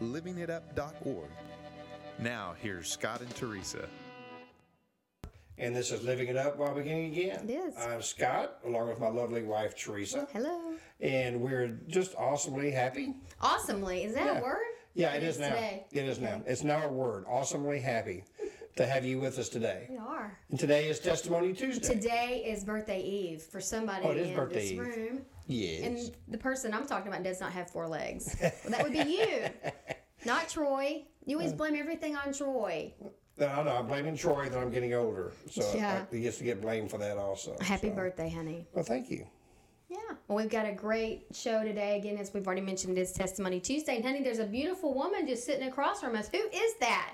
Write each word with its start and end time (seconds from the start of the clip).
livingitup.org. 0.00 1.28
Now, 2.18 2.54
here's 2.60 2.88
Scott 2.90 3.20
and 3.20 3.34
Teresa. 3.34 3.88
And 5.58 5.76
this 5.76 5.90
is 5.92 6.02
Living 6.02 6.28
It 6.28 6.36
Up 6.36 6.56
While 6.56 6.74
Beginning 6.74 7.12
Again. 7.12 7.48
It 7.48 7.52
is. 7.52 7.76
I'm 7.76 8.00
Scott, 8.00 8.58
along 8.64 8.88
with 8.88 8.98
my 8.98 9.08
lovely 9.08 9.42
wife, 9.42 9.76
Teresa. 9.76 10.26
Hello. 10.32 10.74
And 11.00 11.40
we're 11.40 11.78
just 11.86 12.14
awesomely 12.16 12.70
happy. 12.70 13.14
Awesomely. 13.42 14.04
Is 14.04 14.14
that 14.14 14.24
Yeah. 14.26 14.38
a 14.38 14.42
word? 14.42 14.64
Yeah, 14.94 15.12
It 15.14 15.22
it 15.22 15.26
is, 15.26 15.34
is 15.36 15.40
now. 15.40 15.48
today. 15.50 15.86
It 15.92 16.04
is 16.06 16.18
now. 16.18 16.42
It's 16.46 16.64
now 16.64 16.84
a 16.86 16.90
word. 16.92 17.24
Awesomely 17.28 17.78
happy 17.78 18.24
to 18.76 18.86
have 18.86 19.04
you 19.04 19.20
with 19.20 19.38
us 19.38 19.48
today. 19.50 19.86
We 19.90 19.98
are. 19.98 20.38
And 20.48 20.58
today 20.58 20.88
is 20.88 20.98
Testimony 20.98 21.52
Tuesday. 21.52 21.94
Today 21.94 22.42
is 22.46 22.64
birthday 22.64 23.00
eve 23.02 23.42
for 23.42 23.60
somebody 23.60 24.06
Oh, 24.06 24.10
it 24.12 24.16
is 24.16 24.28
in 24.30 24.34
birthday 24.36 24.60
this 24.60 24.72
eve. 24.72 24.78
room. 24.80 25.26
Yes. 25.46 25.82
And 25.84 26.16
the 26.28 26.38
person 26.38 26.72
I'm 26.72 26.86
talking 26.86 27.08
about 27.08 27.22
does 27.22 27.40
not 27.40 27.52
have 27.52 27.70
four 27.70 27.86
legs. 27.86 28.34
Well, 28.40 28.52
that 28.70 28.82
would 28.82 28.92
be 28.92 28.98
you, 29.00 29.72
not 30.24 30.48
Troy. 30.48 31.04
You 31.26 31.36
always 31.36 31.52
uh. 31.52 31.56
blame 31.56 31.76
everything 31.76 32.16
on 32.16 32.32
Troy. 32.32 32.92
no, 33.38 33.62
no, 33.62 33.76
I'm 33.76 33.86
blaming 33.86 34.16
Troy 34.16 34.48
that 34.48 34.58
I'm 34.58 34.70
getting 34.70 34.94
older. 34.94 35.32
So 35.50 35.70
Yeah. 35.74 36.04
I, 36.10 36.14
he 36.14 36.22
gets 36.22 36.38
to 36.38 36.44
get 36.44 36.60
blamed 36.60 36.90
for 36.90 36.98
that 36.98 37.16
also. 37.16 37.56
Happy 37.60 37.88
so. 37.88 37.94
birthday, 37.94 38.30
honey. 38.30 38.66
Well, 38.74 38.84
thank 38.84 39.10
you. 39.10 39.26
Yeah. 39.88 39.98
Well, 40.28 40.38
we've 40.38 40.50
got 40.50 40.66
a 40.66 40.72
great 40.72 41.26
show 41.32 41.64
today. 41.64 41.98
Again, 41.98 42.16
as 42.16 42.32
we've 42.32 42.46
already 42.46 42.60
mentioned, 42.60 42.96
it's 42.96 43.12
Testimony 43.12 43.58
Tuesday. 43.58 43.96
And, 43.96 44.04
honey, 44.04 44.22
there's 44.22 44.38
a 44.38 44.46
beautiful 44.46 44.94
woman 44.94 45.26
just 45.26 45.44
sitting 45.44 45.66
across 45.66 46.00
from 46.00 46.14
us. 46.14 46.28
Who 46.32 46.38
is 46.38 46.74
that? 46.80 47.12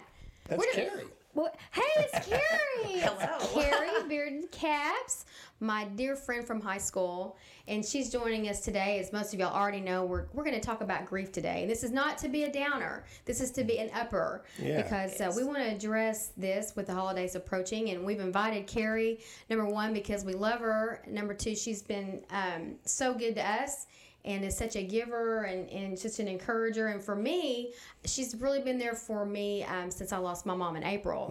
That's 0.48 0.64
Carrie. 0.74 1.04
Well, 1.36 1.52
hey, 1.72 1.82
it's 1.98 2.26
Carrie. 2.26 3.00
Hello. 3.00 3.62
Carrie 3.62 3.90
Bearded 4.08 4.50
Caps, 4.52 5.26
my 5.60 5.84
dear 5.84 6.16
friend 6.16 6.46
from 6.46 6.62
high 6.62 6.78
school, 6.78 7.36
and 7.68 7.84
she's 7.84 8.10
joining 8.10 8.48
us 8.48 8.62
today. 8.62 8.98
As 9.00 9.12
most 9.12 9.34
of 9.34 9.40
y'all 9.40 9.54
already 9.54 9.82
know, 9.82 10.06
we're, 10.06 10.28
we're 10.32 10.44
going 10.44 10.58
to 10.58 10.66
talk 10.66 10.80
about 10.80 11.04
grief 11.04 11.32
today. 11.32 11.60
And 11.60 11.70
this 11.70 11.84
is 11.84 11.90
not 11.92 12.16
to 12.18 12.28
be 12.30 12.44
a 12.44 12.50
downer. 12.50 13.04
This 13.26 13.42
is 13.42 13.50
to 13.50 13.64
be 13.64 13.76
an 13.80 13.90
upper 13.94 14.44
Yeah. 14.58 14.80
because 14.80 15.20
uh, 15.20 15.30
we 15.36 15.44
want 15.44 15.58
to 15.58 15.64
address 15.70 16.32
this 16.38 16.74
with 16.74 16.86
the 16.86 16.94
holidays 16.94 17.34
approaching. 17.34 17.90
And 17.90 18.06
we've 18.06 18.20
invited 18.20 18.66
Carrie, 18.66 19.20
number 19.50 19.66
one, 19.66 19.92
because 19.92 20.24
we 20.24 20.32
love 20.32 20.60
her. 20.60 21.02
Number 21.06 21.34
two, 21.34 21.54
she's 21.54 21.82
been 21.82 22.22
um, 22.30 22.76
so 22.86 23.12
good 23.12 23.34
to 23.34 23.46
us 23.46 23.86
and 24.26 24.44
is 24.44 24.56
such 24.56 24.74
a 24.76 24.82
giver 24.82 25.44
and, 25.44 25.70
and 25.70 25.98
such 25.98 26.18
an 26.18 26.26
encourager. 26.26 26.88
And 26.88 27.02
for 27.02 27.14
me, 27.14 27.72
she's 28.04 28.34
really 28.36 28.60
been 28.60 28.78
there 28.78 28.94
for 28.94 29.24
me 29.24 29.62
um, 29.64 29.90
since 29.90 30.12
I 30.12 30.18
lost 30.18 30.44
my 30.44 30.54
mom 30.54 30.76
in 30.76 30.82
April. 30.82 31.30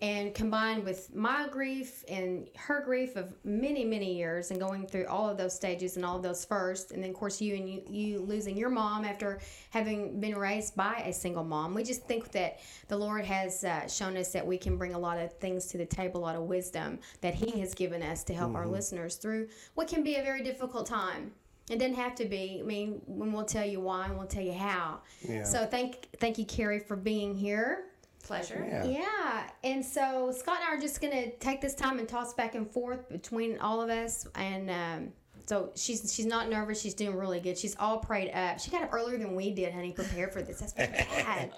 And 0.00 0.32
combined 0.34 0.84
with 0.84 1.14
my 1.14 1.48
grief 1.48 2.04
and 2.08 2.48
her 2.56 2.80
grief 2.80 3.16
of 3.16 3.34
many, 3.44 3.84
many 3.84 4.14
years 4.14 4.50
and 4.52 4.60
going 4.60 4.86
through 4.86 5.06
all 5.06 5.28
of 5.28 5.36
those 5.36 5.54
stages 5.54 5.96
and 5.96 6.04
all 6.04 6.16
of 6.16 6.22
those 6.22 6.44
first, 6.44 6.92
and 6.92 7.02
then, 7.02 7.10
of 7.10 7.16
course, 7.16 7.40
you 7.40 7.56
and 7.56 7.68
you, 7.68 7.82
you 7.88 8.20
losing 8.20 8.56
your 8.56 8.70
mom 8.70 9.04
after 9.04 9.40
having 9.70 10.20
been 10.20 10.36
raised 10.36 10.76
by 10.76 11.02
a 11.06 11.12
single 11.12 11.44
mom, 11.44 11.74
we 11.74 11.82
just 11.82 12.04
think 12.04 12.30
that 12.30 12.60
the 12.86 12.96
Lord 12.96 13.24
has 13.24 13.64
uh, 13.64 13.88
shown 13.88 14.16
us 14.16 14.32
that 14.32 14.46
we 14.46 14.56
can 14.56 14.76
bring 14.76 14.94
a 14.94 14.98
lot 14.98 15.18
of 15.18 15.32
things 15.34 15.66
to 15.66 15.78
the 15.78 15.86
table, 15.86 16.20
a 16.20 16.22
lot 16.22 16.36
of 16.36 16.42
wisdom 16.42 17.00
that 17.20 17.34
He 17.34 17.58
has 17.60 17.74
given 17.74 18.02
us 18.02 18.22
to 18.24 18.34
help 18.34 18.54
our 18.54 18.66
listeners 18.66 19.16
through 19.16 19.48
what 19.74 19.88
can 19.88 20.04
be 20.04 20.16
a 20.16 20.22
very 20.22 20.42
difficult 20.42 20.86
time. 20.86 21.32
It 21.70 21.78
doesn't 21.78 21.94
have 21.94 22.14
to 22.16 22.24
be. 22.24 22.58
I 22.60 22.66
mean, 22.66 23.00
when 23.06 23.32
we'll 23.32 23.44
tell 23.44 23.64
you 23.64 23.80
why 23.80 24.06
and 24.06 24.16
we'll 24.16 24.26
tell 24.26 24.42
you 24.42 24.54
how. 24.54 25.00
Yeah. 25.28 25.44
So 25.44 25.66
thank 25.66 26.08
thank 26.18 26.38
you, 26.38 26.44
Carrie, 26.44 26.80
for 26.80 26.96
being 26.96 27.34
here. 27.34 27.84
Pleasure. 28.22 28.66
Yeah. 28.68 28.84
Yeah, 28.84 29.50
and 29.64 29.84
so 29.84 30.32
Scott 30.36 30.58
and 30.60 30.68
I 30.68 30.76
are 30.76 30.80
just 30.80 31.00
gonna 31.00 31.30
take 31.30 31.60
this 31.60 31.74
time 31.74 31.98
and 31.98 32.08
toss 32.08 32.34
back 32.34 32.54
and 32.54 32.70
forth 32.70 33.08
between 33.08 33.58
all 33.58 33.80
of 33.80 33.90
us, 33.90 34.26
and 34.34 34.70
um, 34.70 35.12
so 35.46 35.70
she's 35.74 36.12
she's 36.12 36.26
not 36.26 36.50
nervous. 36.50 36.80
She's 36.80 36.94
doing 36.94 37.16
really 37.16 37.40
good. 37.40 37.56
She's 37.56 37.76
all 37.78 37.98
prayed 37.98 38.30
up. 38.32 38.60
She 38.60 38.70
got 38.70 38.82
up 38.82 38.92
earlier 38.92 39.18
than 39.18 39.34
we 39.34 39.50
did, 39.50 39.72
honey. 39.72 39.92
Prepare 39.92 40.28
for 40.28 40.42
this. 40.42 40.60
That's 40.60 40.72
bad. 40.74 41.52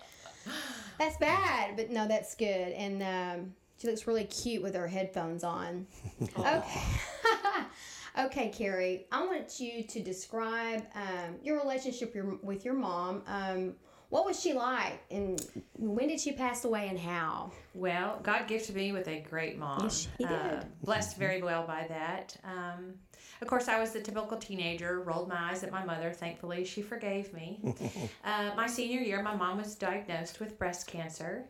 that's 0.99 1.17
bad, 1.17 1.77
but 1.77 1.91
no, 1.91 2.07
that's 2.07 2.35
good. 2.35 2.47
And 2.47 3.03
um, 3.03 3.55
she 3.81 3.89
looks 3.89 4.07
really 4.07 4.25
cute 4.25 4.63
with 4.63 4.75
her 4.75 4.87
headphones 4.89 5.43
on. 5.45 5.87
Okay. 6.39 6.83
Okay, 8.19 8.49
Carrie, 8.49 9.07
I 9.13 9.25
want 9.25 9.61
you 9.61 9.85
to 9.85 10.01
describe 10.01 10.85
um, 10.95 11.37
your 11.43 11.59
relationship 11.59 12.15
your, 12.15 12.37
with 12.43 12.65
your 12.65 12.75
mom. 12.75 13.23
Um, 13.27 13.75
what 14.09 14.27
was 14.27 14.41
she 14.41 14.53
like, 14.53 15.01
and 15.13 15.41
when 15.75 16.09
did 16.09 16.19
she 16.19 16.33
pass 16.33 16.65
away, 16.65 16.89
and 16.89 16.99
how? 16.99 17.53
Well, 17.75 18.19
God 18.25 18.49
gifted 18.49 18.75
me 18.75 18.91
with 18.91 19.07
a 19.07 19.21
great 19.21 19.57
mom. 19.57 19.85
Yes, 19.85 20.09
He 20.19 20.25
did. 20.25 20.33
Uh, 20.33 20.65
blessed 20.83 21.17
very 21.17 21.41
well 21.43 21.65
by 21.65 21.87
that. 21.89 22.37
Um, 22.43 22.95
of 23.41 23.47
course, 23.47 23.69
I 23.69 23.79
was 23.79 23.93
the 23.93 24.01
typical 24.01 24.37
teenager, 24.37 25.01
rolled 25.01 25.29
my 25.29 25.51
eyes 25.51 25.63
at 25.63 25.71
my 25.71 25.85
mother. 25.85 26.13
Thankfully, 26.13 26.65
she 26.65 26.83
forgave 26.83 27.33
me. 27.33 27.61
uh, 28.25 28.51
my 28.57 28.67
senior 28.67 29.01
year, 29.01 29.23
my 29.23 29.37
mom 29.37 29.59
was 29.59 29.77
diagnosed 29.77 30.41
with 30.41 30.59
breast 30.59 30.89
cancer. 30.89 31.47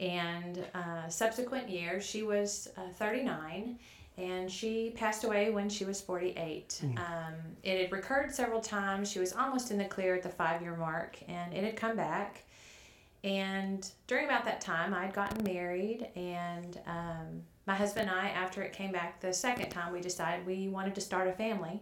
And 0.00 0.64
uh, 0.74 1.08
subsequent 1.08 1.68
years, 1.68 2.04
she 2.04 2.22
was 2.22 2.68
uh, 2.76 2.88
39 2.94 3.78
and 4.16 4.50
she 4.50 4.90
passed 4.90 5.24
away 5.24 5.50
when 5.50 5.68
she 5.68 5.84
was 5.84 6.00
48. 6.00 6.80
Um, 6.96 7.34
it 7.62 7.80
had 7.80 7.92
recurred 7.92 8.32
several 8.32 8.60
times. 8.60 9.10
She 9.10 9.18
was 9.18 9.32
almost 9.32 9.70
in 9.70 9.78
the 9.78 9.84
clear 9.84 10.14
at 10.14 10.22
the 10.22 10.28
five 10.28 10.62
year 10.62 10.76
mark, 10.76 11.18
and 11.28 11.52
it 11.52 11.64
had 11.64 11.76
come 11.76 11.96
back. 11.96 12.44
And 13.24 13.88
during 14.06 14.26
about 14.26 14.44
that 14.44 14.60
time, 14.60 14.92
I'd 14.92 15.14
gotten 15.14 15.42
married, 15.42 16.08
and 16.14 16.78
um, 16.86 17.42
my 17.66 17.74
husband 17.74 18.10
and 18.10 18.18
I, 18.18 18.28
after 18.28 18.62
it 18.62 18.72
came 18.72 18.92
back 18.92 19.20
the 19.20 19.32
second 19.32 19.70
time, 19.70 19.92
we 19.92 20.00
decided 20.00 20.46
we 20.46 20.68
wanted 20.68 20.94
to 20.96 21.00
start 21.00 21.26
a 21.26 21.32
family 21.32 21.80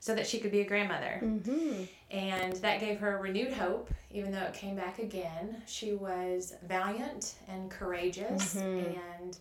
so 0.00 0.14
that 0.14 0.26
she 0.26 0.38
could 0.38 0.50
be 0.50 0.60
a 0.60 0.66
grandmother. 0.66 1.20
Mm-hmm. 1.22 1.84
And 2.10 2.52
that 2.56 2.80
gave 2.80 2.98
her 2.98 3.18
renewed 3.18 3.52
hope, 3.52 3.90
even 4.10 4.32
though 4.32 4.42
it 4.42 4.52
came 4.52 4.76
back 4.76 4.98
again. 4.98 5.62
She 5.66 5.94
was 5.94 6.54
valiant 6.66 7.34
and 7.48 7.70
courageous 7.70 8.56
and 8.56 9.38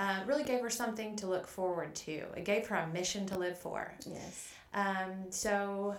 uh, 0.00 0.20
really 0.26 0.44
gave 0.44 0.62
her 0.62 0.70
something 0.70 1.14
to 1.14 1.26
look 1.26 1.46
forward 1.46 1.94
to. 1.94 2.24
It 2.34 2.44
gave 2.44 2.66
her 2.68 2.76
a 2.76 2.86
mission 2.88 3.26
to 3.26 3.38
live 3.38 3.58
for. 3.58 3.92
Yes. 4.06 4.48
Um, 4.72 5.26
so 5.28 5.94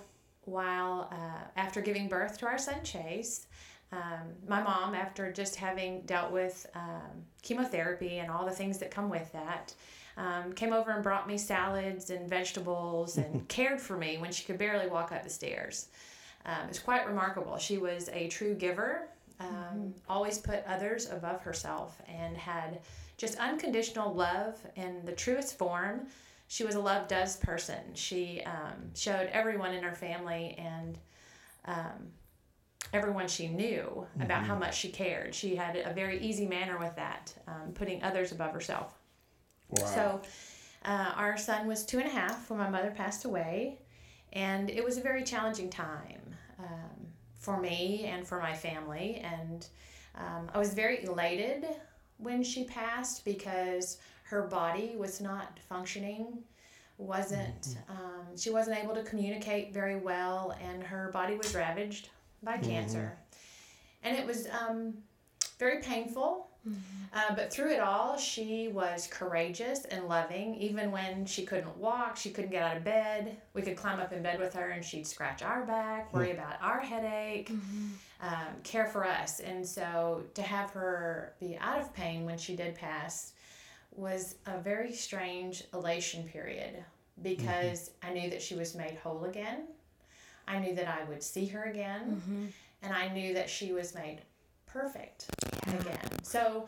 while 0.46 1.08
uh, 1.12 1.44
after 1.56 1.82
giving 1.82 2.08
birth 2.08 2.40
to 2.40 2.48
our 2.48 2.58
son 2.58 2.84
Chase, 2.84 3.46
um, 3.92 4.34
my 4.48 4.64
mom, 4.64 4.96
after 4.96 5.32
just 5.32 5.56
having 5.56 6.02
dealt 6.02 6.32
with 6.32 6.66
um, 6.74 7.12
chemotherapy 7.44 8.18
and 8.18 8.32
all 8.32 8.44
the 8.44 8.52
things 8.52 8.80
that 8.80 8.90
come 8.90 9.08
with 9.08 9.32
that, 9.34 9.76
um, 10.18 10.52
came 10.54 10.74
over 10.74 10.92
and 10.92 11.04
brought 11.04 11.28
me 11.28 11.38
salads 11.38 12.10
and 12.10 12.28
vegetables 12.28 13.18
and 13.18 13.48
cared 13.50 13.80
for 13.80 13.98
me 13.98 14.18
when 14.18 14.32
she 14.32 14.46
could 14.46 14.58
barely 14.58 14.90
walk 14.90 15.12
up 15.12 15.24
the 15.24 15.30
stairs. 15.30 15.90
Um, 16.48 16.70
it's 16.70 16.80
quite 16.80 17.06
remarkable. 17.06 17.58
She 17.58 17.78
was 17.78 18.10
a 18.12 18.28
true 18.30 18.56
giver, 18.56 19.08
um, 19.42 19.94
always 20.08 20.38
put 20.38 20.64
others 20.66 21.10
above 21.10 21.42
herself, 21.42 22.02
and 22.08 22.38
had 22.38 22.80
just 23.18 23.38
unconditional 23.38 24.14
love 24.14 24.56
in 24.76 25.06
the 25.06 25.12
truest 25.12 25.58
form. 25.58 26.08
She 26.48 26.64
was 26.64 26.76
a 26.76 26.80
love 26.80 27.08
does 27.08 27.38
person. 27.38 27.80
She 27.94 28.42
um, 28.46 28.94
showed 28.96 29.30
everyone 29.32 29.74
in 29.74 29.84
her 29.84 29.96
family 29.96 30.56
and 30.58 30.98
um, 31.66 32.12
everyone 32.94 33.28
she 33.28 33.48
knew 33.48 34.06
about 34.20 34.44
how 34.44 34.56
much 34.56 34.78
she 34.78 34.90
cared. 34.90 35.34
She 35.34 35.56
had 35.56 35.78
a 35.78 35.94
very 35.94 36.20
easy 36.20 36.46
manner 36.46 36.78
with 36.78 36.96
that, 36.96 37.34
um, 37.48 37.72
putting 37.74 38.04
others 38.04 38.32
above 38.32 38.54
herself. 38.54 38.98
Wow. 39.70 39.86
So, 39.86 40.22
uh, 40.84 41.14
our 41.16 41.38
son 41.38 41.68
was 41.68 41.86
two 41.86 42.00
and 42.00 42.08
a 42.08 42.12
half 42.12 42.50
when 42.50 42.60
my 42.60 42.70
mother 42.70 42.92
passed 42.92 43.24
away, 43.24 43.80
and 44.34 44.70
it 44.70 44.84
was 44.84 44.98
a 44.98 45.02
very 45.02 45.24
challenging 45.24 45.70
time 45.70 46.36
um, 46.60 47.08
for 47.42 47.60
me 47.60 48.06
and 48.06 48.26
for 48.26 48.40
my 48.40 48.54
family. 48.54 49.22
And 49.24 49.68
um, 50.16 50.50
I 50.54 50.60
was 50.60 50.74
very 50.74 51.04
elated 51.04 51.66
when 52.18 52.44
she 52.44 52.64
passed 52.64 53.26
because 53.26 53.98
her 54.24 54.44
body 54.44 54.94
was 54.96 55.20
not 55.20 55.60
functioning, 55.68 56.38
wasn't 56.98 57.78
um, 57.90 58.38
she 58.38 58.52
wasn't 58.52 58.78
able 58.78 58.94
to 58.94 59.04
communicate 59.04 59.74
very 59.74 59.98
well, 59.98 60.56
and 60.62 60.84
her 60.84 61.10
body 61.12 61.36
was 61.36 61.54
ravaged 61.56 62.10
by 62.44 62.58
cancer, 62.58 63.18
and 64.04 64.16
it 64.16 64.26
was 64.26 64.48
um, 64.48 64.94
very 65.58 65.82
painful. 65.82 66.51
Uh, 67.14 67.36
but 67.36 67.52
through 67.52 67.72
it 67.72 67.80
all, 67.80 68.18
she 68.18 68.70
was 68.70 69.08
courageous 69.08 69.86
and 69.86 70.08
loving. 70.08 70.56
Even 70.56 70.92
when 70.92 71.26
she 71.26 71.46
couldn't 71.46 71.76
walk, 71.78 72.16
she 72.16 72.30
couldn't 72.30 72.52
get 72.52 72.64
out 72.64 72.78
of 72.78 72.84
bed. 72.84 73.38
We 73.54 73.62
could 73.62 73.76
climb 73.76 74.00
up 74.00 74.14
in 74.14 74.22
bed 74.22 74.40
with 74.40 74.54
her 74.54 74.70
and 74.70 74.84
she'd 74.84 75.06
scratch 75.06 75.42
our 75.42 75.66
back, 75.66 76.14
worry 76.14 76.32
hmm. 76.32 76.40
about 76.40 76.62
our 76.62 76.80
headache. 76.80 77.52
Mm-hmm. 77.52 77.88
um, 78.22 78.48
care 78.64 78.86
for 78.86 79.06
us. 79.06 79.40
And 79.40 79.68
so 79.68 80.24
to 80.36 80.42
have 80.42 80.70
her 80.72 81.34
be 81.40 81.58
out 81.60 81.82
of 81.82 81.94
pain 81.94 82.26
when 82.26 82.38
she 82.38 82.56
did 82.56 82.76
pass 82.76 83.34
was 83.92 84.36
a 84.46 84.58
very 84.60 84.94
strange 84.94 85.64
elation 85.74 86.24
period 86.24 86.84
because 87.24 87.90
mm-hmm. 87.90 88.10
I 88.10 88.14
knew 88.14 88.30
that 88.30 88.42
she 88.42 88.56
was 88.56 88.74
made 88.74 88.98
whole 89.04 89.26
again. 89.26 89.64
I 90.48 90.60
knew 90.60 90.76
that 90.76 90.88
I 90.88 91.04
would 91.10 91.24
see 91.24 91.46
her 91.48 91.64
again. 91.64 92.22
And 92.84 92.94
I 92.94 93.10
knew 93.10 93.34
that 93.36 93.50
she 93.50 93.74
was 93.74 93.94
made 93.94 94.22
perfect 94.72 95.28
again. 95.68 95.98
So 96.24 96.66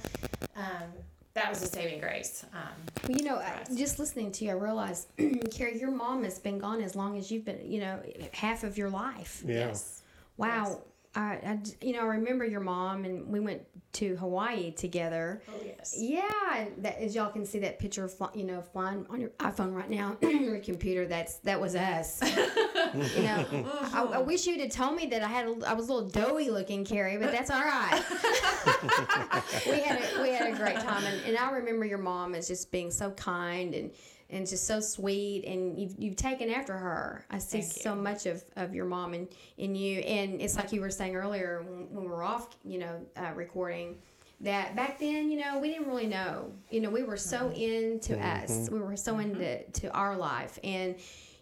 um, 0.56 0.90
that 1.34 1.50
was 1.50 1.62
a 1.64 1.68
saving 1.68 2.00
grace. 2.00 2.46
Um, 2.54 2.60
Well, 3.08 3.18
you 3.18 3.24
know, 3.24 3.36
I- 3.38 3.62
us. 3.62 3.76
just 3.76 4.00
listening 4.00 4.32
to 4.34 4.46
you, 4.46 4.52
I 4.52 4.54
realized, 4.54 5.08
Carrie, 5.52 5.80
your 5.80 5.92
mom 5.92 6.24
has 6.24 6.40
been 6.40 6.60
gone 6.60 6.82
as 6.82 6.96
long 6.96 7.18
as 7.18 7.32
you've 7.32 7.46
been, 7.46 7.60
you 7.70 7.80
know, 7.80 8.00
half 8.34 8.64
of 8.64 8.78
your 8.78 8.90
life. 8.90 9.44
Yeah. 9.46 9.68
Yes. 9.68 10.02
Wow. 10.38 10.82
I, 11.16 11.22
I 11.22 11.60
you 11.82 11.94
know, 11.94 12.02
I 12.02 12.06
remember 12.06 12.46
your 12.46 12.60
mom, 12.60 13.06
and 13.06 13.28
we 13.28 13.40
went 13.40 13.62
to 13.94 14.16
Hawaii 14.16 14.72
together. 14.72 15.44
Oh, 15.48 15.54
yes. 15.64 15.96
Yeah, 15.98 16.32
and 16.56 16.84
that 16.84 17.00
as 17.00 17.14
y'all 17.14 17.32
can 17.32 17.46
see 17.46 17.60
that 17.60 17.78
picture, 17.78 18.08
fly, 18.08 18.30
you 18.34 18.44
know, 18.44 18.62
flying 18.62 19.06
on 19.10 19.22
your 19.22 19.30
iPhone 19.40 19.74
right 19.74 19.90
now, 19.90 20.18
your 20.22 20.60
computer. 20.60 21.06
That's 21.06 21.36
that 21.40 21.62
was 21.62 21.76
us. 21.76 22.20
you 23.16 23.24
know, 23.24 23.46
I, 23.94 24.10
I 24.14 24.18
wish 24.20 24.48
you'd 24.48 24.62
have 24.62 24.72
told 24.72 24.96
me 24.96 25.06
that 25.08 25.22
I 25.22 25.28
had 25.28 25.46
a, 25.48 25.56
I 25.68 25.74
was 25.74 25.90
a 25.90 25.94
little 25.94 26.10
doughy 26.10 26.50
looking, 26.50 26.84
Carrie, 26.84 27.18
but 27.18 27.32
that's 27.32 27.52
all 27.52 27.62
right. 27.62 28.02
we 29.68 29.80
had 29.80 30.02
a, 30.02 30.22
we 30.22 30.30
had 30.30 30.52
a 30.52 30.58
great 30.58 30.80
time, 30.80 31.04
and, 31.06 31.24
and 31.26 31.38
I 31.38 31.52
remember 31.52 31.86
your 31.86 32.00
mom 32.00 32.34
as 32.34 32.48
just 32.48 32.72
being 32.72 32.90
so 32.90 33.12
kind 33.12 33.76
and 33.76 33.92
and 34.34 34.48
just 34.48 34.68
so 34.68 34.80
sweet, 34.80 35.46
and 35.46 35.80
you've 35.80 35.96
you've 35.98 36.16
taken 36.16 36.50
after 36.50 36.74
her. 36.74 37.26
I 37.30 37.38
see 37.38 37.62
so 37.62 37.96
much 37.96 38.26
of, 38.26 38.44
of 38.56 38.74
your 38.74 38.86
mom 38.86 39.14
and 39.14 39.28
in 39.58 39.76
you, 39.76 40.00
and 40.00 40.42
it's 40.42 40.56
like 40.56 40.72
you 40.72 40.82
were 40.82 40.90
saying 40.90 41.16
earlier 41.16 41.64
when, 41.68 41.94
when 41.94 42.04
we 42.04 42.10
were 42.10 42.24
off, 42.24 42.56
you 42.64 42.80
know, 42.80 43.00
uh, 43.16 43.32
recording 43.36 43.98
that 44.44 44.76
back 44.76 45.00
then, 45.00 45.32
you 45.32 45.40
know, 45.40 45.60
we 45.60 45.70
didn't 45.70 45.88
really 45.88 46.08
know. 46.08 46.52
You 46.70 46.82
know, 46.82 46.90
we 46.90 47.04
were 47.04 47.18
so 47.18 47.50
mm-hmm. 47.50 47.56
into 47.56 48.20
us. 48.20 48.52
Mm-hmm. 48.52 48.74
We 48.74 48.82
were 48.82 48.98
so 48.98 49.20
into 49.20 49.40
mm-hmm. 49.40 49.72
to 49.72 49.92
our 49.92 50.18
life. 50.18 50.60
And, 50.64 50.96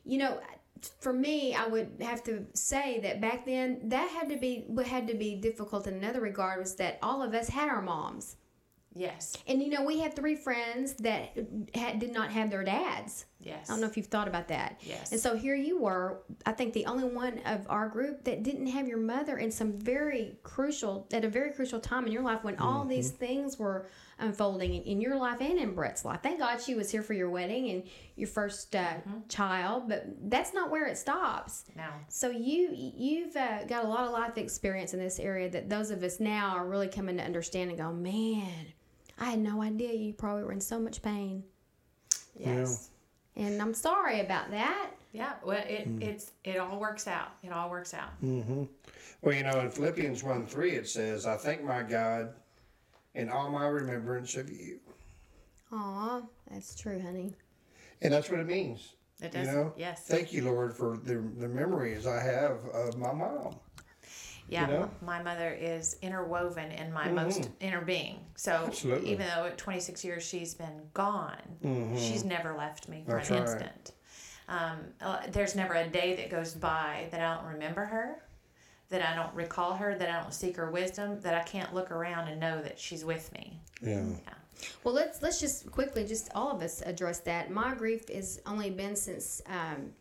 you 0.05 0.19
know, 0.19 0.39
for 0.99 1.13
me, 1.13 1.55
I 1.55 1.67
would 1.67 1.89
have 2.01 2.23
to 2.25 2.45
say 2.53 2.99
that 3.01 3.21
back 3.21 3.45
then 3.45 3.79
that 3.89 4.09
had 4.09 4.29
to 4.29 4.37
be 4.37 4.65
what 4.67 4.85
had 4.85 5.07
to 5.07 5.15
be 5.15 5.35
difficult 5.35 5.87
in 5.87 5.95
another 5.95 6.21
regard 6.21 6.59
was 6.59 6.75
that 6.75 6.99
all 7.01 7.21
of 7.21 7.33
us 7.33 7.49
had 7.49 7.69
our 7.69 7.81
moms. 7.81 8.37
Yes. 8.93 9.37
And 9.47 9.61
you 9.61 9.69
know, 9.69 9.83
we 9.83 9.99
had 9.99 10.15
three 10.15 10.35
friends 10.35 10.93
that 10.95 11.37
had, 11.73 11.99
did 11.99 12.11
not 12.11 12.29
have 12.31 12.49
their 12.49 12.63
dads. 12.63 13.25
Yes. 13.39 13.69
I 13.69 13.73
don't 13.73 13.81
know 13.81 13.87
if 13.87 13.97
you've 13.97 14.07
thought 14.07 14.27
about 14.27 14.49
that. 14.49 14.81
Yes. 14.83 15.11
And 15.11 15.19
so 15.19 15.35
here 15.35 15.55
you 15.55 15.79
were, 15.79 16.21
I 16.45 16.51
think 16.51 16.73
the 16.73 16.85
only 16.85 17.05
one 17.05 17.39
of 17.45 17.65
our 17.69 17.87
group 17.87 18.23
that 18.25 18.43
didn't 18.43 18.67
have 18.67 18.87
your 18.87 18.99
mother 18.99 19.37
in 19.37 19.49
some 19.49 19.79
very 19.79 20.37
crucial, 20.43 21.07
at 21.11 21.25
a 21.25 21.29
very 21.29 21.51
crucial 21.51 21.79
time 21.79 22.05
in 22.05 22.11
your 22.11 22.21
life 22.21 22.43
when 22.43 22.57
all 22.57 22.85
these 22.85 23.11
things 23.11 23.57
were 23.57 23.87
unfolding 24.19 24.75
in, 24.75 24.83
in 24.83 25.01
your 25.01 25.15
life 25.15 25.41
and 25.41 25.57
in 25.57 25.73
Brett's 25.73 26.05
life. 26.05 26.19
Thank 26.21 26.39
God 26.39 26.61
she 26.61 26.75
was 26.75 26.91
here 26.91 27.01
for 27.01 27.13
your 27.13 27.29
wedding 27.29 27.69
and 27.69 27.83
your 28.15 28.27
first 28.27 28.75
uh, 28.75 28.95
child, 29.29 29.89
but 29.89 30.05
that's 30.29 30.53
not 30.53 30.69
where 30.69 30.85
it 30.85 30.97
stops. 30.97 31.63
No. 31.75 31.87
So 32.09 32.29
you 32.29 32.69
you've 32.71 33.35
uh, 33.35 33.63
got 33.65 33.85
a 33.85 33.87
lot 33.87 34.05
of 34.05 34.11
life 34.11 34.37
experience 34.37 34.93
in 34.93 34.99
this 34.99 35.19
area 35.19 35.49
that 35.49 35.69
those 35.69 35.89
of 35.89 36.03
us 36.03 36.19
now 36.19 36.55
are 36.55 36.67
really 36.67 36.87
coming 36.87 37.17
to 37.17 37.23
understand 37.23 37.71
and 37.71 37.79
go, 37.79 37.91
man, 37.91 38.67
I 39.19 39.25
had 39.31 39.39
no 39.39 39.61
idea 39.61 39.93
you 39.93 40.13
probably 40.13 40.43
were 40.43 40.51
in 40.51 40.61
so 40.61 40.79
much 40.79 41.01
pain, 41.01 41.43
Yes. 42.35 42.89
and 43.35 43.61
I'm 43.61 43.73
sorry 43.73 44.19
about 44.21 44.49
that. 44.51 44.91
Yeah. 45.13 45.33
Well, 45.45 45.61
it 45.67 45.87
it's 45.99 46.31
it 46.43 46.57
all 46.57 46.79
works 46.79 47.07
out. 47.07 47.29
It 47.43 47.51
all 47.51 47.69
works 47.69 47.93
out. 47.93 48.09
Mm-hmm. 48.23 48.63
Well, 49.21 49.35
you 49.35 49.43
know, 49.43 49.59
in 49.59 49.69
Philippians 49.69 50.23
1 50.23 50.47
3, 50.47 50.71
it 50.71 50.87
says, 50.89 51.25
I 51.25 51.35
thank 51.37 51.63
my 51.63 51.83
God 51.83 52.33
in 53.13 53.29
all 53.29 53.51
my 53.51 53.67
remembrance 53.67 54.35
of 54.37 54.49
you. 54.49 54.79
Aw, 55.73 56.21
that's 56.49 56.73
true, 56.75 56.99
honey. 56.99 57.33
And 58.01 58.11
that's 58.13 58.29
what 58.31 58.39
it 58.39 58.47
means. 58.47 58.93
It 59.21 59.25
You 59.35 59.43
does. 59.43 59.47
know? 59.47 59.73
Yes. 59.77 60.05
Thank 60.07 60.33
you, 60.33 60.43
Lord, 60.45 60.73
for 60.75 60.97
the, 60.97 61.15
the 61.37 61.47
memories 61.47 62.07
I 62.07 62.19
have 62.23 62.57
of 62.73 62.97
my 62.97 63.13
mom. 63.13 63.55
Yeah, 64.51 64.65
know? 64.65 64.91
my 65.01 65.23
mother 65.23 65.57
is 65.59 65.95
interwoven 66.01 66.71
in 66.71 66.91
my 66.91 67.09
most 67.09 67.49
inner 67.61 67.81
being. 67.81 68.19
So 68.35 68.65
Absolutely. 68.67 69.11
even 69.11 69.25
though 69.27 69.45
at 69.45 69.57
26 69.57 70.03
years 70.03 70.23
she's 70.23 70.53
been 70.53 70.81
gone, 70.93 71.95
she's 71.97 72.25
never 72.25 72.53
left 72.53 72.89
me 72.89 73.03
for 73.05 73.13
That's 73.15 73.29
an 73.29 73.37
right. 73.37 73.47
instant. 73.47 73.91
Um, 74.49 74.79
uh, 74.99 75.19
there's 75.31 75.55
never 75.55 75.75
a 75.75 75.87
day 75.87 76.17
that 76.17 76.29
goes 76.29 76.53
by 76.53 77.07
that 77.11 77.21
I 77.21 77.35
don't 77.35 77.53
remember 77.53 77.85
her, 77.85 78.21
that 78.89 79.01
I 79.01 79.15
don't 79.15 79.33
recall 79.33 79.73
her, 79.75 79.97
that 79.97 80.09
I 80.09 80.21
don't 80.21 80.33
seek 80.33 80.57
her 80.57 80.69
wisdom, 80.69 81.21
that 81.21 81.33
I 81.33 81.43
can't 81.43 81.73
look 81.73 81.89
around 81.89 82.27
and 82.27 82.37
know 82.39 82.61
that 82.61 82.77
she's 82.77 83.05
with 83.05 83.31
me. 83.31 83.61
Yeah. 83.81 84.03
Well, 84.83 84.93
let's 84.93 85.21
let's 85.21 85.39
just 85.39 85.71
quickly, 85.71 86.05
just 86.05 86.29
all 86.35 86.51
of 86.51 86.61
us 86.61 86.81
address 86.85 87.19
that. 87.21 87.49
My 87.51 87.73
grief 87.73 88.09
has 88.09 88.41
only 88.45 88.69
been 88.69 88.97
since. 88.97 89.41
Um, 89.47 89.93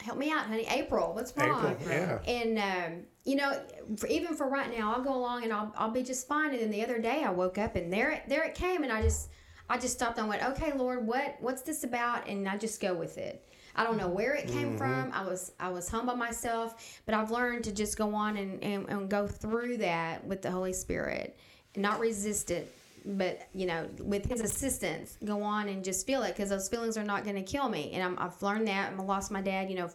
help 0.00 0.18
me 0.18 0.30
out, 0.30 0.46
honey. 0.46 0.66
April. 0.70 1.12
What's 1.14 1.36
wrong? 1.36 1.76
April, 1.80 1.92
yeah. 1.92 2.18
And 2.26 2.58
um, 2.58 3.00
you 3.28 3.36
know, 3.36 3.60
for, 3.98 4.06
even 4.06 4.34
for 4.34 4.48
right 4.48 4.74
now, 4.74 4.94
I'll 4.94 5.02
go 5.02 5.14
along 5.14 5.44
and 5.44 5.52
I'll, 5.52 5.70
I'll 5.76 5.90
be 5.90 6.02
just 6.02 6.26
fine. 6.26 6.52
And 6.52 6.60
then 6.60 6.70
the 6.70 6.82
other 6.82 6.98
day, 6.98 7.24
I 7.24 7.30
woke 7.30 7.58
up 7.58 7.76
and 7.76 7.92
there 7.92 8.10
it 8.10 8.22
there 8.26 8.42
it 8.44 8.54
came, 8.54 8.84
and 8.84 8.90
I 8.90 9.02
just 9.02 9.28
I 9.68 9.76
just 9.76 9.92
stopped 9.92 10.18
and 10.18 10.28
went, 10.28 10.42
okay, 10.42 10.72
Lord, 10.72 11.06
what 11.06 11.36
what's 11.40 11.60
this 11.60 11.84
about? 11.84 12.26
And 12.26 12.48
I 12.48 12.56
just 12.56 12.80
go 12.80 12.94
with 12.94 13.18
it. 13.18 13.44
I 13.76 13.84
don't 13.84 13.98
know 13.98 14.08
where 14.08 14.32
it 14.32 14.48
came 14.48 14.68
mm-hmm. 14.68 14.78
from. 14.78 15.12
I 15.12 15.26
was 15.26 15.52
I 15.60 15.68
was 15.68 15.90
home 15.90 16.06
by 16.06 16.14
myself, 16.14 17.00
but 17.04 17.14
I've 17.14 17.30
learned 17.30 17.64
to 17.64 17.72
just 17.72 17.98
go 17.98 18.14
on 18.14 18.38
and, 18.38 18.64
and, 18.64 18.88
and 18.88 19.10
go 19.10 19.26
through 19.26 19.76
that 19.76 20.26
with 20.26 20.40
the 20.40 20.50
Holy 20.50 20.72
Spirit 20.72 21.38
and 21.74 21.82
not 21.82 22.00
resist 22.00 22.50
it, 22.50 22.74
but 23.04 23.46
you 23.52 23.66
know, 23.66 23.90
with 24.00 24.24
His 24.24 24.40
assistance, 24.40 25.18
go 25.22 25.42
on 25.42 25.68
and 25.68 25.84
just 25.84 26.06
feel 26.06 26.22
it 26.22 26.34
because 26.34 26.48
those 26.48 26.70
feelings 26.70 26.96
are 26.96 27.04
not 27.04 27.24
going 27.24 27.36
to 27.36 27.42
kill 27.42 27.68
me. 27.68 27.90
And 27.92 28.02
I'm, 28.02 28.18
I've 28.18 28.42
learned 28.42 28.68
that. 28.68 28.94
I 28.98 29.02
lost 29.02 29.30
my 29.30 29.42
dad, 29.42 29.68
you 29.68 29.76
know, 29.76 29.90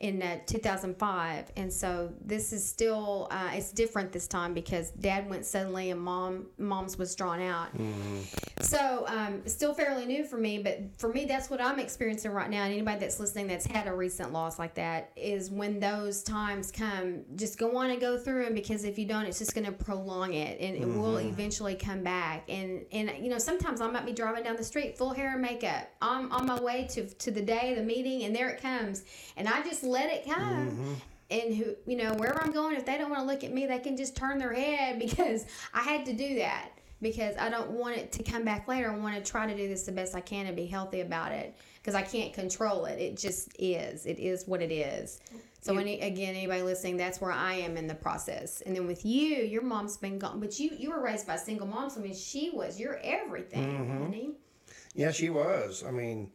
in 0.00 0.22
uh, 0.22 0.38
2005, 0.46 1.52
and 1.56 1.70
so 1.70 2.10
this 2.24 2.54
is 2.54 2.66
still 2.66 3.28
uh, 3.30 3.50
it's 3.52 3.70
different 3.70 4.12
this 4.12 4.26
time 4.26 4.54
because 4.54 4.90
Dad 4.92 5.28
went 5.28 5.44
suddenly 5.44 5.90
and 5.90 6.00
Mom 6.00 6.46
Mom's 6.58 6.96
was 6.96 7.14
drawn 7.14 7.40
out. 7.40 7.68
So 8.62 9.04
um, 9.08 9.42
still 9.46 9.74
fairly 9.74 10.06
new 10.06 10.24
for 10.24 10.38
me, 10.38 10.58
but 10.58 10.80
for 10.98 11.12
me, 11.12 11.26
that's 11.26 11.50
what 11.50 11.60
I'm 11.60 11.78
experiencing 11.78 12.30
right 12.30 12.48
now. 12.48 12.64
And 12.64 12.72
anybody 12.72 13.00
that's 13.00 13.20
listening 13.20 13.46
that's 13.46 13.66
had 13.66 13.86
a 13.86 13.94
recent 13.94 14.32
loss 14.32 14.58
like 14.58 14.74
that 14.74 15.10
is 15.16 15.50
when 15.50 15.80
those 15.80 16.22
times 16.22 16.70
come, 16.70 17.22
just 17.36 17.58
go 17.58 17.76
on 17.76 17.90
and 17.90 18.00
go 18.00 18.18
through 18.18 18.44
them 18.44 18.54
because 18.54 18.84
if 18.84 18.98
you 18.98 19.06
don't, 19.06 19.26
it's 19.26 19.38
just 19.38 19.54
going 19.54 19.66
to 19.66 19.72
prolong 19.72 20.34
it 20.34 20.60
and 20.60 20.76
it 20.76 20.86
will 20.86 21.18
eventually 21.18 21.74
come 21.74 22.02
back. 22.02 22.44
And 22.48 22.86
and 22.92 23.12
you 23.20 23.28
know, 23.28 23.38
sometimes 23.38 23.80
I 23.82 23.90
might 23.90 24.06
be 24.06 24.12
driving 24.12 24.44
down 24.44 24.56
the 24.56 24.64
street 24.64 24.96
full 24.96 25.12
hair 25.12 25.32
and 25.32 25.42
makeup. 25.42 25.90
I'm 26.00 26.32
on 26.32 26.46
my 26.46 26.60
way 26.60 26.86
to 26.90 27.06
to 27.06 27.30
the 27.30 27.42
day, 27.42 27.74
the 27.74 27.82
meeting, 27.82 28.24
and 28.24 28.34
there 28.34 28.48
it 28.48 28.62
comes, 28.62 29.04
and 29.36 29.46
I 29.46 29.62
just 29.62 29.82
let 29.90 30.12
it 30.12 30.24
come. 30.24 30.70
Mm-hmm. 30.70 30.94
And 31.32 31.54
who 31.54 31.76
you 31.86 31.96
know 31.96 32.12
wherever 32.14 32.42
i'm 32.42 32.50
going 32.50 32.74
if 32.74 32.84
they 32.84 32.98
don't 32.98 33.08
want 33.08 33.22
to 33.22 33.26
look 33.26 33.44
at 33.44 33.52
me 33.52 33.64
they 33.64 33.78
can 33.78 33.96
just 33.96 34.16
turn 34.16 34.36
their 34.36 34.52
head 34.52 34.98
because 34.98 35.46
i 35.72 35.80
had 35.80 36.04
to 36.06 36.12
do 36.12 36.34
that 36.38 36.70
because 37.00 37.36
i 37.38 37.48
don't 37.48 37.70
want 37.70 37.96
it 37.96 38.10
to 38.10 38.24
come 38.24 38.44
back 38.44 38.66
later. 38.66 38.90
I 38.90 38.96
want 38.96 39.14
to 39.14 39.30
try 39.30 39.46
to 39.46 39.56
do 39.56 39.68
this 39.68 39.84
the 39.84 39.92
best 39.92 40.16
i 40.16 40.20
can 40.20 40.46
and 40.46 40.56
be 40.56 40.66
healthy 40.66 41.02
about 41.02 41.30
it 41.30 41.54
because 41.76 41.94
i 41.94 42.02
can't 42.02 42.32
control 42.32 42.86
it. 42.86 42.98
It 42.98 43.16
just 43.16 43.54
is. 43.60 44.06
It 44.06 44.18
is 44.18 44.48
what 44.48 44.60
it 44.60 44.72
is. 44.72 45.20
So 45.60 45.76
any, 45.76 46.00
again 46.00 46.34
anybody 46.34 46.62
listening 46.62 46.96
that's 46.96 47.20
where 47.20 47.30
i 47.30 47.54
am 47.54 47.76
in 47.76 47.86
the 47.86 47.94
process. 47.94 48.60
And 48.62 48.74
then 48.74 48.88
with 48.88 49.06
you 49.06 49.36
your 49.36 49.62
mom's 49.62 49.98
been 49.98 50.18
gone 50.18 50.40
but 50.40 50.58
you 50.58 50.70
you 50.76 50.90
were 50.90 51.00
raised 51.00 51.28
by 51.28 51.34
a 51.34 51.38
single 51.38 51.68
mom 51.68 51.90
so 51.90 52.00
i 52.00 52.02
mean 52.02 52.12
she 52.14 52.50
was. 52.52 52.80
Your 52.80 52.98
everything 53.04 53.70
mm-hmm. 53.70 54.02
honey. 54.02 54.30
Yeah, 54.94 55.12
she 55.12 55.30
was. 55.30 55.84
I 55.86 55.90
mean, 55.90 56.30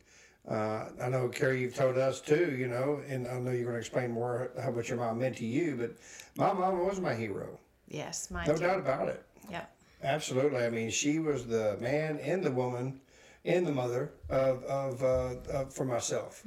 uh, 0.50 0.86
I 1.02 1.10
know, 1.10 1.28
Carrie, 1.30 1.62
you've 1.62 1.76
told 1.76 1.98
us 1.98 2.22
too, 2.22 2.56
you 2.58 2.68
know, 2.68 3.02
and 3.08 3.28
I 3.28 3.40
know 3.40 3.52
you're 3.52 3.64
going 3.64 3.74
to 3.76 3.80
explain 3.80 4.12
more 4.12 4.52
how 4.62 4.72
much 4.72 4.90
your 4.90 4.98
mom 4.98 5.20
meant 5.20 5.38
to 5.38 5.46
you, 5.46 5.76
but 5.76 5.92
my 6.38 6.54
mom 6.54 6.86
was 6.86 7.00
my 7.00 7.14
hero. 7.16 7.60
Yes, 7.88 8.30
mine 8.32 8.48
No 8.48 8.54
too. 8.56 8.62
doubt 8.62 8.80
about 8.80 9.08
it. 9.10 9.24
Yeah. 9.50 9.66
Absolutely. 10.04 10.64
I 10.64 10.70
mean, 10.70 10.90
she 10.92 11.20
was 11.20 11.48
the 11.48 11.78
man 11.80 12.20
and 12.20 12.44
the 12.44 12.52
woman 12.52 13.00
and 13.44 13.66
the 13.66 13.72
mother 13.72 14.12
of, 14.30 14.64
of, 14.66 15.04
uh, 15.04 15.36
of 15.52 15.74
for 15.74 15.86
myself. 15.86 16.44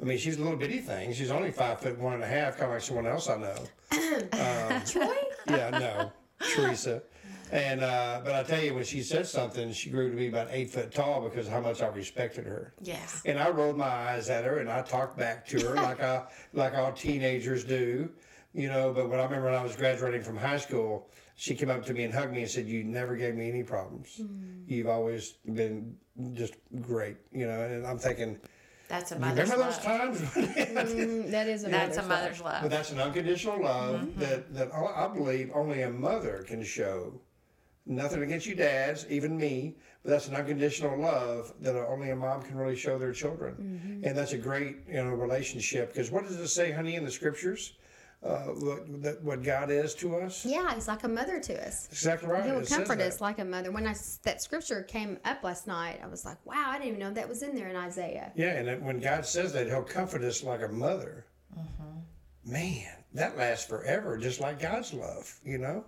I 0.00 0.04
mean, 0.04 0.18
she's 0.18 0.36
a 0.36 0.42
little 0.42 0.58
bitty 0.58 0.78
thing. 0.78 1.12
She's 1.12 1.30
only 1.30 1.50
five 1.50 1.80
foot 1.80 1.98
one 1.98 2.14
and 2.14 2.22
a 2.22 2.26
half, 2.26 2.54
kind 2.56 2.64
of 2.66 2.70
like 2.72 2.82
someone 2.82 3.06
else 3.06 3.28
I 3.28 3.36
know. 3.36 3.54
troy 4.86 5.14
Yeah, 5.48 5.70
no, 5.70 6.12
Teresa. 6.54 7.02
And 7.54 7.82
uh, 7.82 8.20
but 8.24 8.34
I 8.34 8.42
tell 8.42 8.60
you, 8.60 8.74
when 8.74 8.82
she 8.82 9.00
said 9.00 9.28
something, 9.28 9.72
she 9.72 9.88
grew 9.88 10.10
to 10.10 10.16
be 10.16 10.26
about 10.26 10.48
eight 10.50 10.70
foot 10.70 10.92
tall 10.92 11.20
because 11.20 11.46
of 11.46 11.52
how 11.52 11.60
much 11.60 11.82
I 11.82 11.86
respected 11.86 12.46
her. 12.46 12.74
Yes. 12.82 13.22
And 13.24 13.38
I 13.38 13.48
rolled 13.50 13.76
my 13.78 13.86
eyes 13.86 14.28
at 14.28 14.44
her 14.44 14.58
and 14.58 14.68
I 14.68 14.82
talked 14.82 15.16
back 15.16 15.46
to 15.48 15.60
her 15.60 15.76
like 15.76 16.02
I 16.02 16.24
like 16.52 16.74
all 16.74 16.90
teenagers 16.92 17.62
do, 17.62 18.10
you 18.54 18.66
know. 18.66 18.92
But 18.92 19.08
when 19.08 19.20
I 19.20 19.22
remember 19.22 19.46
when 19.46 19.54
I 19.54 19.62
was 19.62 19.76
graduating 19.76 20.22
from 20.24 20.36
high 20.36 20.58
school, 20.58 21.08
she 21.36 21.54
came 21.54 21.70
up 21.70 21.86
to 21.86 21.94
me 21.94 22.02
and 22.02 22.12
hugged 22.12 22.32
me 22.32 22.42
and 22.42 22.50
said, 22.50 22.66
"You 22.66 22.82
never 22.82 23.14
gave 23.14 23.36
me 23.36 23.48
any 23.48 23.62
problems. 23.62 24.20
You've 24.66 24.88
always 24.88 25.34
been 25.54 25.94
just 26.32 26.54
great," 26.80 27.18
you 27.30 27.46
know. 27.46 27.60
And 27.60 27.86
I'm 27.86 27.98
thinking, 27.98 28.36
That's 28.88 29.12
a 29.12 29.18
mother's 29.20 29.48
remember 29.48 29.70
those 29.70 29.84
love. 29.84 29.84
times? 29.84 30.20
Mm, 30.74 31.30
that 31.30 31.46
is 31.48 31.62
a 31.64 31.68
That's 31.70 31.98
a 31.98 32.02
mother's 32.02 32.40
love. 32.40 32.46
mother's 32.46 32.62
But 32.62 32.70
that's 32.70 32.90
an 32.90 33.00
unconditional 33.00 33.62
love 33.62 34.18
that, 34.18 34.52
that 34.54 34.74
I 34.74 35.04
I 35.04 35.08
believe 35.08 35.52
only 35.54 35.82
a 35.82 35.90
mother 35.90 36.44
can 36.48 36.64
show. 36.64 37.20
Nothing 37.86 38.22
against 38.22 38.46
you 38.46 38.54
dads, 38.54 39.06
even 39.10 39.36
me, 39.36 39.76
but 40.02 40.10
that's 40.10 40.28
an 40.28 40.34
unconditional 40.34 40.98
love 40.98 41.52
that 41.60 41.76
only 41.76 42.10
a 42.10 42.16
mom 42.16 42.42
can 42.42 42.56
really 42.56 42.76
show 42.76 42.98
their 42.98 43.12
children. 43.12 44.00
And 44.02 44.16
that's 44.16 44.32
a 44.32 44.38
great, 44.38 44.78
you 44.88 44.94
know, 44.94 45.10
relationship. 45.10 45.92
Because 45.92 46.10
what 46.10 46.24
does 46.24 46.36
it 46.36 46.48
say, 46.48 46.72
honey, 46.72 46.94
in 46.94 47.04
the 47.04 47.10
scriptures? 47.10 47.74
Uh, 48.24 48.38
what, 48.44 49.02
that, 49.02 49.22
what 49.22 49.42
God 49.42 49.70
is 49.70 49.94
to 49.96 50.16
us? 50.16 50.46
Yeah, 50.46 50.74
he's 50.74 50.88
like 50.88 51.04
a 51.04 51.08
mother 51.08 51.38
to 51.40 51.66
us. 51.66 51.88
Exactly 51.90 52.30
right. 52.30 52.42
He 52.42 52.52
will 52.52 52.60
it 52.60 52.68
comfort 52.68 53.00
us 53.02 53.20
like 53.20 53.38
a 53.38 53.44
mother. 53.44 53.70
When 53.70 53.86
I 53.86 53.94
that 54.22 54.40
scripture 54.40 54.82
came 54.82 55.18
up 55.26 55.42
last 55.42 55.66
night, 55.66 56.00
I 56.02 56.06
was 56.06 56.24
like, 56.24 56.38
"Wow, 56.46 56.64
I 56.68 56.78
didn't 56.78 56.88
even 56.88 57.00
know 57.00 57.10
that 57.10 57.28
was 57.28 57.42
in 57.42 57.54
there 57.54 57.68
in 57.68 57.76
Isaiah." 57.76 58.32
Yeah, 58.34 58.52
and 58.52 58.82
when 58.82 58.98
God 58.98 59.26
says 59.26 59.52
that, 59.52 59.66
He'll 59.66 59.82
comfort 59.82 60.22
us 60.22 60.42
like 60.42 60.62
a 60.62 60.68
mother. 60.68 61.26
Man, 62.46 62.88
that 63.12 63.36
lasts 63.36 63.66
forever, 63.66 64.16
just 64.16 64.40
like 64.40 64.58
God's 64.58 64.94
love, 64.94 65.38
you 65.44 65.58
know. 65.58 65.84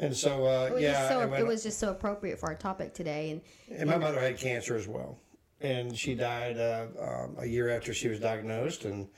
And 0.00 0.16
so, 0.16 0.46
uh, 0.46 0.66
It 0.66 0.72
was, 0.74 0.82
yeah, 0.82 0.92
just 0.92 1.08
so, 1.08 1.34
it 1.34 1.46
was 1.46 1.62
just 1.62 1.78
so 1.78 1.90
appropriate 1.90 2.38
for 2.38 2.48
our 2.48 2.54
topic 2.54 2.94
today. 2.94 3.30
And 3.68 3.80
And 3.80 3.90
my 3.90 3.98
mother 3.98 4.18
had 4.18 4.38
cancer 4.38 4.74
as 4.74 4.88
well, 4.88 5.18
and 5.60 5.96
she 5.96 6.14
died 6.14 6.58
uh, 6.58 6.86
um, 7.00 7.36
a 7.38 7.46
year 7.46 7.68
after 7.68 7.92
she 7.92 8.08
was 8.08 8.18
diagnosed, 8.18 8.84
and 8.84 9.08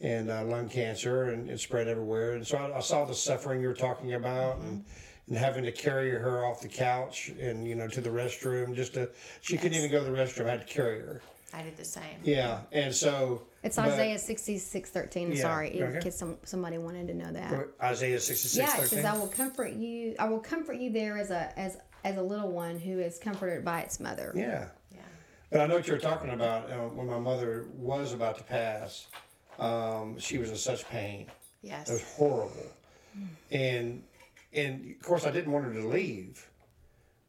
and 0.00 0.30
uh, 0.30 0.44
lung 0.44 0.68
cancer, 0.68 1.30
and 1.30 1.48
it 1.48 1.60
spread 1.60 1.86
everywhere. 1.86 2.32
And 2.32 2.44
so 2.44 2.58
I, 2.58 2.78
I 2.78 2.80
saw 2.80 3.04
the 3.04 3.14
suffering 3.14 3.62
you 3.62 3.68
were 3.68 3.74
talking 3.74 4.14
about, 4.14 4.58
and 4.58 4.84
and 5.28 5.36
having 5.38 5.64
to 5.64 5.72
carry 5.72 6.10
her 6.10 6.44
off 6.44 6.60
the 6.60 6.68
couch 6.68 7.30
and 7.40 7.66
you 7.66 7.74
know 7.74 7.88
to 7.88 8.00
the 8.00 8.10
restroom 8.10 8.74
just 8.74 8.94
to 8.94 9.08
she 9.40 9.56
couldn't 9.56 9.78
even 9.78 9.90
go 9.90 10.04
to 10.04 10.10
the 10.10 10.16
restroom. 10.16 10.46
I 10.46 10.52
had 10.52 10.66
to 10.66 10.72
carry 10.72 10.98
her. 10.98 11.22
I 11.54 11.62
did 11.62 11.76
the 11.76 11.84
same. 11.84 12.18
Yeah, 12.24 12.60
and 12.72 12.94
so 12.94 13.42
it's 13.62 13.76
but- 13.76 13.88
Isaiah 13.88 14.18
sixty 14.18 14.58
six 14.58 14.90
thirteen. 14.90 15.32
Yeah, 15.32 15.42
Sorry, 15.42 15.78
in 15.78 15.84
okay. 15.84 16.00
case 16.00 16.18
some, 16.18 16.38
somebody 16.44 16.78
wanted 16.78 17.08
to 17.08 17.14
know 17.14 17.32
that. 17.32 17.68
Isaiah 17.82 18.20
sixty 18.20 18.48
six 18.48 18.68
Yeah, 18.68 18.82
because 18.82 19.04
"I 19.04 19.16
will 19.16 19.28
comfort 19.28 19.72
you. 19.72 20.14
I 20.18 20.28
will 20.28 20.40
comfort 20.40 20.74
you 20.78 20.90
there 20.90 21.18
as 21.18 21.30
a 21.30 21.56
as 21.58 21.76
as 22.04 22.16
a 22.16 22.22
little 22.22 22.50
one 22.50 22.78
who 22.78 22.98
is 22.98 23.18
comforted 23.18 23.64
by 23.64 23.80
its 23.80 24.00
mother." 24.00 24.32
Yeah. 24.34 24.68
Yeah. 24.90 25.00
But 25.50 25.60
I 25.60 25.66
know 25.66 25.74
what 25.76 25.86
you're 25.86 25.98
talking 25.98 26.30
about. 26.30 26.70
Uh, 26.70 26.88
when 26.88 27.06
my 27.06 27.18
mother 27.18 27.66
was 27.74 28.14
about 28.14 28.38
to 28.38 28.44
pass, 28.44 29.06
um, 29.58 30.18
she 30.18 30.38
was 30.38 30.50
in 30.50 30.56
such 30.56 30.88
pain. 30.88 31.26
Yes. 31.60 31.88
It 31.90 31.92
was 31.92 32.02
horrible. 32.14 32.72
And 33.50 34.02
and 34.54 34.94
of 34.96 35.02
course 35.02 35.26
I 35.26 35.30
didn't 35.30 35.52
want 35.52 35.66
her 35.66 35.74
to 35.74 35.86
leave, 35.86 36.48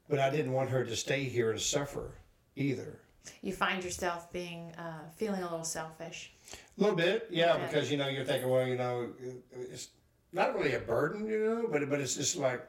but 0.10 0.20
I 0.20 0.30
didn't 0.30 0.54
want 0.54 0.70
her 0.70 0.86
to 0.86 0.96
stay 0.96 1.24
here 1.26 1.52
and 1.52 1.60
suffer 1.60 2.16
either. 2.56 3.00
You 3.42 3.54
find 3.54 3.84
yourself 3.84 4.32
being 4.32 4.72
uh, 4.78 5.00
feeling 5.16 5.42
a 5.42 5.50
little 5.50 5.64
selfish. 5.66 6.32
A 6.78 6.82
little 6.82 6.96
bit, 6.96 7.28
yeah, 7.30 7.58
because 7.58 7.92
you 7.92 7.98
know 7.98 8.08
you're 8.08 8.26
thinking, 8.26 8.50
well, 8.50 8.68
you 8.68 8.76
know, 8.78 9.10
it's 9.54 9.90
not 10.32 10.56
really 10.56 10.74
a 10.74 10.80
burden, 10.80 11.26
you 11.28 11.40
know, 11.46 11.68
but 11.72 11.88
but 11.90 12.00
it's 12.02 12.16
just 12.16 12.36
like, 12.38 12.68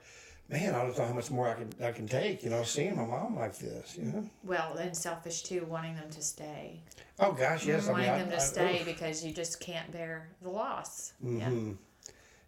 man, 0.49 0.75
I 0.75 0.83
don't 0.83 0.97
know 0.97 1.05
how 1.07 1.13
much 1.13 1.31
more 1.31 1.49
I 1.49 1.55
can 1.55 1.71
I 1.83 1.93
can 1.93 2.07
take, 2.07 2.43
you 2.43 2.51
know, 2.51 2.63
seeing 2.63 2.97
my 2.97 3.05
mom 3.05 3.37
like 3.37 3.57
this, 3.59 3.97
you 3.97 4.05
know. 4.05 4.29
Well, 4.45 4.75
and 4.77 4.97
selfish 4.97 5.43
too, 5.43 5.67
wanting 5.69 5.97
them 5.97 6.11
to 6.11 6.23
stay. 6.23 6.81
Oh 7.19 7.33
gosh, 7.33 7.67
yes, 7.67 7.89
I 7.89 7.93
wanting 7.93 8.07
mean, 8.07 8.15
I- 8.15 8.19
them 8.21 8.31
to 8.31 8.37
I- 8.37 8.41
stay 8.41 8.81
oof. 8.81 8.87
because 8.87 9.25
you 9.25 9.33
just 9.33 9.61
can't 9.61 9.91
bear 9.93 10.29
the 10.43 10.51
loss. 10.51 11.13
Yeah. 11.23 11.47
Mm-hmm. 11.49 11.73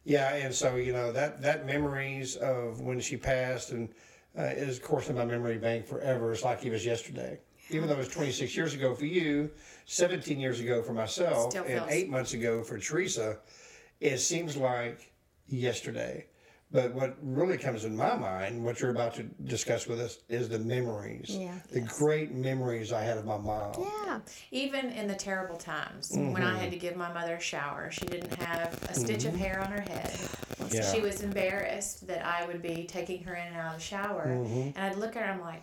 Yeah, 0.05 0.35
and 0.37 0.55
so 0.55 0.77
you 0.77 0.93
know 0.93 1.11
that 1.13 1.43
that 1.43 1.67
memories 1.67 2.37
of 2.37 2.81
when 2.81 3.01
she 3.01 3.17
passed 3.17 3.73
and 3.73 3.89
uh, 4.39 4.43
is 4.43 4.77
of 4.77 4.85
course 4.85 5.09
in 5.09 5.17
my 5.17 5.25
memory 5.25 5.59
bank 5.59 5.87
forever. 5.87 6.33
It's 6.33 6.45
like 6.45 6.65
it 6.65 6.71
was 6.71 6.87
yesterday, 6.87 7.41
even 7.71 7.89
though 7.89 7.95
it 7.95 7.99
was 7.99 8.09
26 8.09 8.57
years 8.57 8.75
ago 8.75 8.95
for 8.95 9.07
you, 9.07 9.51
17 9.87 10.39
years 10.39 10.61
ago 10.61 10.83
for 10.83 10.93
myself, 10.93 11.51
Still 11.51 11.65
and 11.65 11.75
feels- 11.81 11.91
eight 11.91 12.09
months 12.09 12.33
ago 12.35 12.63
for 12.63 12.79
Teresa. 12.79 13.39
It 14.01 14.19
seems 14.19 14.57
like 14.57 15.13
yesterday. 15.49 16.27
But 16.73 16.93
what 16.95 17.17
really 17.23 17.57
comes 17.57 17.85
in 17.85 17.97
my 17.97 18.17
mind, 18.17 18.63
what 18.65 18.81
you're 18.81 18.91
about 18.91 19.15
to 19.15 19.23
discuss 19.23 19.87
with 19.87 20.01
us, 20.01 20.19
is 20.29 20.49
the 20.49 20.59
memories. 20.59 21.27
Yeah. 21.31 21.55
The 21.71 21.81
great 21.83 22.33
memories 22.35 22.93
I 22.93 23.03
had 23.03 23.17
of 23.19 23.25
my 23.25 23.39
mom. 23.39 23.73
Yeah. 23.79 24.19
Even 24.51 24.87
in 24.91 25.07
the 25.07 25.15
terrible 25.15 25.57
times 25.57 26.11
when 26.13 26.35
I 26.37 26.41
Mm-hmm. 26.41 26.57
had 26.57 26.71
to 26.73 26.77
give 26.77 26.97
my 26.97 27.13
mother 27.13 27.37
a 27.37 27.41
shower, 27.41 27.93
she 27.93 28.05
didn't 28.07 28.35
have 28.43 28.83
a 28.91 28.95
stitch 28.95 29.25
of 29.25 29.35
hair 29.37 29.61
on 29.61 29.71
her 29.71 29.81
head. 29.81 30.19
Yeah. 30.73 30.93
She 30.93 31.01
was 31.01 31.23
embarrassed 31.23 32.09
that 32.09 32.27
I 32.27 32.45
would 32.47 32.63
be 32.63 32.85
taking 32.85 33.23
her 33.23 33.37
in 33.37 33.47
and 33.47 33.57
out 33.57 33.75
of 33.75 33.79
the 33.81 33.85
shower. 33.87 34.27
Mm-hmm. 34.27 34.77
And 34.77 34.79
I'd 34.79 34.97
look 34.97 35.15
at 35.15 35.23
her, 35.25 35.33
I'm 35.33 35.41
like, 35.41 35.63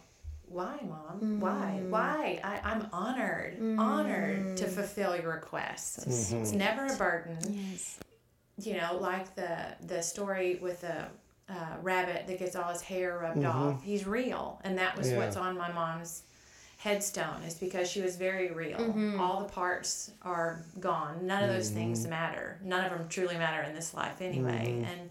why, 0.54 0.78
mom? 0.88 1.40
Why? 1.40 1.82
Why? 1.90 2.40
I, 2.44 2.60
I'm 2.72 2.88
honored, 2.94 3.58
honored 3.80 4.58
to 4.58 4.68
fulfill 4.68 5.16
your 5.16 5.34
requests. 5.34 6.06
Mm-hmm. 6.06 6.42
It's 6.44 6.52
never 6.52 6.86
a 6.86 6.96
burden. 6.96 7.38
Yes. 7.72 8.00
you 8.62 8.78
know, 8.78 8.98
like 9.00 9.36
the 9.36 9.76
the 9.82 10.02
story 10.02 10.60
with 10.62 10.82
the 10.82 11.06
uh, 11.50 11.76
rabbit 11.82 12.28
that 12.28 12.40
gets 12.40 12.56
all 12.56 12.70
his 12.72 12.82
hair 12.82 13.18
rubbed 13.22 13.44
off. 13.46 13.84
He's 13.84 14.06
real, 14.06 14.62
and 14.64 14.78
that 14.78 14.96
was 14.98 15.08
Mm-hmm. 15.08 15.18
Yeah. 15.20 15.26
what's 15.26 15.36
on 15.38 15.58
my 15.58 15.72
mom's 15.72 16.24
headstone. 16.78 17.42
Is 17.48 17.56
because 17.56 17.90
she 17.90 18.02
was 18.02 18.16
very 18.16 18.52
real. 18.52 18.78
Mm-hmm. 18.78 19.20
All 19.20 19.40
the 19.42 19.50
parts 19.50 20.12
are 20.22 20.64
gone. 20.80 21.26
None 21.26 21.44
of 21.44 21.50
those 21.50 21.68
Mm-hmm. 21.70 21.78
things 21.80 22.08
matter. 22.08 22.60
None 22.64 22.86
of 22.86 22.92
them 22.98 23.08
truly 23.10 23.38
matter 23.38 23.62
in 23.64 23.74
this 23.74 23.94
life 23.94 24.22
anyway. 24.22 24.68
Mm-hmm. 24.68 24.86
And 24.86 25.10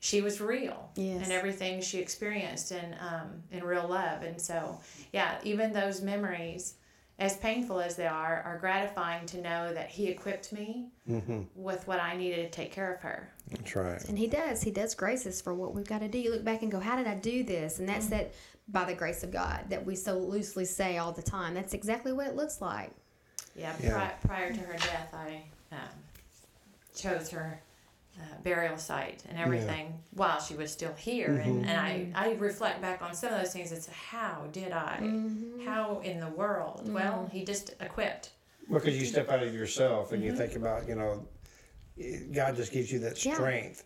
she 0.00 0.20
was 0.20 0.40
real, 0.40 0.90
Yes. 0.96 1.24
and 1.24 1.32
everything 1.32 1.80
she 1.80 1.98
experienced 1.98 2.70
in 2.72 2.94
um, 3.00 3.42
in 3.50 3.64
real 3.64 3.88
love. 3.88 4.22
And 4.22 4.40
so, 4.40 4.78
yeah, 5.12 5.38
even 5.44 5.72
those 5.72 6.00
memories. 6.02 6.74
As 7.20 7.36
painful 7.38 7.80
as 7.80 7.96
they 7.96 8.06
are, 8.06 8.42
are 8.42 8.58
gratifying 8.60 9.26
to 9.26 9.40
know 9.40 9.74
that 9.74 9.88
he 9.90 10.06
equipped 10.06 10.52
me 10.52 10.86
Mm-hmm. 11.10 11.40
with 11.56 11.84
what 11.88 11.98
I 11.98 12.16
needed 12.16 12.44
to 12.44 12.48
take 12.56 12.70
care 12.70 12.94
of 12.94 13.00
her. 13.00 13.28
That's 13.50 13.74
right. 13.74 14.04
And 14.08 14.16
he 14.16 14.28
does. 14.28 14.62
He 14.62 14.70
does 14.70 14.94
grace 14.94 15.26
us 15.26 15.40
for 15.40 15.52
what 15.52 15.74
we've 15.74 15.84
got 15.88 15.98
to 15.98 16.06
do. 16.06 16.16
You 16.16 16.30
look 16.30 16.44
back 16.44 16.62
and 16.62 16.70
go, 16.70 16.78
How 16.78 16.94
did 16.94 17.08
I 17.08 17.16
do 17.16 17.42
this? 17.42 17.80
And 17.80 17.88
that's 17.88 18.04
Mm-hmm. 18.06 18.18
that 18.18 18.34
by 18.68 18.84
the 18.84 18.94
grace 18.94 19.24
of 19.24 19.32
God 19.32 19.64
that 19.70 19.84
we 19.84 19.96
so 19.96 20.16
loosely 20.18 20.64
say 20.64 20.98
all 20.98 21.10
the 21.10 21.22
time. 21.22 21.54
That's 21.54 21.74
exactly 21.74 22.12
what 22.12 22.28
it 22.28 22.36
looks 22.36 22.60
like. 22.60 22.92
Yeah, 23.56 23.74
Yeah. 23.82 23.94
Pri- 23.98 24.14
prior 24.28 24.52
to 24.52 24.60
her 24.60 24.74
death, 24.74 25.12
I 25.12 25.42
um, 25.72 25.78
chose 26.94 27.30
her 27.30 27.60
uh, 28.18 28.40
burial 28.42 28.76
site 28.76 29.24
and 29.28 29.38
everything 29.38 29.94
while 30.12 30.40
she 30.40 30.54
was 30.54 30.72
still 30.72 30.94
here. 30.94 31.36
And, 31.36 31.62
mm-hmm. 31.62 31.68
and 31.68 31.80
I, 31.80 32.10
I 32.14 32.32
reflect 32.34 32.80
back 32.80 33.02
on 33.02 33.14
some 33.14 33.32
of 33.32 33.40
those 33.40 33.52
things. 33.52 33.72
It's 33.72 33.88
how 33.88 34.46
did 34.52 34.72
I? 34.72 34.98
Mm-hmm. 35.00 35.66
How 35.66 36.00
in 36.04 36.20
the 36.20 36.28
world? 36.28 36.92
Well, 36.92 37.24
mm-hmm. 37.24 37.36
he 37.36 37.44
just 37.44 37.74
equipped. 37.80 38.30
Well, 38.68 38.80
Because 38.80 38.98
you 38.98 39.06
step 39.06 39.30
out 39.30 39.42
of 39.42 39.54
yourself 39.54 40.12
and 40.12 40.22
you 40.22 40.34
think 40.34 40.54
about, 40.56 40.88
you 40.88 40.94
know, 40.94 41.26
God 42.32 42.56
just 42.56 42.72
gives 42.72 42.92
you 42.92 42.98
that 43.00 43.24
Yeah. 43.24 43.34
strength. 43.34 43.84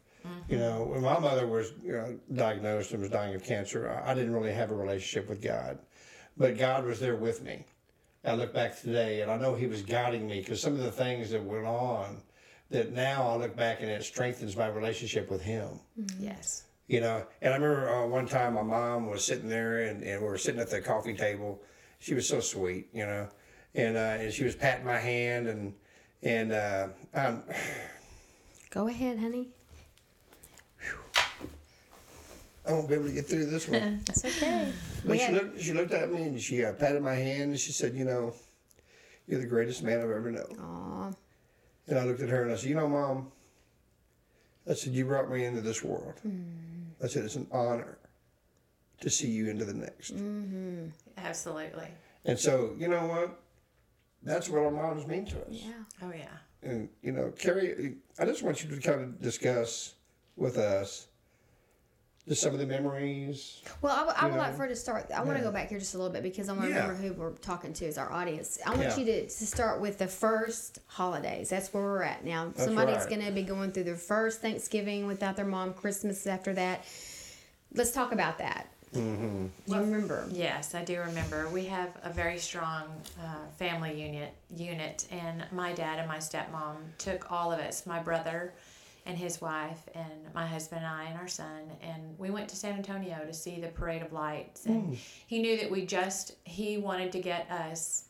You 0.49 0.59
know, 0.59 0.85
when 0.85 1.03
my 1.03 1.19
mother 1.19 1.49
was 1.49 1.73
you 1.83 1.93
know, 1.93 2.17
diagnosed 2.33 2.93
and 2.93 3.01
was 3.01 3.11
dying 3.11 3.35
of 3.35 3.43
cancer, 3.43 3.91
I, 3.91 4.13
I 4.13 4.15
didn't 4.15 4.33
really 4.33 4.53
have 4.53 4.71
a 4.71 4.75
relationship 4.75 5.29
with 5.29 5.43
God, 5.43 5.79
but 6.37 6.57
God 6.57 6.85
was 6.85 7.01
there 7.01 7.17
with 7.17 7.43
me. 7.43 7.65
I 8.25 8.35
look 8.35 8.55
back 8.55 8.81
today 8.81 9.23
and 9.23 9.31
I 9.31 9.37
know 9.37 9.55
He 9.57 9.67
was 9.67 9.83
guiding 9.83 10.29
me 10.29 10.39
because 10.39 10.61
some 10.61 10.75
of 10.75 10.79
the 10.79 10.93
things 10.93 11.31
that 11.31 11.43
went 11.43 11.67
on, 11.67 12.23
that 12.73 12.93
now 12.93 13.29
I 13.29 13.37
look 13.37 13.57
back 13.57 13.81
and 13.81 13.91
it 13.91 14.03
strengthens 14.05 14.57
my 14.57 14.67
relationship 14.69 15.31
with 15.31 15.43
Him 15.43 15.69
Yes. 16.19 16.65
you 16.89 17.01
know. 17.01 17.25
And 17.41 17.53
I 17.55 17.57
remember 17.57 17.89
uh, 17.89 18.07
one 18.07 18.27
time 18.27 18.55
my 18.55 18.63
mom 18.63 19.09
was 19.09 19.25
sitting 19.25 19.49
there, 19.49 19.85
and, 19.85 20.03
and 20.03 20.21
we 20.21 20.27
were 20.29 20.39
sitting 20.39 20.61
at 20.61 20.71
the 20.71 20.81
coffee 20.81 21.15
table. 21.15 21.63
She 22.01 22.15
was 22.15 22.27
so 22.29 22.41
sweet, 22.41 22.89
you 22.93 23.07
know, 23.07 23.29
and 23.75 23.97
uh, 23.97 24.01
and 24.21 24.33
she 24.33 24.45
was 24.45 24.57
patting 24.57 24.85
my 24.85 24.99
hand, 24.99 25.47
and 25.47 25.73
and 26.23 26.53
uh, 26.53 26.89
um, 27.15 27.43
Go 28.71 28.89
ahead, 28.89 29.19
honey. 29.19 29.49
I 32.67 32.73
won't 32.73 32.89
be 32.89 32.95
able 32.95 33.07
to 33.07 33.13
get 33.13 33.27
through 33.27 33.47
this 33.47 33.69
one. 33.69 34.01
That's 34.07 34.25
okay. 34.25 34.73
But 35.05 35.11
We 35.11 35.19
she 35.19 35.25
had- 35.25 35.35
looked, 35.35 35.61
she 35.61 35.73
looked 35.73 35.93
at 35.93 36.13
me 36.13 36.23
and 36.23 36.41
she 36.41 36.65
uh, 36.65 36.73
patted 36.75 37.03
my 37.03 37.15
hand 37.15 37.51
and 37.51 37.59
she 37.61 37.73
said, 37.73 37.95
you 37.95 38.05
know, 38.05 38.35
you're 39.27 39.41
the 39.41 39.47
greatest 39.47 39.83
man 39.83 39.99
I've 39.99 40.11
ever 40.11 40.31
known. 40.31 40.57
Aw. 40.61 41.13
And 41.89 41.99
I 41.99 42.05
looked 42.05 42.21
at 42.21 42.29
her 42.29 42.43
and 42.43 42.53
I 42.53 42.57
said, 42.57 42.69
you 42.69 42.75
know, 42.75 42.89
mom. 42.89 43.33
I 44.69 44.75
said, 44.75 44.93
you 44.93 45.05
brought 45.05 45.29
me 45.29 45.45
into 45.45 45.61
this 45.61 45.83
world. 45.83 46.15
I 47.03 47.09
said, 47.09 47.25
it's 47.25 47.35
an 47.35 47.49
honor 47.51 47.99
to 49.01 49.11
see 49.11 49.29
you 49.29 49.51
into 49.51 49.65
the 49.65 49.75
next. 49.75 50.15
Mm-hmm. 50.15 50.87
Absolutely. 51.19 51.89
And 52.25 52.39
so, 52.39 52.75
you 52.79 52.87
know 52.87 53.07
what? 53.07 53.41
That's 54.23 54.49
what 54.49 54.63
our 54.63 54.71
moms 54.71 55.05
mean 55.09 55.27
to 55.27 55.41
us. 55.41 55.49
Yeah. 55.51 55.73
Oh, 56.01 56.13
yeah. 56.17 56.29
And, 56.63 56.89
you 57.03 57.11
know, 57.11 57.33
Carrie, 57.37 57.97
I 58.21 58.25
just 58.25 58.45
want 58.45 58.63
you 58.63 58.71
to 58.71 58.81
kind 58.81 59.01
of 59.01 59.21
discuss 59.21 59.95
with 60.37 60.59
us 60.59 61.09
just 62.29 62.41
some 62.43 62.53
of 62.53 62.61
the 62.61 62.67
memories. 62.67 63.63
Well, 63.81 63.93
I, 63.95 63.99
w- 63.99 64.17
I 64.17 64.27
You 64.27 64.33
would 64.33 64.39
like 64.39 64.53
for 64.53 64.63
her 64.63 64.69
to 64.69 64.77
start. 64.77 65.11
I 65.11 65.19
want 65.23 65.31
to 65.33 65.39
Yeah. 65.39 65.43
go 65.45 65.51
back 65.53 65.69
here 65.71 65.79
just 65.81 65.95
a 65.95 65.99
little 65.99 66.13
bit 66.13 66.23
because 66.23 66.49
I 66.49 66.53
want 66.53 66.65
to 66.65 66.69
Yeah. 66.71 66.87
remember 66.87 66.95
who 67.03 67.13
we're 67.15 67.31
talking 67.33 67.73
to 67.75 67.87
as 67.87 67.99
our 67.99 68.13
audience. 68.13 68.59
I 68.65 68.71
want 68.71 68.83
Yeah. 68.83 68.97
you 68.97 69.05
to, 69.07 69.23
to 69.25 69.47
start 69.47 69.81
with 69.81 69.99
the 69.99 70.07
first 70.07 70.79
holidays. 70.87 71.49
That's 71.49 71.75
where 71.75 71.83
we're 71.83 72.03
at 72.05 72.25
now. 72.25 72.53
Somebody's 72.57 72.99
right. 72.99 73.09
going 73.09 73.25
to 73.27 73.33
be 73.33 73.43
going 73.43 73.73
through 73.73 73.85
their 73.85 73.97
first 73.97 74.41
Thanksgiving 74.41 75.07
without 75.09 75.35
their 75.35 75.45
mom, 75.47 75.75
Christmas 75.75 76.27
after 76.29 76.53
that. 76.55 76.85
Let's 77.75 77.91
talk 77.91 78.13
about 78.13 78.39
that. 78.39 78.69
Do 78.93 79.01
you 79.67 79.75
remember? 79.75 80.27
Yes, 80.31 80.75
I 80.75 80.85
do 80.85 81.01
remember. 81.01 81.49
We 81.49 81.65
have 81.65 81.89
a 82.05 82.11
very 82.13 82.39
strong 82.39 82.83
uh, 83.19 83.47
family 83.59 84.01
unit 84.01 84.35
unit, 84.55 85.07
and 85.11 85.45
my 85.51 85.73
dad 85.73 85.99
and 85.99 86.07
my 86.07 86.19
stepmom 86.19 86.77
took 86.99 87.33
all 87.33 87.51
of 87.51 87.59
us, 87.59 87.87
my 87.87 87.99
brother 88.01 88.53
and 89.05 89.19
his 89.19 89.41
wife, 89.41 89.89
and 89.95 90.35
my 90.35 90.47
husband 90.47 90.85
and 90.85 90.95
I 90.95 91.05
and 91.05 91.19
our 91.19 91.29
son, 91.29 91.63
and 91.81 92.17
we 92.19 92.31
went 92.31 92.49
to 92.51 92.57
San 92.57 92.75
Antonio 92.75 93.19
to 93.27 93.33
see 93.33 93.61
the 93.61 93.69
Parade 93.69 94.03
of 94.03 94.13
Lights. 94.13 94.67
And 94.67 94.93
mm. 94.93 94.99
he 95.27 95.41
knew 95.41 95.57
that 95.59 95.71
we 95.71 95.85
just 95.85 96.37
he 96.45 96.77
wanted 96.77 97.13
to 97.13 97.21
get 97.21 97.51
us 97.51 98.05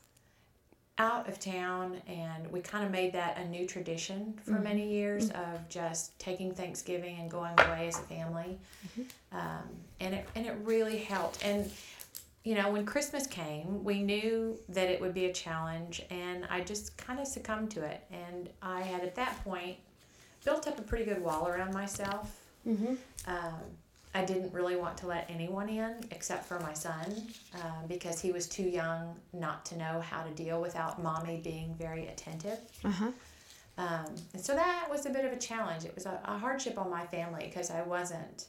out 0.99 1.28
of 1.28 1.40
town, 1.40 2.00
and 2.06 2.50
we 2.52 2.61
kind 2.61 2.84
of 2.84 2.90
made 2.90 3.14
that 3.14 3.38
a 3.38 3.44
new 3.49 3.66
tradition 3.66 4.38
for 4.44 4.52
mm-hmm. 4.52 4.64
many 4.64 4.92
years 4.92 5.30
mm. 5.30 5.54
of 5.54 5.66
just 5.68 6.18
taking 6.18 6.54
Thanksgiving 6.54 7.18
and 7.20 7.30
going 7.30 7.58
away 7.61 7.88
as 7.88 7.99
a 7.99 8.02
family, 8.02 8.58
mm-hmm. 8.87 9.37
um, 9.37 9.68
and 10.00 10.14
it 10.14 10.28
and 10.34 10.46
it 10.46 10.56
really 10.62 10.99
helped. 10.99 11.42
And 11.44 11.70
you 12.44 12.54
know, 12.54 12.70
when 12.70 12.84
Christmas 12.84 13.26
came, 13.26 13.82
we 13.84 14.02
knew 14.02 14.58
that 14.68 14.88
it 14.88 15.00
would 15.00 15.14
be 15.14 15.26
a 15.26 15.32
challenge, 15.32 16.02
and 16.11 16.46
I 16.50 16.61
just 16.61 16.96
kind 16.99 17.18
of 17.18 17.26
succumbed 17.26 17.70
to 17.72 17.84
it. 17.84 18.04
And 18.11 18.50
I 18.61 18.82
had 18.82 19.02
at 19.02 19.14
that 19.14 19.42
point 19.44 19.78
built 20.44 20.66
up 20.66 20.78
a 20.78 20.82
pretty 20.82 21.04
good 21.04 21.22
wall 21.22 21.49
around 21.49 21.72
myself. 21.72 22.40
Mm-hmm. 22.66 22.94
Um, 23.26 23.61
I 24.14 24.25
didn't 24.25 24.52
really 24.52 24.76
want 24.76 24.99
to 24.99 25.06
let 25.06 25.28
anyone 25.30 25.68
in 25.68 25.94
except 26.11 26.44
for 26.44 26.61
my 26.61 26.75
son 26.75 27.22
uh, 27.54 27.87
because 27.88 28.20
he 28.20 28.30
was 28.30 28.46
too 28.46 28.64
young 28.64 29.14
not 29.32 29.64
to 29.66 29.78
know 29.78 30.00
how 30.00 30.22
to 30.22 30.30
deal 30.30 30.61
without 30.61 31.02
mommy 31.02 31.40
being 31.42 31.75
very 31.78 32.08
attentive. 32.08 32.58
Uh 32.84 32.90
huh. 32.90 33.11
Um, 33.78 34.14
and 34.34 34.44
so 34.44 34.54
that 34.54 34.87
was 34.90 35.06
a 35.06 35.11
bit 35.11 35.25
of 35.25 35.32
a 35.32 35.38
challenge. 35.38 35.84
It 35.84 35.94
was 35.94 36.04
a, 36.04 36.20
a 36.25 36.37
hardship 36.37 36.78
on 36.78 36.90
my 36.90 37.06
family 37.06 37.46
because 37.46 37.70
I 37.70 37.82
wasn't 37.82 38.46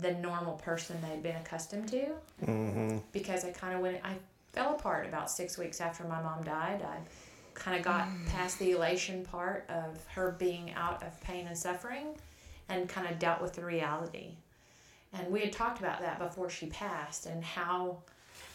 the 0.00 0.12
normal 0.12 0.54
person 0.54 0.96
they'd 1.00 1.22
been 1.22 1.36
accustomed 1.36 1.88
to. 1.88 2.06
Mm-hmm. 2.44 2.98
Because 3.12 3.44
I 3.44 3.50
kind 3.52 3.74
of 3.74 3.80
went, 3.80 4.00
I 4.04 4.14
fell 4.52 4.74
apart 4.74 5.06
about 5.06 5.30
six 5.30 5.56
weeks 5.56 5.80
after 5.80 6.04
my 6.04 6.20
mom 6.22 6.44
died. 6.44 6.82
I 6.82 6.98
kind 7.54 7.76
of 7.76 7.82
got 7.82 8.08
past 8.28 8.58
the 8.58 8.72
elation 8.72 9.24
part 9.24 9.64
of 9.68 10.04
her 10.14 10.32
being 10.38 10.72
out 10.74 11.02
of 11.02 11.18
pain 11.20 11.46
and 11.46 11.56
suffering 11.56 12.08
and 12.68 12.88
kind 12.88 13.06
of 13.08 13.18
dealt 13.18 13.40
with 13.42 13.52
the 13.54 13.64
reality. 13.64 14.30
And 15.12 15.30
we 15.30 15.40
had 15.40 15.52
talked 15.52 15.78
about 15.78 16.00
that 16.00 16.18
before 16.18 16.50
she 16.50 16.66
passed 16.66 17.26
and 17.26 17.44
how 17.44 17.98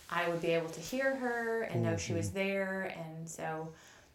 I 0.10 0.28
would 0.28 0.42
be 0.42 0.50
able 0.50 0.70
to 0.70 0.80
hear 0.80 1.16
her 1.16 1.62
and 1.64 1.84
know 1.84 1.96
she 1.98 2.14
was 2.14 2.32
there. 2.32 2.94
And 2.98 3.28
so 3.30 3.70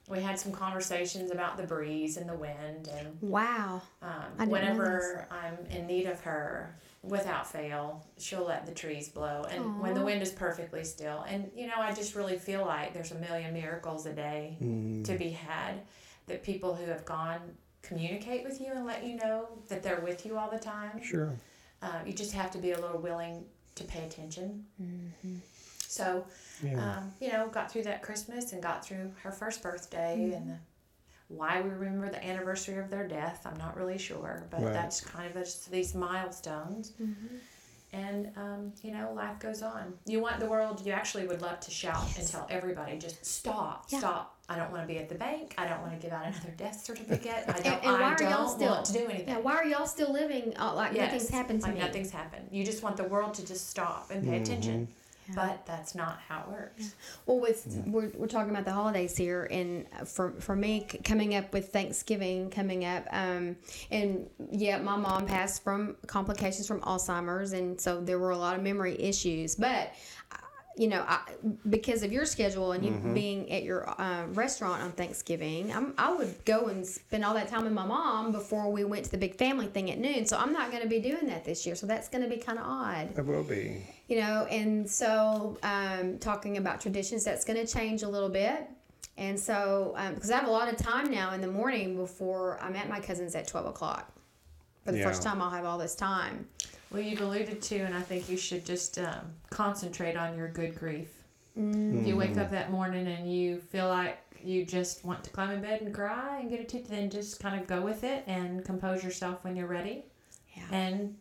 we 0.08 0.20
had 0.20 0.38
some 0.38 0.52
conversations 0.52 1.30
about 1.30 1.56
the 1.56 1.62
breeze 1.62 2.16
and 2.18 2.28
the 2.28 2.34
wind 2.34 2.88
and 2.94 3.16
Wow. 3.22 3.80
um, 4.02 4.10
I 4.38 4.44
didn't 4.44 4.48
know 4.48 4.52
whenever 4.52 5.26
I'm 5.30 5.56
in 5.70 5.86
need 5.86 6.06
of 6.06 6.20
her, 6.22 6.74
without 7.08 7.46
fail, 7.50 8.04
she'll 8.18 8.44
let 8.44 8.66
the 8.66 8.72
trees 8.72 9.08
blow. 9.08 9.44
And 9.50 9.80
when 9.80 9.94
the 9.94 10.02
wind 10.02 10.22
is 10.22 10.30
perfectly 10.30 10.84
still. 10.84 11.24
And, 11.28 11.50
you 11.54 11.66
know, 11.66 11.74
I 11.78 11.92
just 11.92 12.14
really 12.14 12.38
feel 12.38 12.64
like 12.64 12.94
there's 12.94 13.12
a 13.12 13.16
million 13.18 13.52
miracles 13.52 14.06
a 14.06 14.12
day 14.12 14.56
to 15.04 15.16
be 15.16 15.30
had 15.30 15.82
that 16.26 16.42
people 16.42 16.74
who 16.74 16.86
have 16.86 17.04
gone 17.04 17.40
communicate 17.82 18.44
with 18.44 18.60
you 18.60 18.72
and 18.72 18.86
let 18.86 19.04
you 19.04 19.16
know 19.16 19.46
that 19.68 19.82
they're 19.82 20.00
with 20.00 20.24
you 20.24 20.38
all 20.38 20.50
the 20.50 20.58
time. 20.58 21.02
Sure. 21.02 21.32
Uh, 21.82 21.98
you 22.06 22.12
just 22.14 22.32
have 22.32 22.50
to 22.52 22.58
be 22.58 22.72
a 22.72 22.80
little 22.80 22.98
willing 23.00 23.44
to 23.74 23.84
pay 23.84 24.04
attention. 24.04 24.64
So, 25.80 26.24
Yeah. 26.62 26.96
um, 26.98 27.12
you 27.20 27.30
know, 27.30 27.48
got 27.48 27.70
through 27.70 27.82
that 27.84 28.02
Christmas 28.02 28.52
and 28.52 28.62
got 28.62 28.84
through 28.84 29.12
her 29.22 29.30
first 29.30 29.62
birthday 29.62 30.32
and 30.32 30.48
the, 30.50 30.56
why 31.28 31.60
we 31.60 31.70
remember 31.70 32.08
the 32.10 32.24
anniversary 32.24 32.78
of 32.78 32.90
their 32.90 33.06
death, 33.08 33.46
I'm 33.46 33.56
not 33.56 33.76
really 33.76 33.98
sure, 33.98 34.46
but 34.50 34.62
Right. 34.62 34.72
that's 34.72 35.00
kind 35.00 35.34
of 35.36 35.42
just 35.44 35.70
these 35.70 35.94
milestones. 35.94 36.92
And, 37.92 38.32
um, 38.36 38.72
you 38.82 38.90
know, 38.92 39.12
life 39.14 39.38
goes 39.38 39.62
on. 39.62 39.94
You 40.04 40.18
want 40.20 40.40
the 40.40 40.46
world, 40.46 40.84
you 40.84 40.92
actually 40.92 41.28
would 41.28 41.40
love 41.40 41.60
to 41.60 41.70
shout 41.70 42.04
and 42.18 42.26
tell 42.26 42.44
everybody, 42.50 42.98
just 42.98 43.24
stop, 43.24 43.86
Yeah. 43.88 43.98
stop. 44.00 44.36
I 44.48 44.56
don't 44.56 44.72
want 44.72 44.82
to 44.82 44.86
be 44.92 44.98
at 44.98 45.08
the 45.08 45.14
bank. 45.14 45.54
I 45.56 45.66
don't 45.66 45.80
want 45.80 45.92
to 45.92 45.98
give 45.98 46.12
out 46.12 46.26
another 46.26 46.50
death 46.56 46.84
certificate. 46.84 47.44
I 47.48 47.52
don't, 47.52 47.66
And, 47.66 47.66
and 47.84 47.92
why 48.00 48.08
I 48.08 48.12
are 48.12 48.16
don't 48.16 48.30
y'all 48.30 48.48
still 48.48 48.70
want 48.72 48.84
to 48.86 48.92
do 48.92 49.06
anything. 49.06 49.28
Yeah, 49.28 49.38
why 49.38 49.54
are 49.54 49.64
y'all 49.64 49.86
still 49.86 50.12
living 50.12 50.52
uh, 50.58 50.74
like 50.74 50.92
Yes, 50.92 51.12
nothing's 51.12 51.30
happened 51.30 51.60
to 51.60 51.66
like 51.68 51.74
me? 51.76 51.80
nothing's 51.80 52.10
happened. 52.10 52.48
You 52.50 52.64
just 52.64 52.82
want 52.82 52.96
the 52.96 53.04
world 53.04 53.32
to 53.34 53.46
just 53.46 53.70
stop 53.70 54.10
and 54.10 54.22
pay 54.24 54.42
attention. 54.42 54.88
But 55.34 55.64
that's 55.64 55.94
not 55.94 56.18
how 56.28 56.40
it 56.40 56.48
works. 56.48 56.94
Well, 57.26 57.40
with 57.40 57.82
we're, 57.86 58.10
we're 58.14 58.26
talking 58.26 58.50
about 58.50 58.64
the 58.64 58.72
holidays 58.72 59.16
here, 59.16 59.48
and 59.50 59.86
for 60.06 60.32
for 60.40 60.54
me, 60.54 60.86
c- 60.90 60.98
coming 60.98 61.34
up 61.34 61.52
with 61.52 61.72
Thanksgiving 61.72 62.50
coming 62.50 62.84
up, 62.84 63.06
um, 63.10 63.56
and 63.90 64.28
yeah, 64.50 64.78
my 64.78 64.96
mom 64.96 65.26
passed 65.26 65.64
from 65.64 65.96
complications 66.06 66.66
from 66.66 66.80
Alzheimer's, 66.80 67.52
and 67.52 67.80
so 67.80 68.00
there 68.00 68.18
were 68.18 68.30
a 68.30 68.38
lot 68.38 68.56
of 68.56 68.62
memory 68.62 69.00
issues. 69.00 69.54
But 69.54 69.94
you 70.76 70.88
know, 70.88 71.04
I, 71.06 71.20
because 71.68 72.02
of 72.02 72.12
your 72.12 72.24
schedule 72.24 72.72
and 72.72 72.84
you 72.84 72.90
being 73.14 73.50
at 73.52 73.62
your 73.62 73.88
uh, 74.00 74.26
restaurant 74.28 74.82
on 74.82 74.92
Thanksgiving, 74.92 75.72
I'm, 75.72 75.94
I 75.96 76.12
would 76.12 76.44
go 76.44 76.66
and 76.66 76.84
spend 76.84 77.24
all 77.24 77.34
that 77.34 77.48
time 77.48 77.64
with 77.64 77.72
my 77.72 77.86
mom 77.86 78.32
before 78.32 78.70
we 78.72 78.82
went 78.84 79.04
to 79.04 79.10
the 79.12 79.18
big 79.18 79.36
family 79.36 79.66
thing 79.66 79.90
at 79.90 79.98
noon. 79.98 80.26
So 80.26 80.36
I'm 80.36 80.52
not 80.52 80.70
going 80.70 80.82
to 80.82 80.88
be 80.88 80.98
doing 81.00 81.26
that 81.26 81.44
this 81.44 81.64
year. 81.64 81.74
So 81.76 81.86
that's 81.86 82.08
going 82.08 82.24
to 82.24 82.28
be 82.28 82.38
kind 82.40 82.58
of 82.58 82.64
odd 82.66 83.16
It 83.16 83.24
will 83.24 83.44
be. 83.44 83.86
you 84.08 84.20
know 84.20 84.46
and 84.50 84.88
so 84.90 85.56
um, 85.62 86.18
talking 86.18 86.56
about 86.56 86.80
traditions 86.80 87.24
that's 87.24 87.44
going 87.44 87.64
to 87.64 87.72
change 87.72 88.02
a 88.02 88.08
little 88.08 88.28
bit 88.28 88.68
and 89.16 89.38
so 89.38 89.94
because 90.14 90.30
i 90.30 90.36
have 90.36 90.48
a 90.48 90.50
lot 90.50 90.68
of 90.68 90.76
time 90.76 91.10
now 91.10 91.32
in 91.32 91.40
the 91.40 91.46
morning 91.46 91.96
before 91.96 92.58
i'm 92.60 92.74
at 92.76 92.88
my 92.88 92.98
cousin's 93.00 93.34
at 93.36 93.46
12 93.46 93.66
o'clock 93.66 94.12
for 94.84 94.92
the 94.92 94.98
first 95.04 95.22
time 95.22 95.40
i'll 95.40 95.50
have 95.50 95.64
all 95.64 95.78
this 95.78 95.94
time 95.94 96.46
Well, 96.94 97.02
you've 97.02 97.20
alluded 97.20 97.60
to, 97.60 97.78
and 97.80 97.92
I 97.92 98.02
think 98.02 98.28
you 98.28 98.36
should 98.36 98.64
just 98.64 99.00
um, 99.00 99.32
concentrate 99.50 100.16
on 100.16 100.38
your 100.38 100.46
good 100.46 100.76
grief. 100.78 101.08
Mm. 101.58 102.00
If 102.00 102.06
you 102.06 102.16
wake 102.16 102.38
up 102.38 102.52
that 102.52 102.70
morning 102.70 103.08
and 103.08 103.28
you 103.32 103.58
feel 103.58 103.88
like 103.88 104.18
you 104.40 104.64
just 104.64 105.04
want 105.04 105.24
to 105.24 105.30
climb 105.30 105.50
in 105.50 105.60
bed 105.60 105.80
and 105.80 105.92
cry 105.92 106.38
and 106.38 106.48
get 106.48 106.60
a 106.60 106.64
tooth, 106.64 106.88
then 106.88 107.10
just 107.10 107.40
kind 107.40 107.60
of 107.60 107.66
go 107.66 107.80
with 107.82 108.04
it 108.04 108.22
and 108.28 108.64
compose 108.64 109.02
yourself 109.02 109.42
when 109.42 109.56
you're 109.56 109.66
ready 109.66 110.04
yeah 110.56 110.62
and 110.70 111.16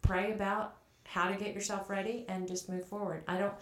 pray 0.00 0.32
about 0.32 0.76
how 1.04 1.28
to 1.28 1.36
get 1.36 1.54
yourself 1.54 1.88
ready 1.88 2.24
and 2.28 2.48
just 2.48 2.68
move 2.68 2.84
forward. 2.84 3.22
I 3.28 3.38
don't. 3.38 3.54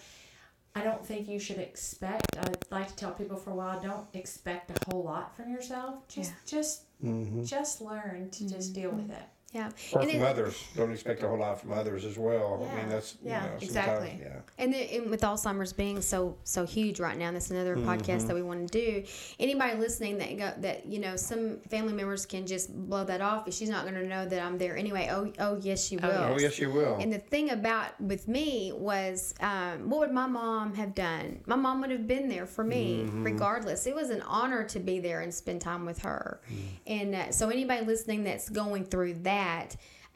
I 0.75 0.83
don't 0.83 1.05
think 1.05 1.29
you 1.29 1.41
should 1.41 1.59
expect. 1.59 2.39
I 2.39 2.49
like 2.71 2.89
to 2.89 2.97
tell 2.97 3.11
people 3.11 3.37
for 3.37 3.51
a 3.51 3.55
while, 3.55 3.81
don't 3.83 4.07
expect 4.15 4.71
a 4.71 4.75
whole 4.89 5.03
lot 5.03 5.37
from 5.37 5.51
yourself. 5.51 6.07
Just, 6.09 6.33
just, 6.47 6.85
Mm-hmm. 7.05 7.45
just 7.45 7.81
learn 7.81 8.29
to 8.31 8.49
just 8.49 8.73
deal 8.75 8.91
with 8.91 9.11
it. 9.11 9.23
Yeah 9.53 9.71
Or 9.93 10.01
and, 10.03 10.11
from 10.11 10.21
it, 10.21 10.23
others. 10.23 10.63
Don't 10.77 10.93
expect 10.93 11.23
a 11.23 11.29
whole 11.29 11.39
lot 11.39 11.61
from 11.61 11.73
others 11.73 12.05
as 12.05 12.17
well. 12.19 12.61
I 12.63 12.67
Yeah. 12.75 12.77
mean, 12.81 12.89
that's 12.89 13.17
you 13.23 13.31
Yeah, 13.31 13.47
know, 13.47 13.53
exactly. 13.61 14.19
Yeah. 14.21 14.41
and, 14.59 14.73
the, 14.73 14.79
and 14.97 15.11
with 15.11 15.23
alzheimer's 15.23 15.73
being 15.73 16.01
so 16.03 16.37
so 16.45 16.65
huge 16.67 17.01
right 17.01 17.17
now 17.19 17.27
and 17.29 17.37
that's 17.37 17.51
another 17.51 17.77
Mm-hmm. 17.77 17.89
podcast 17.91 18.27
that 18.27 18.35
we 18.35 18.43
want 18.43 18.71
to 18.71 18.79
do 18.81 19.05
anybody 19.39 19.77
listening 19.79 20.19
that 20.19 20.37
go 20.39 20.53
that 20.61 20.87
you 20.87 20.99
know 21.01 21.17
some 21.17 21.59
family 21.69 21.93
members 21.93 22.27
can 22.27 22.47
just 22.47 22.73
blow 22.89 23.05
that 23.05 23.21
off 23.21 23.47
if 23.49 23.55
she's 23.55 23.69
not 23.69 23.83
going 23.83 23.95
to 23.95 24.07
know 24.07 24.25
that 24.27 24.41
i'm 24.43 24.59
there 24.59 24.77
anyway 24.77 25.09
oh 25.11 25.33
oh 25.39 25.57
yes 25.61 25.85
she 25.87 25.97
will 25.97 26.11
Oh 26.11 26.37
yes, 26.39 26.59
you 26.59 26.71
will. 26.71 26.97
And 27.01 27.13
the 27.13 27.19
thing 27.19 27.51
about 27.51 27.99
with 28.01 28.29
me 28.29 28.73
was, 28.75 29.35
um, 29.41 29.89
what 29.91 30.01
would 30.01 30.13
my 30.13 30.27
mom 30.27 30.75
have 30.75 30.95
done? 30.95 31.41
My 31.47 31.57
mom 31.57 31.81
would 31.81 31.91
have 31.91 32.07
been 32.07 32.29
there 32.29 32.47
for 32.47 32.63
me, 32.65 33.09
regardless. 33.13 33.87
It 33.87 33.95
was 33.95 34.11
an 34.11 34.23
honor 34.23 34.63
to 34.65 34.79
be 34.79 35.01
there 35.01 35.21
and 35.23 35.33
spend 35.33 35.61
time 35.61 35.85
with 35.87 35.99
her. 36.01 36.41
And 36.87 37.15
uh, 37.15 37.31
so, 37.33 37.49
anybody 37.49 37.85
listening 37.85 38.25
that's 38.25 38.49
going 38.49 38.85
through 38.85 39.15
that, 39.31 39.40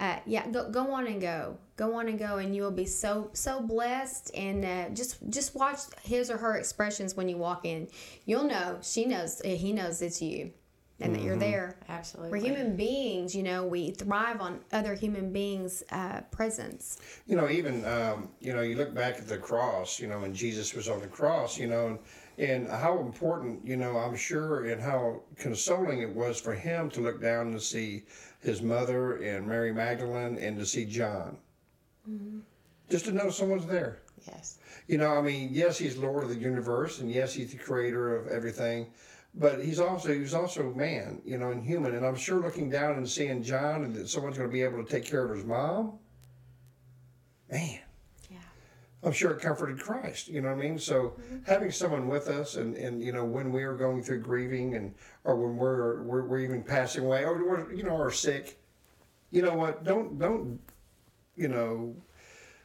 uh, 0.01 0.17
yeah, 0.27 0.47
go, 0.49 0.71
go 0.71 0.93
on 0.93 1.07
and 1.07 1.21
go, 1.21 1.57
go 1.77 1.95
on 1.95 2.09
and 2.09 2.19
go, 2.19 2.39
and 2.39 2.55
you 2.55 2.63
will 2.63 2.71
be 2.71 2.85
so 2.87 3.31
so 3.33 3.61
blessed. 3.61 4.31
And 4.35 4.65
uh, 4.65 4.89
just 4.91 5.19
just 5.31 5.55
watch 5.55 5.79
his 6.03 6.31
or 6.31 6.37
her 6.37 6.57
expressions 6.57 7.15
when 7.15 7.29
you 7.29 7.37
walk 7.37 7.65
in. 7.65 7.89
You'll 8.27 8.45
know 8.45 8.79
she 8.83 9.05
knows, 9.05 9.41
he 9.45 9.73
knows 9.73 10.03
it's 10.03 10.21
you, 10.21 10.51
and 11.01 11.15
that 11.15 11.23
you're 11.23 11.37
there. 11.37 11.77
Absolutely. 11.89 12.33
We're 12.33 12.45
human 12.45 12.77
beings, 12.77 13.37
you 13.37 13.45
know. 13.45 13.65
We 13.67 13.93
thrive 13.93 14.41
on 14.41 14.61
other 14.73 14.95
human 14.95 15.33
beings' 15.33 15.85
uh, 15.91 16.23
presence. 16.33 16.99
you 17.27 17.37
know, 17.37 17.49
even 17.49 17.85
um, 17.85 18.31
you 18.41 18.53
know, 18.53 18.63
you 18.63 18.77
look 18.77 18.95
back 18.95 19.19
at 19.19 19.29
the 19.29 19.39
cross, 19.39 20.01
you 20.01 20.09
know, 20.09 20.19
when 20.19 20.35
Jesus 20.35 20.75
was 20.75 20.89
on 20.89 21.01
the 21.01 21.07
cross, 21.07 21.57
you 21.57 21.69
know, 21.69 21.87
and, 21.87 21.99
and 22.39 22.69
how 22.69 22.99
important, 22.99 23.65
you 23.65 23.77
know, 23.77 23.97
I'm 23.97 24.17
sure, 24.17 24.67
and 24.67 24.83
how 24.83 25.23
consoling 25.37 26.03
it 26.03 26.13
was 26.15 26.41
for 26.41 26.55
him 26.55 26.91
to 26.91 27.01
look 27.01 27.21
down 27.23 27.49
and 27.49 27.63
see 27.63 28.05
his 28.45 28.61
mother 28.61 29.17
and 29.17 29.47
Mary 29.47 29.73
Magdalene 29.73 30.37
and 30.39 30.59
to 30.59 30.67
see 30.67 30.85
John, 30.85 31.39
mm-hmm. 32.09 32.41
just 32.91 33.07
to 33.07 33.13
know 33.13 33.31
someone's 33.31 33.67
there. 33.67 34.03
Yes. 34.27 34.59
You 34.87 34.99
know, 34.99 35.13
I 35.13 35.23
mean, 35.23 35.49
yes, 35.51 35.79
he's 35.79 35.97
Lord 35.97 36.25
of 36.25 36.29
the 36.29 36.37
universe, 36.37 37.01
and 37.01 37.11
yes, 37.11 37.33
he's 37.33 37.53
the 37.53 37.59
creator 37.59 38.17
of 38.17 38.29
everything, 38.29 38.89
but 39.35 39.65
he's 39.65 39.81
also 39.81 40.13
he's 40.13 40.35
also 40.35 40.75
man, 40.75 41.23
you 41.25 41.39
know, 41.39 41.51
and 41.51 41.65
human. 41.65 41.95
And 41.95 42.05
I'm 42.05 42.17
sure 42.17 42.41
looking 42.41 42.71
down 42.71 42.97
and 42.97 43.09
seeing 43.09 43.43
John, 43.43 43.85
and 43.85 43.95
that 43.95 44.09
someone's 44.09 44.37
going 44.37 44.49
to 44.49 44.53
be 44.53 44.63
able 44.63 44.85
to 44.85 44.91
take 44.91 45.07
care 45.07 45.25
of 45.25 45.35
his 45.35 45.45
mom. 45.45 45.99
Man. 47.51 47.81
I'm 49.05 49.13
sure 49.13 49.33
it 49.33 49.41
comforted 49.41 49.81
Christ. 49.81 50.29
You 50.29 50.41
know 50.41 50.49
what 50.49 50.59
I 50.59 50.69
mean? 50.69 50.79
So 50.79 51.15
mm-hmm. 51.21 51.39
having 51.47 51.71
someone 51.71 52.09
with 52.09 52.29
us, 52.29 52.57
and, 52.57 52.77
and 52.77 53.03
you 53.03 53.13
know, 53.13 53.25
when 53.25 53.53
we 53.53 53.63
are 53.63 53.75
going 53.75 54.03
through 54.03 54.21
grieving, 54.21 54.75
and 54.75 54.95
or 55.25 55.37
when 55.37 55.57
we're 55.57 56.03
we're, 56.03 56.25
we're 56.25 56.41
even 56.41 56.63
passing 56.63 57.05
away, 57.05 57.25
or 57.25 57.45
we're 57.45 57.73
you 57.73 57.83
know 57.83 57.97
are 57.97 58.11
sick, 58.11 58.59
you 59.31 59.43
know 59.43 59.55
what? 59.55 59.85
Don't 59.85 60.19
don't 60.19 60.59
you 61.37 61.49
know 61.49 61.95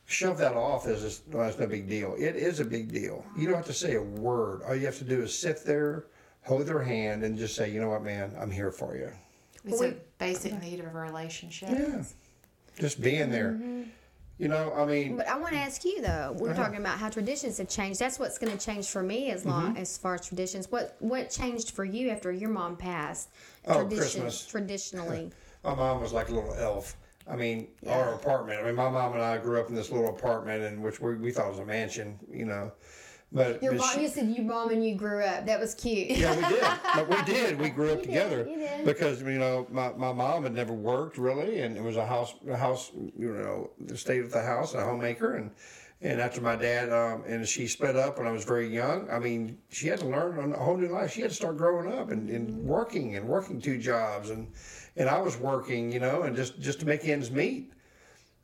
shove 0.10 0.40
that 0.40 0.56
off 0.56 0.88
as 0.88 1.04
it's, 1.04 1.22
well, 1.32 1.48
it's 1.48 1.60
no 1.60 1.68
big 1.68 1.88
deal. 1.88 2.16
It 2.18 2.36
is 2.36 2.60
a 2.60 2.66
big 2.66 2.92
deal. 2.92 3.24
You 3.38 3.48
don't 3.48 3.58
have 3.58 3.66
to 3.68 3.74
say 3.74 3.96
a 3.96 4.02
word. 4.02 4.64
All 4.68 4.76
you 4.76 4.86
have 4.88 4.98
to 4.98 5.04
do 5.04 5.22
is 5.22 5.38
sit 5.38 5.64
there, 5.64 6.06
hold 6.44 6.66
their 6.66 6.82
hand, 6.82 7.24
and 7.24 7.38
just 7.38 7.56
say, 7.56 7.72
you 7.72 7.80
know 7.80 7.90
what, 7.90 8.04
man, 8.04 8.36
I'm 8.40 8.50
here 8.50 8.72
for 8.72 8.98
you. 8.98 9.12
It's 9.66 9.82
a 9.82 9.96
basic 10.18 10.60
need 10.62 10.80
of 10.80 10.88
a 10.88 11.00
relationship. 11.00 11.70
Yeah. 11.72 12.04
Just 12.80 13.02
being 13.02 13.30
there. 13.30 13.52
Mm-hmm. 13.52 13.84
You 14.40 14.48
know, 14.48 14.74
I 14.74 14.86
mean, 14.86 15.18
But 15.18 15.28
I 15.28 15.38
want 15.38 15.52
to 15.52 15.60
ask 15.60 15.84
you 15.84 16.02
though. 16.02 16.34
We're 16.40 16.54
talking 16.54 16.80
about 16.80 16.98
how 16.98 17.10
traditions 17.10 17.58
have 17.58 17.68
changed. 17.68 18.00
That's 18.00 18.18
what's 18.18 18.38
going 18.38 18.58
to 18.58 18.66
change 18.66 18.88
for 18.88 19.04
me 19.04 19.32
as 19.32 19.46
long 19.46 19.72
mm-hmm. 19.72 19.78
as 19.78 19.98
far 19.98 20.16
as 20.16 20.26
traditions. 20.26 20.72
What 20.72 20.96
what 21.00 21.30
changed 21.30 21.72
for 21.72 21.84
you 21.84 22.10
after 22.10 22.32
your 22.32 22.50
mom 22.50 22.78
passed? 22.78 23.32
Oh, 23.68 23.86
Christmas. 23.86 24.48
Traditionally. 24.48 25.32
my 25.66 25.76
mom 25.76 26.00
was 26.00 26.14
like 26.14 26.30
a 26.30 26.34
little 26.34 26.54
elf. 26.54 26.96
I 27.30 27.36
mean, 27.36 27.68
Yeah. 27.82 27.98
our 27.98 28.14
apartment. 28.14 28.62
I 28.62 28.66
mean, 28.66 28.76
my 28.76 28.90
mom 28.90 29.12
and 29.12 29.22
I 29.22 29.38
grew 29.38 29.60
up 29.60 29.68
in 29.68 29.76
this 29.76 29.92
little 29.92 30.10
apartment, 30.10 30.64
in 30.64 30.82
which 30.82 31.02
we, 31.02 31.16
we 31.16 31.32
thought 31.32 31.50
was 31.50 31.60
a 31.60 31.66
mansion. 31.66 32.18
You 32.32 32.46
know, 32.46 32.72
but, 33.32 33.62
Your 33.62 33.74
but 33.74 33.80
mom, 33.80 33.96
she- 33.96 34.02
you 34.02 34.08
said 34.08 34.28
your 34.30 34.46
mom 34.46 34.72
and 34.72 34.84
you 34.84 34.96
grew 34.96 35.24
up. 35.24 35.46
That 35.46 35.60
was 35.60 35.76
cute. 35.76 36.10
Yeah, 36.18 36.36
we 36.36 36.56
did. 36.56 36.64
But 36.96 37.10
we 37.10 37.22
did. 37.34 37.60
We 37.60 37.70
grew 37.70 37.92
up 37.92 38.00
You 38.00 38.06
did, 38.06 38.08
together 38.08 38.48
you 38.50 38.58
did. 38.58 38.86
because 38.86 39.22
you 39.22 39.38
know 39.38 39.68
my, 39.72 39.92
my 39.94 40.12
mom 40.12 40.44
had 40.44 40.54
never 40.54 40.74
worked 40.74 41.18
really, 41.18 41.62
and 41.62 41.78
it 41.78 41.84
was 41.84 41.98
a 41.98 42.06
house 42.06 42.34
a 42.50 42.58
house 42.58 42.92
you 43.18 43.34
know 43.34 43.70
stayed 43.96 44.24
at 44.26 44.32
the 44.32 44.42
house 44.42 44.74
a 44.74 44.84
homemaker 44.84 45.36
and. 45.36 45.52
And 46.02 46.22
after 46.22 46.40
my 46.40 46.56
dad 46.56 46.94
um, 46.94 47.26
and 47.28 47.46
she 47.46 47.68
split 47.68 47.98
up 47.98 48.20
when 48.20 48.26
I 48.26 48.32
was 48.32 48.46
very 48.46 48.74
young, 48.74 49.10
I 49.12 49.20
mean, 49.20 49.58
she 49.70 49.88
had 49.90 50.00
to 50.00 50.06
learn 50.06 50.54
a 50.54 50.58
whole 50.58 50.78
new 50.78 50.88
life. 50.88 51.12
She 51.12 51.20
had 51.20 51.30
to 51.30 51.36
start 51.36 51.58
growing 51.58 51.92
up 51.92 52.10
and, 52.10 52.30
and 52.30 52.56
working 52.64 53.18
and 53.18 53.28
working 53.28 53.60
two 53.60 53.78
jobs, 53.78 54.30
and 54.30 54.48
and 54.96 55.10
I 55.10 55.20
was 55.20 55.36
working, 55.36 55.92
you 55.92 56.00
know, 56.00 56.22
and 56.22 56.38
just 56.38 56.58
just 56.62 56.80
to 56.80 56.86
make 56.86 57.04
ends 57.06 57.30
meet. 57.30 57.74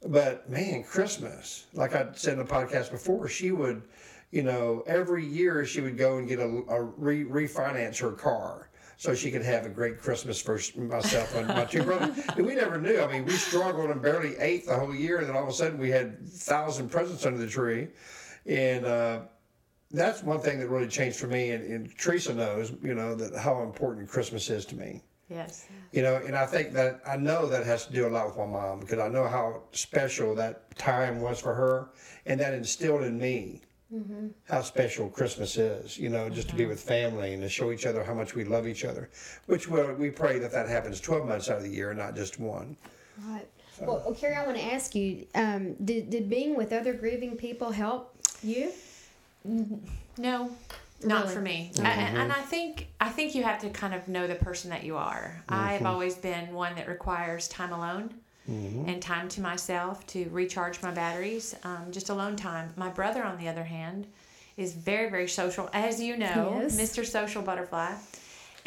But 0.05 0.49
man, 0.49 0.83
Christmas, 0.83 1.67
like 1.73 1.95
I 1.95 2.07
said 2.13 2.33
in 2.33 2.39
the 2.39 2.43
podcast 2.45 2.91
before, 2.91 3.29
she 3.29 3.51
would, 3.53 3.83
you 4.31 4.43
know, 4.43 4.83
every 4.87 5.25
year 5.25 5.65
she 5.65 5.81
would 5.81 5.97
go 5.97 6.17
and 6.17 6.27
get 6.27 6.39
a, 6.39 6.63
a 6.69 6.83
re, 6.83 7.23
refinance 7.23 7.99
her 7.99 8.11
car 8.11 8.69
so 8.97 9.13
she 9.13 9.31
could 9.31 9.43
have 9.43 9.65
a 9.65 9.69
great 9.69 9.99
Christmas 9.99 10.41
for 10.41 10.59
myself 10.77 11.35
and 11.35 11.47
my 11.47 11.65
two 11.65 11.83
brothers. 11.83 12.17
And 12.35 12.45
we 12.47 12.55
never 12.55 12.79
knew. 12.79 13.01
I 13.01 13.11
mean, 13.11 13.25
we 13.25 13.33
struggled 13.33 13.89
and 13.89 14.01
barely 14.01 14.37
ate 14.37 14.65
the 14.65 14.77
whole 14.77 14.95
year, 14.95 15.19
and 15.19 15.27
then 15.27 15.35
all 15.35 15.43
of 15.43 15.49
a 15.49 15.53
sudden 15.53 15.77
we 15.77 15.89
had 15.89 16.27
thousand 16.27 16.89
presents 16.89 17.25
under 17.25 17.39
the 17.39 17.47
tree, 17.47 17.89
and. 18.45 18.85
Uh, 18.85 19.19
that's 19.91 20.23
one 20.23 20.39
thing 20.39 20.59
that 20.59 20.67
really 20.67 20.87
changed 20.87 21.17
for 21.17 21.27
me, 21.27 21.51
and, 21.51 21.63
and 21.71 21.97
Teresa 21.97 22.33
knows, 22.33 22.73
you 22.83 22.93
know, 22.93 23.15
that 23.15 23.39
how 23.39 23.61
important 23.61 24.09
Christmas 24.09 24.49
is 24.49 24.65
to 24.65 24.75
me. 24.75 25.01
Yes. 25.29 25.67
You 25.91 26.03
know, 26.03 26.15
and 26.15 26.35
I 26.35 26.45
think 26.45 26.73
that 26.73 27.01
I 27.07 27.15
know 27.17 27.47
that 27.47 27.65
has 27.65 27.87
to 27.87 27.93
do 27.93 28.07
a 28.07 28.09
lot 28.09 28.27
with 28.27 28.37
my 28.37 28.45
mom 28.45 28.79
because 28.79 28.99
I 28.99 29.07
know 29.07 29.27
how 29.27 29.63
special 29.71 30.35
that 30.35 30.75
time 30.77 31.21
was 31.21 31.39
for 31.39 31.53
her, 31.53 31.89
and 32.25 32.39
that 32.39 32.53
instilled 32.53 33.03
in 33.03 33.17
me 33.17 33.61
Mm-hmm. 33.93 34.27
how 34.49 34.61
special 34.61 35.09
Christmas 35.09 35.57
is. 35.57 35.97
You 35.97 36.09
know, 36.09 36.27
just 36.29 36.49
to 36.49 36.55
be 36.55 36.63
mm-hmm. 36.63 36.71
with 36.71 36.81
family 36.81 37.33
and 37.33 37.43
to 37.43 37.49
show 37.49 37.71
each 37.71 37.85
other 37.85 38.03
how 38.03 38.15
much 38.15 38.33
we 38.33 38.43
love 38.43 38.67
each 38.67 38.83
other. 38.83 39.09
Which 39.45 39.67
we 39.69 39.81
we 39.93 40.09
pray 40.09 40.39
that 40.39 40.51
that 40.51 40.67
happens 40.67 40.99
twelve 40.99 41.27
months 41.27 41.49
out 41.49 41.57
of 41.57 41.63
the 41.63 41.69
year, 41.69 41.93
not 41.93 42.15
just 42.15 42.39
one. 42.39 42.75
Right. 43.23 43.47
Well, 43.79 44.01
well, 44.05 44.15
Carrie, 44.15 44.35
I 44.35 44.45
want 44.45 44.57
to 44.57 44.63
ask 44.73 44.95
you: 44.95 45.27
um, 45.35 45.75
Did 45.75 46.09
did 46.09 46.29
being 46.29 46.55
with 46.55 46.73
other 46.73 46.93
grieving 46.93 47.37
people 47.37 47.71
help 47.71 48.15
you? 48.41 48.71
No, 50.17 50.49
not 51.03 51.23
Really? 51.23 51.35
for 51.35 51.41
me. 51.41 51.71
A- 51.77 51.81
And, 51.81 51.87
mm-hmm. 51.87 52.17
and 52.17 52.31
I 52.31 52.41
think 52.41 52.87
I 52.99 53.09
think 53.09 53.35
you 53.35 53.43
have 53.43 53.59
to 53.61 53.69
kind 53.69 53.93
of 53.93 54.07
know 54.07 54.25
the 54.27 54.35
person 54.35 54.71
that 54.71 54.83
you 54.83 54.97
are. 54.97 55.43
I've 55.47 55.85
always 55.85 56.15
been 56.15 56.53
one 56.53 56.75
that 56.75 56.87
requires 56.87 57.47
time 57.47 57.71
alone 57.71 58.13
and 58.47 59.01
time 59.01 59.27
to 59.29 59.41
myself 59.41 60.05
to 60.07 60.29
recharge 60.31 60.81
my 60.81 60.91
batteries. 60.91 61.55
Um, 61.63 61.87
just 61.91 62.09
alone 62.09 62.35
time. 62.35 62.71
My 62.75 62.89
brother, 62.89 63.23
on 63.23 63.37
the 63.37 63.47
other 63.47 63.63
hand, 63.63 64.07
is 64.57 64.73
very 64.73 65.09
very 65.09 65.27
social, 65.27 65.69
as 65.73 66.01
you 66.01 66.15
know, 66.17 66.59
Yes. 66.61 66.79
Mr. 66.79 67.05
Social 67.05 67.41
Butterfly. 67.41 67.93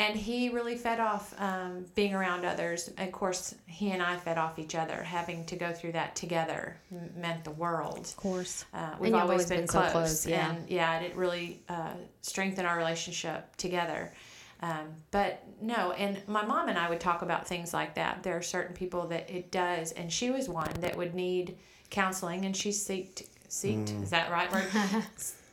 And 0.00 0.16
he 0.16 0.48
really 0.50 0.76
fed 0.76 1.00
off 1.00 1.34
um, 1.40 1.84
being 1.96 2.14
around 2.14 2.44
others. 2.44 2.88
Of 2.98 3.10
course, 3.10 3.56
he 3.66 3.90
and 3.90 4.00
I 4.00 4.16
fed 4.16 4.38
off 4.38 4.56
each 4.60 4.76
other. 4.76 5.02
Having 5.02 5.46
to 5.46 5.56
go 5.56 5.72
through 5.72 5.90
that 5.92 6.14
together 6.14 6.76
m- 6.92 7.10
meant 7.16 7.42
the 7.42 7.50
world. 7.50 7.98
Of 8.06 8.16
course. 8.16 8.64
Uh, 8.72 8.90
we've 9.00 9.12
always, 9.12 9.30
always 9.30 9.46
been, 9.48 9.58
been 9.62 9.66
so 9.68 9.80
close, 9.80 9.90
close, 9.92 10.26
yeah. 10.28 10.50
and 10.54 10.70
yeah, 10.70 11.00
it 11.00 11.16
really 11.16 11.58
uh, 11.68 11.94
strengthened 12.22 12.64
our 12.68 12.76
relationship 12.78 13.56
together. 13.56 14.12
Um, 14.60 14.88
but 15.10 15.44
no, 15.60 15.92
and 15.92 16.20
my 16.26 16.44
mom 16.44 16.68
and 16.68 16.76
I 16.78 16.88
would 16.88 17.00
talk 17.00 17.22
about 17.22 17.46
things 17.46 17.72
like 17.72 17.94
that. 17.94 18.22
There 18.22 18.36
are 18.36 18.42
certain 18.42 18.74
people 18.74 19.06
that 19.08 19.30
it 19.30 19.50
does, 19.52 19.92
and 19.92 20.12
she 20.12 20.30
was 20.30 20.48
one 20.48 20.72
that 20.80 20.96
would 20.96 21.14
need 21.14 21.56
counseling, 21.90 22.44
and 22.44 22.56
she 22.56 22.70
seeked 22.70 23.26
seeked. 23.48 24.02
Is 24.02 24.10
that 24.10 24.30
right 24.30 24.50
word? 24.52 24.66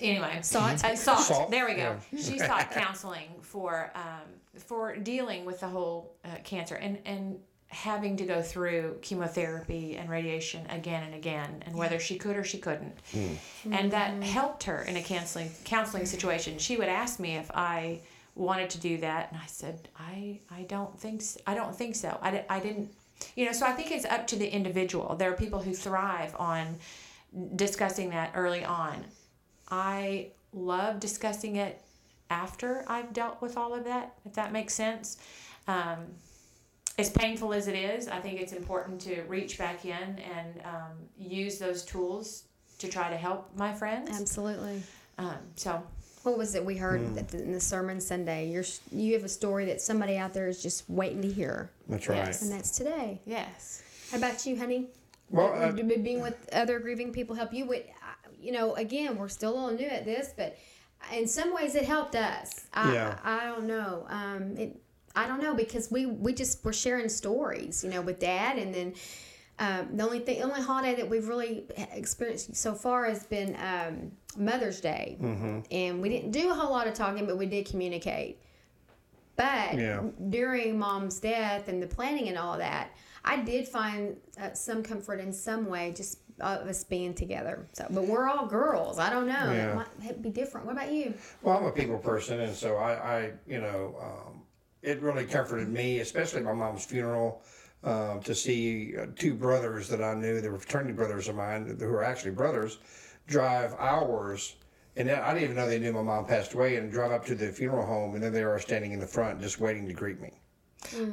anyway, 0.01 0.39
Sought. 0.41 0.83
Uh, 0.83 0.95
sought. 0.95 1.19
Sought, 1.21 1.51
There 1.51 1.65
we 1.65 1.75
go. 1.75 1.97
yeah. 2.11 2.19
She 2.21 2.39
sought 2.39 2.71
counseling 2.71 3.29
for 3.41 3.91
um, 3.95 4.59
for 4.59 4.95
dealing 4.97 5.45
with 5.45 5.59
the 5.59 5.67
whole 5.67 6.15
uh, 6.25 6.29
cancer 6.43 6.75
and 6.75 6.97
and 7.05 7.39
having 7.67 8.15
to 8.15 8.25
go 8.25 8.41
through 8.41 8.97
chemotherapy 9.01 9.97
and 9.97 10.09
radiation 10.09 10.65
again 10.69 11.03
and 11.03 11.13
again, 11.13 11.61
and 11.65 11.75
whether 11.75 11.99
she 11.99 12.17
could 12.17 12.37
or 12.37 12.43
she 12.43 12.57
couldn't, 12.57 12.95
and 13.71 13.91
that 13.91 14.21
helped 14.23 14.63
her 14.63 14.81
in 14.83 14.95
a 14.97 15.01
counseling 15.03 15.51
counseling 15.63 16.05
situation. 16.05 16.57
She 16.57 16.75
would 16.77 16.89
ask 16.89 17.19
me 17.19 17.35
if 17.35 17.51
I 17.53 18.01
wanted 18.35 18.69
to 18.71 18.79
do 18.79 18.97
that, 18.97 19.31
and 19.31 19.41
I 19.41 19.47
said 19.47 19.89
I 19.97 20.39
I 20.51 20.63
don't 20.63 20.99
think 20.99 21.21
so. 21.21 21.39
I 21.47 21.55
don't 21.55 21.75
think 21.75 21.95
so. 21.95 22.17
I, 22.21 22.45
I 22.49 22.59
didn't. 22.59 22.91
You 23.35 23.45
know, 23.45 23.53
so 23.53 23.65
I 23.65 23.71
think 23.71 23.91
it's 23.91 24.05
up 24.05 24.27
to 24.27 24.35
the 24.35 24.47
individual. 24.47 25.15
There 25.15 25.31
are 25.31 25.35
people 25.35 25.59
who 25.59 25.73
thrive 25.73 26.35
on 26.37 26.77
discussing 27.55 28.09
that 28.09 28.31
early 28.35 28.63
on. 28.65 29.05
I 29.71 30.27
love 30.53 30.99
discussing 30.99 31.55
it 31.55 31.81
after 32.29 32.83
I've 32.87 33.13
dealt 33.13 33.41
with 33.41 33.57
all 33.57 33.73
of 33.73 33.85
that, 33.85 34.15
if 34.25 34.33
that 34.33 34.51
makes 34.51 34.73
sense. 34.73 35.17
Um, 35.67 36.07
as 36.97 37.09
painful 37.09 37.53
as 37.53 37.67
it 37.67 37.75
is, 37.75 38.07
I 38.07 38.19
think 38.19 38.39
it's 38.39 38.53
important 38.53 39.01
to 39.01 39.21
reach 39.23 39.57
back 39.57 39.85
in 39.85 39.91
and 39.91 40.61
um, 40.63 40.91
use 41.17 41.59
those 41.59 41.83
tools 41.83 42.43
to 42.79 42.87
try 42.87 43.09
to 43.09 43.17
help 43.17 43.49
my 43.55 43.73
friends. 43.73 44.09
Absolutely. 44.19 44.81
Um, 45.17 45.37
so, 45.55 45.83
What 46.25 46.39
was 46.39 46.55
it 46.55 46.65
we 46.65 46.75
heard 46.75 47.01
at 47.19 47.27
the, 47.29 47.43
in 47.43 47.51
the 47.51 47.59
sermon 47.59 48.01
Sunday? 48.01 48.49
You're 48.49 48.63
you 48.91 49.13
have 49.13 49.23
a 49.23 49.29
story 49.29 49.65
that 49.65 49.79
somebody 49.79 50.17
out 50.17 50.33
there 50.33 50.47
is 50.47 50.59
just 50.61 50.89
waiting 50.89 51.21
to 51.21 51.31
hear, 51.31 51.69
That's 51.87 52.07
right. 52.09 52.15
Yes. 52.17 52.41
and 52.41 52.51
that's 52.51 52.71
today. 52.75 53.21
yes. 53.27 53.83
How 54.09 54.17
about 54.17 54.43
you, 54.43 54.57
honey? 54.57 54.87
Well, 55.29 55.71
Did- 55.75 55.85
uh, 55.91 55.97
being 56.03 56.21
with 56.21 56.49
other 56.51 56.79
grieving 56.79 57.11
people 57.13 57.35
help 57.35 57.53
you? 57.53 57.65
With, 57.67 57.83
you 58.41 58.51
know, 58.51 58.73
again, 58.73 59.17
we're 59.17 59.27
still 59.27 59.53
a 59.53 59.55
little 59.55 59.77
new 59.77 59.85
at 59.85 60.03
this, 60.03 60.33
but 60.35 60.57
in 61.13 61.27
some 61.27 61.53
ways, 61.53 61.75
it 61.75 61.85
helped 61.85 62.15
us. 62.15 62.65
I, 62.73 62.93
Yeah. 62.95 63.19
I, 63.23 63.41
I 63.41 63.45
don't 63.45 63.67
know. 63.67 64.07
Um, 64.09 64.57
it, 64.57 64.81
I 65.15 65.27
don't 65.27 65.41
know 65.43 65.53
because 65.53 65.91
we 65.91 66.07
we 66.07 66.33
just 66.33 66.65
were 66.65 66.73
sharing 66.73 67.07
stories, 67.07 67.83
you 67.83 67.91
know, 67.91 68.01
with 68.01 68.19
Dad, 68.19 68.57
and 68.57 68.73
then 68.73 68.95
um, 69.59 69.87
the 69.95 70.03
only 70.03 70.19
thing, 70.19 70.39
the 70.39 70.43
only 70.45 70.61
holiday 70.61 70.95
that 70.95 71.09
we've 71.09 71.27
really 71.27 71.63
experienced 71.93 72.55
so 72.55 72.73
far 72.73 73.05
has 73.05 73.25
been 73.25 73.55
um, 73.55 74.11
Mother's 74.37 74.81
Day, 74.81 75.17
Mm-hmm. 75.21 75.59
and 75.71 76.01
we 76.01 76.09
didn't 76.09 76.31
do 76.31 76.51
a 76.51 76.53
whole 76.53 76.71
lot 76.71 76.87
of 76.87 76.93
talking, 76.93 77.25
but 77.25 77.37
we 77.37 77.45
did 77.45 77.65
communicate. 77.65 78.39
But 79.37 79.75
Yeah. 79.75 80.03
during 80.29 80.77
mom's 80.79 81.19
death 81.19 81.67
and 81.67 81.81
the 81.81 81.87
planning 81.87 82.27
and 82.29 82.37
all 82.37 82.57
that, 82.57 82.89
I 83.23 83.37
did 83.37 83.67
find 83.67 84.17
uh, 84.39 84.53
some 84.53 84.83
comfort 84.83 85.19
in 85.19 85.33
some 85.33 85.65
way 85.67 85.91
just 85.95 86.19
of 86.41 86.67
us 86.67 86.83
being 86.83 87.13
together. 87.13 87.65
So, 87.73 87.87
but 87.89 88.03
we're 88.05 88.27
all 88.27 88.45
girls. 88.45 88.99
I 88.99 89.09
don't 89.09 89.25
know. 89.25 89.33
Yeah. 89.33 89.71
It 89.71 89.75
might 90.03 90.21
be 90.21 90.29
different. 90.29 90.67
What 90.67 90.73
about 90.73 90.91
you? 90.91 91.13
Well, 91.41 91.57
I'm 91.57 91.65
a 91.65 91.71
people 91.71 91.97
person, 91.97 92.41
and 92.41 92.53
so 92.53 92.75
I, 92.75 92.91
I 92.93 93.31
you 93.47 93.59
know, 93.61 93.95
um, 94.01 94.41
it 94.81 95.01
really 95.01 95.25
comforted 95.25 95.69
me, 95.69 95.99
especially 95.99 96.39
at 96.39 96.45
my 96.45 96.53
mom's 96.53 96.85
funeral, 96.85 97.41
um, 97.85 98.19
to 98.23 98.33
see 98.35 98.93
uh, 98.99 99.05
two 99.15 99.33
brothers 99.35 99.87
that 99.89 100.01
I 100.01 100.13
knew, 100.15 100.41
they 100.41 100.49
were 100.49 100.57
fraternity 100.59 100.93
brothers 100.93 101.27
of 101.27 101.35
mine, 101.35 101.77
who 101.79 101.87
were 101.87 102.03
actually 102.03 102.31
brothers, 102.31 102.79
drive 103.27 103.73
hours. 103.79 104.55
And 104.97 105.09
I 105.11 105.33
didn't 105.33 105.43
even 105.43 105.55
know 105.55 105.67
they 105.67 105.79
knew 105.79 105.93
my 105.93 106.01
mom 106.01 106.25
passed 106.25 106.53
away, 106.53 106.77
and 106.77 106.91
drive 106.91 107.11
up 107.11 107.25
to 107.27 107.35
the 107.35 107.51
funeral 107.51 107.85
home, 107.85 108.15
and 108.15 108.23
then 108.23 108.33
they 108.33 108.43
are 108.43 108.57
standing 108.59 108.91
in 108.91 108.99
the 108.99 109.07
front, 109.07 109.39
just 109.41 109.59
waiting 109.59 109.87
to 109.87 109.93
greet 109.93 110.19
me. 110.21 110.31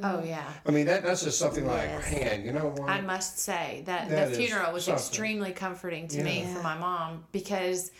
Oh, 0.02 0.22
yeah. 0.22 0.44
I 0.66 0.70
mean, 0.70 0.86
that 0.86 1.02
that's 1.02 1.24
just 1.24 1.38
something 1.38 1.64
Yes. 1.64 2.12
like, 2.12 2.20
man, 2.22 2.44
you 2.44 2.52
know 2.52 2.74
what? 2.76 2.90
I 2.90 3.00
must 3.00 3.38
say 3.38 3.82
that, 3.86 4.08
That 4.10 4.28
the 4.30 4.36
funeral 4.36 4.72
was 4.72 4.84
something. 4.84 4.98
extremely 5.00 5.52
comforting 5.52 6.08
to 6.08 6.22
me 6.22 6.40
Yeah. 6.42 6.54
for 6.54 6.62
my 6.62 6.76
mom 6.76 7.24
because 7.32 7.90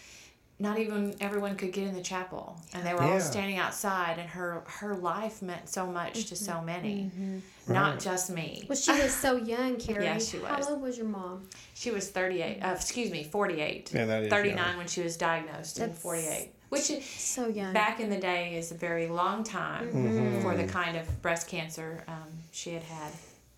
not 0.59 0.79
even 0.79 1.17
everyone 1.21 1.57
could 1.57 1.73
get 1.73 1.89
in 1.89 1.95
the 1.95 2.03
chapel 2.03 2.61
and 2.75 2.87
they 2.87 2.93
were 2.95 3.03
Yeah. 3.03 3.15
all 3.15 3.21
standing 3.21 3.57
outside 3.57 4.19
and 4.19 4.29
her 4.29 4.63
her 4.67 4.95
life 4.95 5.41
meant 5.41 5.67
so 5.69 5.87
much 5.87 6.27
to 6.27 6.37
so 6.37 6.61
many 6.61 7.05
Mm-hmm. 7.05 7.39
Not 7.69 8.01
just 8.01 8.31
me 8.31 8.65
Well, 8.69 8.77
she 8.77 8.93
was 8.93 9.15
so 9.15 9.37
young, 9.37 9.77
Carrie. 9.85 10.05
Yes, 10.05 10.29
she 10.29 10.39
was. 10.39 10.49
How 10.49 10.57
was. 10.59 10.67
old 10.69 10.83
was 10.83 10.97
your 10.99 11.07
mom? 11.07 11.49
she 11.75 11.91
was 11.91 12.11
38 12.11 12.61
uh, 12.61 12.73
excuse 12.75 13.11
me 13.11 13.25
48 13.25 13.91
Yeah, 13.95 14.05
that 14.07 14.23
is 14.25 14.31
39 14.31 14.57
young. 14.57 14.77
when 14.77 14.87
she 14.89 15.03
was 15.03 15.17
diagnosed 15.17 15.79
and 15.79 15.95
48 15.95 16.51
which 16.71 16.91
is- 16.91 17.05
So 17.05 17.49
young. 17.49 17.73
back 17.73 18.01
in 18.01 18.09
the 18.11 18.19
day 18.19 18.57
is 18.57 18.71
a 18.73 18.75
very 18.75 19.07
long 19.09 19.45
time 19.45 19.89
Mm-hmm. 19.89 20.41
for 20.43 20.57
the 20.57 20.65
kind 20.67 20.97
of 20.97 21.23
breast 21.23 21.47
cancer 21.49 22.05
um, 22.09 22.29
she 22.53 22.71
had 22.75 22.83
had 22.85 23.13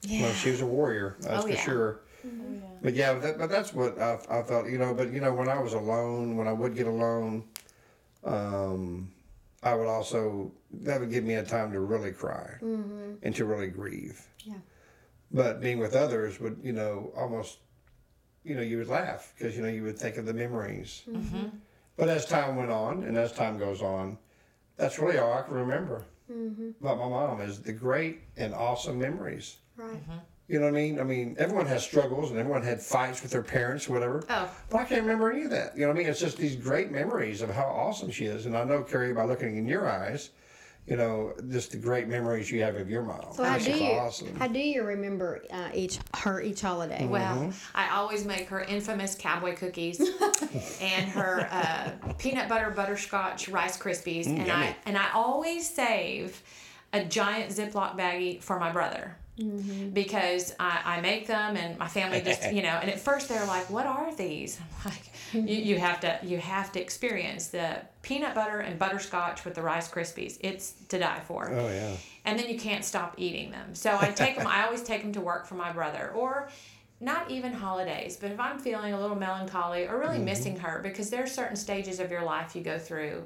yeah. 0.07 0.23
Well, 0.25 0.33
she 0.35 0.51
was 0.51 0.61
a 0.61 0.67
warrior, 0.67 1.17
that's 1.21 1.39
Oh, 1.45 1.47
for 1.47 1.49
yeah. 1.49 1.61
sure. 1.63 2.01
But 2.83 2.93
yeah, 2.93 3.15
that, 3.15 3.39
but 3.39 3.49
that's 3.49 3.73
what 3.73 3.99
I, 3.99 4.19
I 4.29 4.43
thought, 4.43 4.67
you 4.67 4.77
know. 4.77 4.93
But 4.93 5.13
you 5.15 5.21
know, 5.23 5.33
when 5.33 5.49
I 5.49 5.59
was 5.59 5.73
alone, 5.73 6.37
when 6.37 6.47
I 6.47 6.53
would 6.53 6.75
get 6.77 6.87
alone, 6.87 7.45
um, 8.23 9.11
I 9.65 9.75
would 9.75 9.89
also 9.89 10.53
that 10.83 11.01
would 11.01 11.11
give 11.11 11.25
me 11.25 11.35
a 11.35 11.43
time 11.43 11.73
to 11.73 11.81
really 11.81 12.13
cry 12.13 12.59
mm-hmm. 12.63 13.15
and 13.23 13.35
to 13.37 13.45
really 13.45 13.69
grieve. 13.69 14.21
Yeah. 14.41 14.55
But 15.33 15.61
being 15.61 15.79
with 15.79 15.95
others 15.97 16.39
would, 16.39 16.59
you 16.63 16.73
know, 16.73 17.13
almost, 17.17 17.59
you 18.45 18.55
know, 18.55 18.63
you 18.63 18.79
would 18.79 18.89
laugh 18.89 19.33
because 19.37 19.57
you 19.57 19.63
know 19.63 19.69
you 19.69 19.83
would 19.83 19.99
think 19.99 20.17
of 20.17 20.27
the 20.27 20.35
memories. 20.35 21.03
Mm-hmm. 21.09 21.37
Mm-hmm. 21.37 21.49
But 21.97 22.09
as 22.09 22.27
time 22.27 22.57
went 22.57 22.71
on, 22.71 23.05
and 23.05 23.17
as 23.17 23.33
time 23.33 23.57
goes 23.57 23.81
on, 23.81 24.19
that's 24.77 24.99
really 24.99 25.19
all 25.19 25.33
I 25.33 25.43
can 25.43 25.55
remember 25.55 26.05
about 26.81 26.99
my 26.99 27.09
mom 27.09 27.41
is 27.41 27.61
the 27.61 27.73
great 27.73 28.23
and 28.37 28.55
awesome 28.55 28.99
memories. 28.99 29.57
Right. 29.77 30.01
You 30.47 30.59
know 30.59 30.67
what 30.67 30.75
I 30.75 30.83
mean? 30.83 31.01
I 31.01 31.05
mean, 31.05 31.37
everyone 31.39 31.67
has 31.67 31.83
struggles 31.83 32.31
and 32.31 32.39
everyone 32.39 32.63
had 32.63 32.83
fights 32.83 33.23
with 33.23 33.31
their 33.31 33.43
parents, 33.43 33.89
or 33.89 33.95
whatever. 33.95 34.25
Oh. 34.29 34.51
But 34.69 34.83
I 34.83 34.85
can't 34.85 35.03
remember 35.03 35.33
any 35.33 35.45
of 35.45 35.51
that. 35.51 35.75
You 35.75 35.83
know 35.83 35.89
what 35.89 35.97
I 35.97 35.99
mean? 36.01 36.09
It's 36.09 36.21
just 36.21 36.37
these 36.37 36.55
great 36.55 36.91
memories 36.91 37.41
of 37.41 37.51
how 37.51 37.65
awesome 37.65 38.11
she 38.11 38.27
is. 38.27 38.45
And 38.45 38.57
I 38.57 38.65
know, 38.65 38.83
Carrie, 38.83 39.15
by 39.15 39.25
looking 39.25 39.57
in 39.57 39.67
your 39.67 39.89
eyes, 39.89 40.31
you 40.87 40.97
know, 40.97 41.33
just 41.49 41.71
the 41.71 41.79
great 41.79 42.09
memories 42.09 42.51
you 42.51 42.63
have 42.63 42.77
of 42.77 42.91
your 42.91 43.03
mom. 43.03 43.33
So 43.33 43.43
how 43.43 43.57
do 43.57 43.73
you 43.73 43.93
awesome. 43.93 44.37
how 44.37 44.49
do 44.49 44.59
you 44.59 44.83
remember 44.83 45.43
uh, 45.51 45.71
each 45.73 45.99
her 46.15 46.43
each 46.43 46.61
holiday? 46.61 47.07
Well, 47.07 47.51
I 47.75 47.89
always 47.91 48.27
make 48.27 48.49
her 48.49 48.61
infamous 48.61 49.15
cowboy 49.15 49.57
cookies 49.57 49.99
and 50.81 51.09
her 51.09 51.49
uh, 51.51 52.13
peanut 52.19 52.51
butter 52.51 52.71
butterscotch 52.71 53.49
Rice 53.49 53.79
Krispies, 53.79 54.27
and 54.27 54.53
I 54.53 54.77
and 54.85 54.99
I 54.99 55.11
always 55.15 55.69
save 55.69 56.43
a 56.93 57.03
giant 57.03 57.51
Ziploc 57.51 57.97
baggie 57.97 58.43
for 58.43 58.61
my 58.61 58.71
brother. 58.71 59.17
Mm-hmm. 59.39 59.91
Because 59.91 60.55
I, 60.61 60.81
I 60.85 61.01
make 61.01 61.27
them 61.27 61.57
and 61.57 61.77
my 61.77 61.89
family 61.89 62.21
just 62.21 62.53
you 62.53 62.63
know 62.63 62.79
and 62.81 62.89
at 62.89 63.01
first 63.01 63.29
they're 63.29 63.47
like 63.47 63.69
what 63.69 63.85
are 63.85 64.15
these 64.15 64.61
I'm 64.61 64.93
like 64.93 65.13
mm-hmm. 65.33 65.49
you, 65.49 65.57
you 65.57 65.79
have 65.81 65.99
to 66.01 66.21
you 66.23 66.39
have 66.39 66.71
to 66.73 66.81
experience 66.81 67.49
the 67.49 67.79
peanut 68.03 68.37
butter 68.37 68.61
and 68.61 68.79
butterscotch 68.79 69.45
with 69.45 69.55
the 69.55 69.63
Rice 69.63 69.91
Krispies 69.91 70.39
it's 70.41 70.75
to 70.89 71.01
die 71.01 71.21
for 71.27 71.51
oh, 71.51 71.69
yeah. 71.69 71.97
and 72.25 72.39
then 72.39 72.49
you 72.49 72.59
can't 72.59 72.85
stop 72.85 73.15
eating 73.17 73.51
them. 73.51 73.75
So 73.75 73.99
I 74.01 74.11
take 74.11 74.37
them. 74.37 74.47
I 74.47 74.65
always 74.65 74.83
take 74.83 75.03
them 75.03 75.13
to 75.13 75.21
work 75.21 75.47
for 75.47 75.55
my 75.55 75.73
brother, 75.73 76.13
or 76.15 76.49
not 77.01 77.31
even 77.31 77.53
holidays. 77.53 78.17
But 78.21 78.31
if 78.31 78.41
I'm 78.41 78.59
feeling 78.59 78.93
a 78.93 79.01
little 79.01 79.17
melancholy 79.17 79.87
or 79.87 79.99
really 79.99 80.17
mm-hmm. 80.17 80.25
missing 80.25 80.59
her, 80.61 80.81
because 80.83 81.11
there 81.11 81.23
are 81.23 81.27
certain 81.27 81.57
stages 81.57 82.01
of 82.01 82.11
your 82.11 82.25
life 82.25 82.55
you 82.55 82.63
go 82.63 82.79
through 82.79 83.25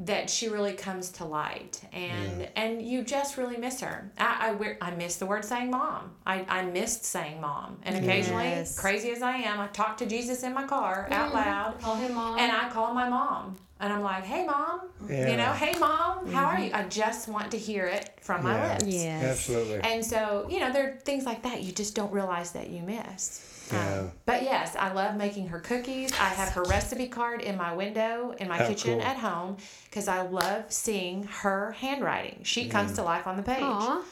that 0.00 0.30
she 0.30 0.48
really 0.48 0.72
comes 0.72 1.10
to 1.10 1.24
light, 1.24 1.80
and 1.92 2.48
and 2.56 2.82
you 2.82 3.02
just 3.02 3.36
really 3.36 3.56
miss 3.58 3.80
her. 3.80 4.10
I 4.18 4.56
I, 4.80 4.88
I 4.88 4.90
miss 4.92 5.16
the 5.16 5.26
word 5.26 5.44
saying 5.44 5.70
mom. 5.70 6.12
I 6.26 6.44
I 6.48 6.62
missed 6.62 7.04
saying 7.04 7.40
mom, 7.40 7.78
and 7.82 7.96
occasionally, 7.96 8.44
Yes. 8.44 8.78
crazy 8.78 9.10
as 9.10 9.22
I 9.22 9.36
am, 9.36 9.60
I 9.60 9.66
talk 9.68 9.98
to 9.98 10.06
Jesus 10.06 10.42
in 10.42 10.54
my 10.54 10.64
car 10.66 11.06
out 11.10 11.34
loud. 11.34 11.80
Call 11.80 11.96
him 11.96 12.14
mom. 12.14 12.38
And 12.38 12.50
I 12.50 12.70
call 12.70 12.94
my 12.94 13.08
mom. 13.08 13.56
And 13.82 13.90
I'm 13.94 14.02
like, 14.02 14.24
hey, 14.24 14.44
mom. 14.44 14.82
You 15.08 15.36
know, 15.38 15.52
hey, 15.52 15.74
mom, 15.78 16.30
how 16.30 16.44
are 16.44 16.54
mm-hmm. 16.56 16.64
you? 16.64 16.70
I 16.74 16.84
just 16.88 17.28
want 17.28 17.50
to 17.52 17.56
hear 17.58 17.86
it 17.86 18.10
from 18.20 18.44
my 18.44 18.54
Yeah. 18.54 18.72
lips. 18.74 18.84
yes. 18.86 19.24
Absolutely. 19.24 19.80
And 19.90 20.04
so, 20.04 20.46
you 20.50 20.60
know, 20.60 20.70
there 20.70 20.88
are 20.90 20.96
things 20.98 21.24
like 21.24 21.42
that 21.44 21.62
you 21.62 21.72
just 21.72 21.94
don't 21.94 22.12
realize 22.12 22.52
that 22.52 22.68
you 22.68 22.82
miss. 22.82 23.46
Um, 23.72 24.12
but 24.26 24.42
yes, 24.42 24.76
I 24.76 24.92
love 24.92 25.16
making 25.16 25.48
her 25.48 25.60
cookies. 25.60 26.12
I 26.12 26.24
have 26.24 26.50
her 26.50 26.62
recipe 26.64 27.08
card 27.08 27.40
in 27.40 27.56
my 27.56 27.74
window 27.74 28.34
in 28.38 28.48
my 28.48 28.58
How 28.58 28.68
kitchen 28.68 28.98
cool. 28.98 29.02
at 29.02 29.16
home 29.16 29.56
because 29.84 30.08
I 30.08 30.22
love 30.22 30.72
seeing 30.72 31.24
her 31.24 31.72
handwriting. 31.72 32.40
She 32.42 32.68
comes 32.68 32.92
to 32.94 33.02
life 33.02 33.26
on 33.26 33.36
the 33.36 33.42
page. 33.42 33.62
Aw. 33.62 34.04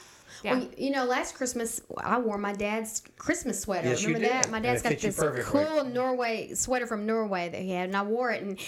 Yeah. 0.44 0.55
Well, 0.55 0.68
you 0.77 0.90
know, 0.90 1.05
last 1.05 1.35
Christmas 1.35 1.81
I 1.97 2.18
wore 2.18 2.38
my 2.38 2.53
dad's 2.53 3.03
Christmas 3.16 3.61
sweater. 3.61 3.88
Yes, 3.88 4.03
you 4.03 4.09
Remember 4.09 4.29
that? 4.29 4.51
My 4.51 4.61
dad's 4.61 4.83
got 4.83 4.97
this 4.99 5.21
cool 5.47 5.85
Norway 5.85 6.55
sweater 6.55 6.87
from 6.87 7.07
Norway 7.07 7.49
that 7.49 7.61
he 7.61 7.71
had, 7.71 7.88
and 7.88 7.97
I 7.97 8.03
wore 8.03 8.31
it. 8.31 8.42
And 8.42 8.59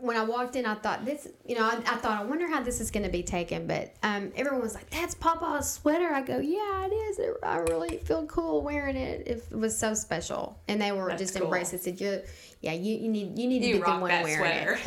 when 0.00 0.16
I 0.16 0.22
walked 0.24 0.56
in, 0.56 0.66
I 0.66 0.74
thought 0.74 1.04
this, 1.04 1.28
you 1.46 1.56
know, 1.56 1.64
I, 1.64 1.74
I 1.76 1.96
thought 1.96 2.20
I 2.20 2.24
wonder 2.24 2.46
how 2.48 2.62
this 2.62 2.80
is 2.80 2.90
going 2.90 3.02
to 3.04 3.10
be 3.10 3.22
taken. 3.22 3.66
But 3.66 3.94
um, 4.02 4.32
everyone 4.36 4.60
was 4.62 4.74
like, 4.74 4.88
"That's 4.90 5.14
Papa's 5.14 5.70
sweater." 5.70 6.12
I 6.12 6.22
go, 6.22 6.38
"Yeah, 6.38 6.86
it 6.86 6.92
is. 6.94 7.18
It, 7.18 7.34
I 7.42 7.56
really 7.58 7.98
feel 7.98 8.26
cool 8.26 8.62
wearing 8.62 8.96
it. 8.96 9.26
It 9.26 9.56
was 9.56 9.76
so 9.76 9.94
special." 9.94 10.58
And 10.68 10.80
they 10.80 10.92
were 10.92 11.08
That's 11.08 11.20
just 11.22 11.34
cool. 11.34 11.44
embraced. 11.44 11.72
They 11.72 11.78
said, 11.78 12.00
"You." 12.00 12.20
Yeah, 12.62 12.72
you, 12.72 12.94
you 12.98 13.08
need 13.08 13.38
you 13.38 13.48
need 13.48 13.60
to 13.60 13.66
You 13.68 13.74
be 13.76 13.80
the 13.80 13.86
one 13.86 14.08
that 14.08 14.22
wearing 14.22 14.36
sweater. 14.36 14.72
it. 14.74 14.80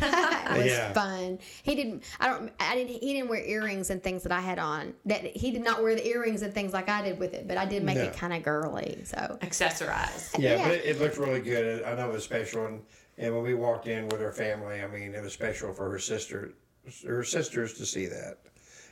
it 0.52 0.58
was 0.58 0.66
Yeah. 0.66 0.92
fun. 0.92 1.40
He 1.64 1.74
didn't. 1.74 2.04
I 2.20 2.28
don't. 2.28 2.52
I 2.60 2.76
didn't. 2.76 3.02
He 3.02 3.12
didn't 3.14 3.28
wear 3.28 3.42
earrings 3.44 3.90
and 3.90 4.00
things 4.00 4.22
that 4.22 4.30
I 4.30 4.40
had 4.40 4.60
on. 4.60 4.94
That 5.06 5.24
he 5.36 5.50
did 5.50 5.64
not 5.64 5.82
wear 5.82 5.96
the 5.96 6.06
earrings 6.06 6.42
and 6.42 6.54
things 6.54 6.72
like 6.72 6.88
I 6.88 7.02
did 7.02 7.18
with 7.18 7.34
it. 7.34 7.48
But 7.48 7.58
I 7.58 7.66
did 7.66 7.82
make 7.82 7.96
No. 7.96 8.04
it 8.04 8.14
kind 8.16 8.32
of 8.32 8.44
girly. 8.44 9.00
So 9.02 9.16
Accessorized. 9.42 10.38
Yeah, 10.38 10.56
Yeah. 10.56 10.68
but 10.68 10.72
it, 10.78 10.84
it 10.84 11.00
looked 11.00 11.18
really 11.18 11.40
good. 11.40 11.82
I 11.82 11.94
know 11.96 12.10
it 12.10 12.12
was 12.12 12.22
special, 12.22 12.66
and, 12.66 12.82
and 13.18 13.34
when 13.34 13.42
we 13.44 13.54
walked 13.54 13.86
in 13.86 14.08
with 14.08 14.20
her 14.20 14.32
family, 14.32 14.82
I 14.82 14.86
mean, 14.86 15.14
it 15.14 15.22
was 15.22 15.32
special 15.32 15.72
for 15.72 15.90
her 15.90 15.98
sister, 15.98 16.54
her 17.06 17.24
sisters 17.24 17.74
to 17.74 17.86
see 17.86 18.06
that, 18.06 18.38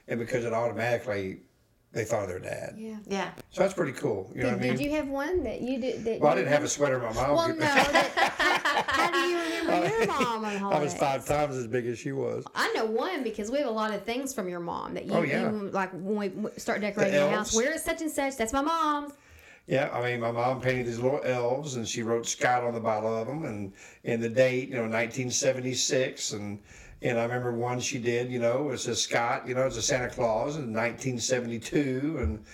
and 0.09 0.19
because 0.19 0.45
it 0.45 0.53
automatically 0.53 1.41
they 1.93 2.05
thought 2.05 2.23
of 2.23 2.29
their 2.29 2.39
dad. 2.39 2.75
yeah. 2.79 2.97
Yeah. 3.07 3.31
So 3.51 3.61
that's 3.63 3.75
pretty 3.75 3.93
cool. 3.93 4.31
You 4.35 4.45
know 4.45 4.51
Did, 4.51 4.57
what 4.57 4.65
I 4.65 4.69
mean? 4.69 4.77
did 4.79 4.85
you 4.87 4.91
have 4.93 5.09
one 5.09 5.43
that 5.45 5.61
you 5.61 5.79
did? 5.79 6.05
That 6.05 6.21
well, 6.21 6.33
I 6.33 6.37
didn't 6.37 6.51
have 6.53 6.65
a 6.65 6.69
sweater 6.69 6.99
my 6.99 7.13
mom. 7.13 7.37
Well, 7.37 7.49
no. 7.49 7.57
That, 7.59 8.13
how, 8.87 9.03
how 9.05 9.11
do 9.11 9.19
you 9.19 9.39
remember 9.61 9.89
your 9.99 10.07
mom 10.07 10.45
on 10.45 10.73
I 10.73 10.79
was 10.81 10.95
five 10.95 11.27
times 11.27 11.55
as 11.55 11.67
big 11.67 11.87
as 11.87 11.99
she 11.99 12.13
was. 12.13 12.45
I 12.55 12.73
know 12.73 12.87
one 12.87 13.23
because 13.23 13.51
we 13.51 13.59
have 13.59 13.67
a 13.69 13.71
lot 13.73 13.93
of 13.93 14.05
things 14.05 14.33
from 14.33 14.49
your 14.49 14.61
mom 14.61 14.95
that 14.95 15.05
you, 15.05 15.13
Oh, 15.13 15.23
yeah. 15.23 15.51
you 15.51 15.69
like 15.71 15.91
when 15.93 16.33
we 16.43 16.51
start 16.57 16.81
decorating 16.81 17.13
the 17.15 17.29
house. 17.31 17.55
Where 17.55 17.75
is 17.75 17.83
such 17.83 18.01
and 18.01 18.11
such? 18.11 18.37
That's 18.39 18.55
my 18.55 18.63
mom's. 18.63 19.13
Yeah, 19.67 19.91
I 19.93 20.03
mean, 20.03 20.21
my 20.21 20.33
mom 20.33 20.61
painted 20.61 20.87
these 20.87 20.99
little 20.99 21.21
elves, 21.23 21.77
and 21.77 21.87
she 21.87 22.03
wrote 22.03 22.27
Scott 22.27 22.65
on 22.65 22.75
the 22.75 22.81
bottom 22.81 23.11
of 23.11 23.27
them, 23.27 23.45
and 23.45 23.73
and 24.05 24.23
the 24.23 24.29
date, 24.29 24.69
you 24.69 24.75
know, 24.75 24.83
1976, 24.83 26.33
and 26.33 26.59
and 27.01 27.19
I 27.19 27.23
remember 27.23 27.53
one 27.53 27.79
she 27.81 27.99
did, 27.99 28.31
you 28.31 28.39
know, 28.39 28.71
it 28.71 28.79
says 28.79 29.01
Scott, 29.01 29.47
you 29.47 29.55
know, 29.55 29.67
it's 29.67 29.77
a 29.77 29.83
Santa 29.83 30.09
Claus 30.09 30.57
in 30.57 30.73
1972, 30.73 32.19
and 32.21 32.45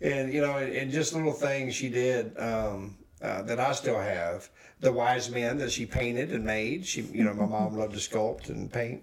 and 0.00 0.32
you 0.32 0.42
know, 0.42 0.58
and, 0.58 0.72
and 0.74 0.92
just 0.92 1.14
little 1.14 1.32
things 1.32 1.74
she 1.74 1.88
did 1.88 2.38
um, 2.38 2.96
uh, 3.22 3.42
that 3.42 3.58
I 3.58 3.72
still 3.72 3.98
have. 3.98 4.48
The 4.80 4.92
wise 4.92 5.30
men 5.30 5.58
that 5.58 5.72
she 5.72 5.86
painted 5.86 6.32
and 6.32 6.44
made. 6.44 6.86
She, 6.86 7.00
you 7.02 7.24
know, 7.24 7.34
my 7.34 7.46
mom 7.46 7.76
loved 7.76 7.94
to 7.94 7.98
sculpt 7.98 8.50
and 8.50 8.70
paint, 8.70 9.02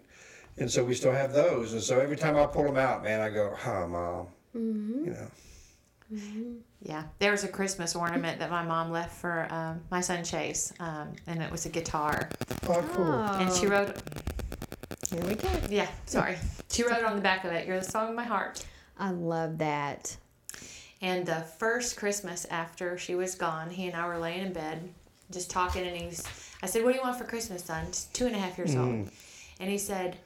and 0.57 0.71
so 0.71 0.83
we 0.83 0.93
still 0.93 1.11
have 1.11 1.33
those. 1.33 1.73
And 1.73 1.81
so 1.81 1.99
every 1.99 2.15
time 2.15 2.37
I 2.37 2.45
pull 2.45 2.63
them 2.63 2.77
out, 2.77 3.03
man, 3.03 3.21
I 3.21 3.29
go, 3.29 3.53
"Huh, 3.57 3.87
mom," 3.87 4.27
you 5.05 5.11
know. 5.11 5.27
Yeah, 6.81 7.03
there 7.19 7.31
was 7.31 7.43
a 7.43 7.47
Christmas 7.47 7.95
ornament 7.95 8.39
that 8.39 8.51
my 8.51 8.61
mom 8.63 8.91
left 8.91 9.15
for 9.15 9.47
um, 9.51 9.81
my 9.89 10.01
son 10.01 10.23
Chase, 10.23 10.71
um, 10.79 11.13
and 11.27 11.41
it 11.41 11.51
was 11.51 11.65
a 11.65 11.69
guitar. 11.69 12.29
Oh, 12.67 12.83
cool. 12.93 13.11
And 13.11 13.51
she 13.51 13.65
wrote, 13.65 13.95
here 15.09 15.21
we 15.25 15.35
go. 15.35 15.49
yeah, 15.69 15.87
sorry, 16.05 16.37
she 16.69 16.83
wrote 16.83 17.03
on 17.03 17.15
the 17.15 17.21
back 17.21 17.43
of 17.43 17.51
it, 17.51 17.67
"You're 17.67 17.79
the 17.79 17.85
song 17.85 18.09
of 18.09 18.15
my 18.15 18.23
heart." 18.23 18.65
I 18.99 19.11
love 19.11 19.57
that. 19.59 20.15
And 21.01 21.25
the 21.25 21.41
first 21.59 21.97
Christmas 21.97 22.45
after 22.45 22.97
she 22.97 23.15
was 23.15 23.35
gone, 23.35 23.69
he 23.69 23.87
and 23.87 23.95
I 23.95 24.07
were 24.07 24.17
laying 24.17 24.45
in 24.45 24.53
bed, 24.53 24.89
just 25.31 25.49
talking, 25.51 25.85
and 25.85 25.95
he's, 25.95 26.23
I 26.63 26.67
said, 26.67 26.83
"What 26.83 26.91
do 26.91 26.97
you 26.97 27.03
want 27.03 27.17
for 27.17 27.25
Christmas, 27.25 27.63
son?" 27.63 27.87
He's 27.87 28.05
two 28.13 28.25
and 28.27 28.35
a 28.35 28.39
half 28.39 28.57
years 28.57 28.75
old, 28.75 29.09
and 29.59 29.69
he 29.69 29.77
said, 29.77 30.17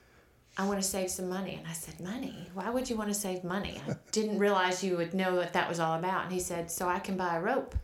"I 0.60 0.68
want 0.68 0.80
to 0.84 0.88
save 0.96 1.10
some 1.18 1.30
money." 1.30 1.56
And 1.60 1.68
I 1.68 1.74
said, 1.74 1.96
"Money? 2.14 2.38
Why 2.54 2.70
would 2.70 2.90
you 2.90 2.98
want 2.98 3.10
to 3.10 3.20
save 3.26 3.44
money?" 3.44 3.76
I 3.88 3.96
didn't 4.12 4.40
realize 4.46 4.84
you 4.84 4.98
would 4.98 5.14
know 5.14 5.32
what 5.36 5.54
that 5.54 5.68
was 5.72 5.80
all 5.80 5.96
about. 5.98 6.24
And 6.26 6.32
he 6.38 6.40
said, 6.40 6.64
"So 6.78 6.88
I 6.88 7.00
can 7.00 7.16
buy 7.18 7.36
a 7.38 7.42
rope." 7.42 7.76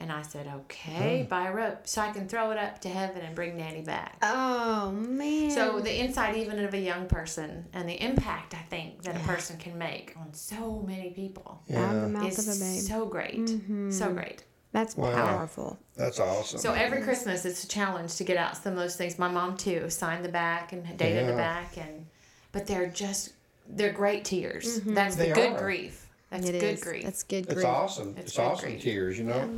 And 0.00 0.12
I 0.12 0.22
said, 0.22 0.46
"Okay, 0.60 1.22
hmm. 1.22 1.28
buy 1.28 1.48
a 1.48 1.52
rope, 1.52 1.80
so 1.92 2.00
I 2.00 2.10
can 2.12 2.28
throw 2.28 2.52
it 2.52 2.58
up 2.58 2.80
to 2.82 2.88
heaven 2.88 3.20
and 3.26 3.34
bring 3.34 3.56
Nanny 3.56 3.82
back." 3.82 4.16
Oh 4.22 4.92
man. 4.92 5.50
So 5.50 5.80
the 5.80 5.92
insight 6.04 6.36
even 6.36 6.56
of 6.64 6.72
a 6.72 6.78
young 6.78 7.08
person 7.08 7.66
and 7.72 7.88
the 7.88 8.00
impact 8.10 8.54
I 8.54 8.62
think 8.70 9.02
that 9.02 9.16
a 9.16 9.24
person 9.32 9.56
can 9.58 9.76
make 9.76 10.14
on 10.16 10.32
so 10.34 10.84
many 10.86 11.10
people 11.10 11.62
Yeah. 11.66 12.06
mouth 12.06 12.28
is 12.28 12.38
of 12.38 12.54
a 12.54 12.58
babe. 12.64 12.80
so 12.92 13.06
great. 13.06 13.46
Mm-hmm. 13.46 13.90
So 13.90 14.12
great. 14.12 14.44
That's 14.72 14.96
Wow. 14.96 15.14
powerful. 15.14 15.78
That's 15.96 16.20
awesome. 16.20 16.58
So 16.60 16.72
every 16.72 17.00
Christmas 17.02 17.44
it's 17.44 17.64
a 17.64 17.68
challenge 17.68 18.14
to 18.16 18.24
get 18.24 18.36
out 18.36 18.56
some 18.56 18.74
of 18.74 18.78
those 18.78 18.96
things. 18.96 19.18
My 19.18 19.28
mom 19.28 19.56
too 19.56 19.88
signed 19.90 20.24
the 20.24 20.28
back 20.28 20.72
and 20.72 20.84
dated 20.98 21.28
the 21.28 21.32
back 21.32 21.76
and 21.78 22.06
but 22.52 22.66
they're 22.66 22.86
just 22.88 23.32
they're 23.68 23.92
great 23.92 24.24
tears. 24.24 24.80
That's 24.80 25.16
the 25.16 25.28
good 25.32 25.52
are. 25.52 25.58
grief. 25.58 26.04
That's 26.30 26.46
It 26.46 26.52
good 26.60 26.62
is. 26.74 26.82
grief. 26.82 27.04
That's 27.04 27.22
good 27.22 27.50
It's 27.50 27.64
awesome. 27.64 28.14
It's 28.18 28.32
It's, 28.32 28.38
awesome 28.38 28.68
grief. 28.70 28.82
tears, 28.82 29.16
you 29.18 29.24
know. 29.24 29.50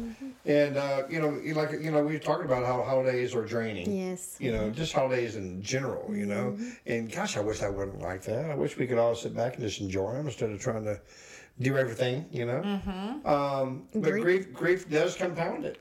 And 0.46 0.76
uh, 0.76 1.02
you 1.10 1.20
know, 1.20 1.30
like 1.60 1.72
you 1.72 1.90
know, 1.90 2.04
we 2.04 2.12
were 2.12 2.18
talking 2.20 2.44
about 2.46 2.64
how 2.64 2.82
holidays 2.84 3.34
are 3.34 3.44
draining. 3.44 3.90
Yes. 3.92 4.36
You 4.38 4.52
know, 4.52 4.70
just 4.70 4.92
holidays 4.92 5.34
in 5.34 5.60
general. 5.62 6.14
You 6.14 6.26
know, 6.26 6.56
and 6.86 7.10
gosh, 7.10 7.36
I 7.36 7.40
wish 7.40 7.60
I 7.62 7.68
wasn't 7.68 8.00
like 8.00 8.22
that. 8.22 8.50
I 8.50 8.54
wish 8.54 8.76
we 8.76 8.86
could 8.86 8.98
all 8.98 9.16
sit 9.16 9.34
back 9.34 9.54
and 9.56 9.64
just 9.64 9.80
enjoy 9.80 10.12
them 10.12 10.26
instead 10.26 10.50
of 10.50 10.60
trying 10.60 10.84
to 10.84 11.00
do 11.60 11.76
everything. 11.76 12.26
You 12.30 12.46
know. 12.46 13.20
Um, 13.24 13.88
but 13.92 14.02
Grief. 14.02 14.22
grief, 14.22 14.52
grief 14.52 14.90
does 14.90 15.16
compound 15.16 15.64
it. 15.64 15.80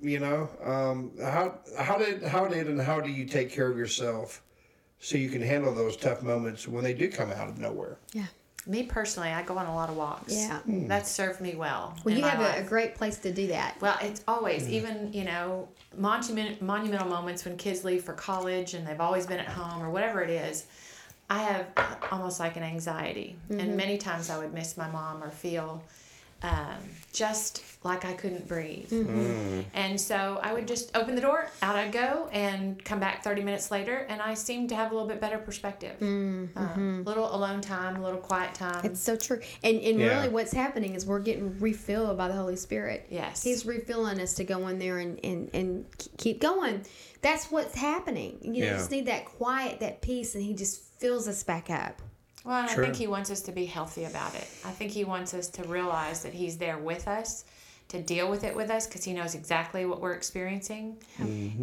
You 0.00 0.20
know, 0.20 0.48
um, 0.62 1.10
how 1.20 1.58
how 1.76 1.98
did 1.98 2.22
how 2.22 2.46
did 2.46 2.68
and 2.68 2.80
how 2.80 3.00
do 3.00 3.10
you 3.10 3.24
take 3.24 3.50
care 3.50 3.68
of 3.70 3.76
yourself 3.76 4.42
so 5.00 5.16
you 5.18 5.28
can 5.28 5.42
handle 5.42 5.74
those 5.74 5.96
tough 5.96 6.22
moments 6.22 6.68
when 6.68 6.84
they 6.84 6.94
do 6.94 7.10
come 7.10 7.30
out 7.32 7.48
of 7.48 7.58
nowhere? 7.58 7.98
Yeah. 8.12 8.26
me 8.66 8.84
personally, 8.84 9.30
I 9.30 9.42
go 9.42 9.56
on 9.58 9.66
a 9.66 9.74
lot 9.74 9.88
of 9.90 9.96
walks. 9.96 10.32
Yeah. 10.34 10.60
That's 10.66 11.10
served 11.10 11.40
me 11.40 11.56
well. 11.56 11.96
Well, 12.04 12.14
you 12.14 12.22
have 12.22 12.40
a, 12.40 12.60
a 12.60 12.62
great 12.62 12.94
place 12.94 13.18
to 13.18 13.32
do 13.32 13.46
that. 13.48 13.76
Well, 13.80 13.96
it's 14.00 14.22
always 14.28 14.68
even 14.68 15.12
you 15.12 15.24
know 15.24 15.68
monument 15.96 16.62
monumental 16.62 17.08
moments 17.08 17.44
when 17.44 17.56
kids 17.56 17.84
leave 17.84 18.04
for 18.04 18.12
college 18.12 18.74
and 18.74 18.86
they've 18.86 19.00
always 19.00 19.26
been 19.26 19.40
at 19.40 19.48
home 19.48 19.82
or 19.82 19.90
whatever 19.90 20.22
it 20.22 20.30
is. 20.30 20.66
I 21.30 21.38
have 21.40 21.66
uh, 21.76 21.94
almost 22.10 22.40
like 22.40 22.56
an 22.56 22.62
anxiety, 22.62 23.36
and 23.50 23.60
mm-hmm. 23.60 23.76
many 23.76 23.98
times 23.98 24.30
I 24.30 24.38
would 24.38 24.54
miss 24.54 24.76
my 24.76 24.90
mom 24.90 25.22
or 25.22 25.30
feel 25.30 25.82
um, 26.42 26.76
just 27.12 27.64
like 27.82 28.04
I 28.04 28.12
couldn't 28.12 28.46
breathe. 28.46 28.90
Mm-hmm. 28.90 29.18
Mm. 29.18 29.64
And 29.74 30.00
so 30.00 30.38
I 30.42 30.52
would 30.52 30.68
just 30.68 30.96
open 30.96 31.14
the 31.16 31.20
door, 31.20 31.50
out 31.62 31.74
I'd 31.74 31.90
go, 31.90 32.28
and 32.32 32.82
come 32.84 33.00
back 33.00 33.24
30 33.24 33.42
minutes 33.42 33.70
later, 33.70 34.06
and 34.08 34.22
I 34.22 34.34
seemed 34.34 34.68
to 34.68 34.76
have 34.76 34.92
a 34.92 34.94
little 34.94 35.08
bit 35.08 35.20
better 35.20 35.38
perspective. 35.38 36.00
A 36.00 37.02
little 37.04 37.34
alone 37.34 37.60
time, 37.60 37.96
a 37.96 38.02
little 38.02 38.20
quiet 38.20 38.54
time. 38.54 38.84
It's 38.84 39.00
so 39.00 39.16
true. 39.16 39.40
And 39.64 39.80
and 39.80 39.98
Yeah. 39.98 40.16
really 40.18 40.28
what's 40.28 40.52
happening 40.52 40.94
is 40.94 41.06
we're 41.06 41.18
getting 41.18 41.58
refilled 41.58 42.16
by 42.16 42.28
the 42.28 42.34
Holy 42.34 42.56
Spirit. 42.56 43.06
Yes. 43.10 43.42
He's 43.42 43.66
refilling 43.66 44.20
us 44.20 44.34
to 44.34 44.44
go 44.44 44.68
in 44.68 44.78
there 44.78 44.98
and, 44.98 45.18
and, 45.24 45.50
and 45.52 45.86
keep 46.18 46.40
going. 46.40 46.84
That's 47.20 47.50
what's 47.50 47.74
happening. 47.74 48.38
You 48.42 48.64
Yeah. 48.64 48.76
just 48.76 48.90
need 48.90 49.06
that 49.06 49.24
quiet, 49.24 49.80
that 49.80 50.02
peace, 50.02 50.34
and 50.34 50.44
he 50.44 50.54
just 50.54 50.82
fills 50.98 51.28
us 51.28 51.42
back 51.42 51.70
up. 51.70 52.00
Well, 52.44 52.60
and 52.62 52.70
Sure. 52.70 52.82
I 52.82 52.86
think 52.86 52.96
he 52.96 53.06
wants 53.06 53.30
us 53.30 53.40
to 53.42 53.52
be 53.52 53.66
healthy 53.66 54.04
about 54.04 54.34
it. 54.34 54.46
I 54.64 54.70
think 54.70 54.90
he 54.92 55.04
wants 55.04 55.34
us 55.34 55.48
to 55.48 55.62
realize 55.64 56.22
that 56.22 56.32
he's 56.32 56.56
there 56.56 56.78
with 56.78 57.06
us, 57.08 57.44
to 57.88 58.00
deal 58.02 58.30
with 58.30 58.44
it 58.44 58.54
with 58.54 58.70
us, 58.70 58.86
because 58.86 59.04
he 59.04 59.12
knows 59.12 59.34
exactly 59.34 59.84
what 59.86 60.00
we're 60.00 60.12
experiencing, 60.14 60.96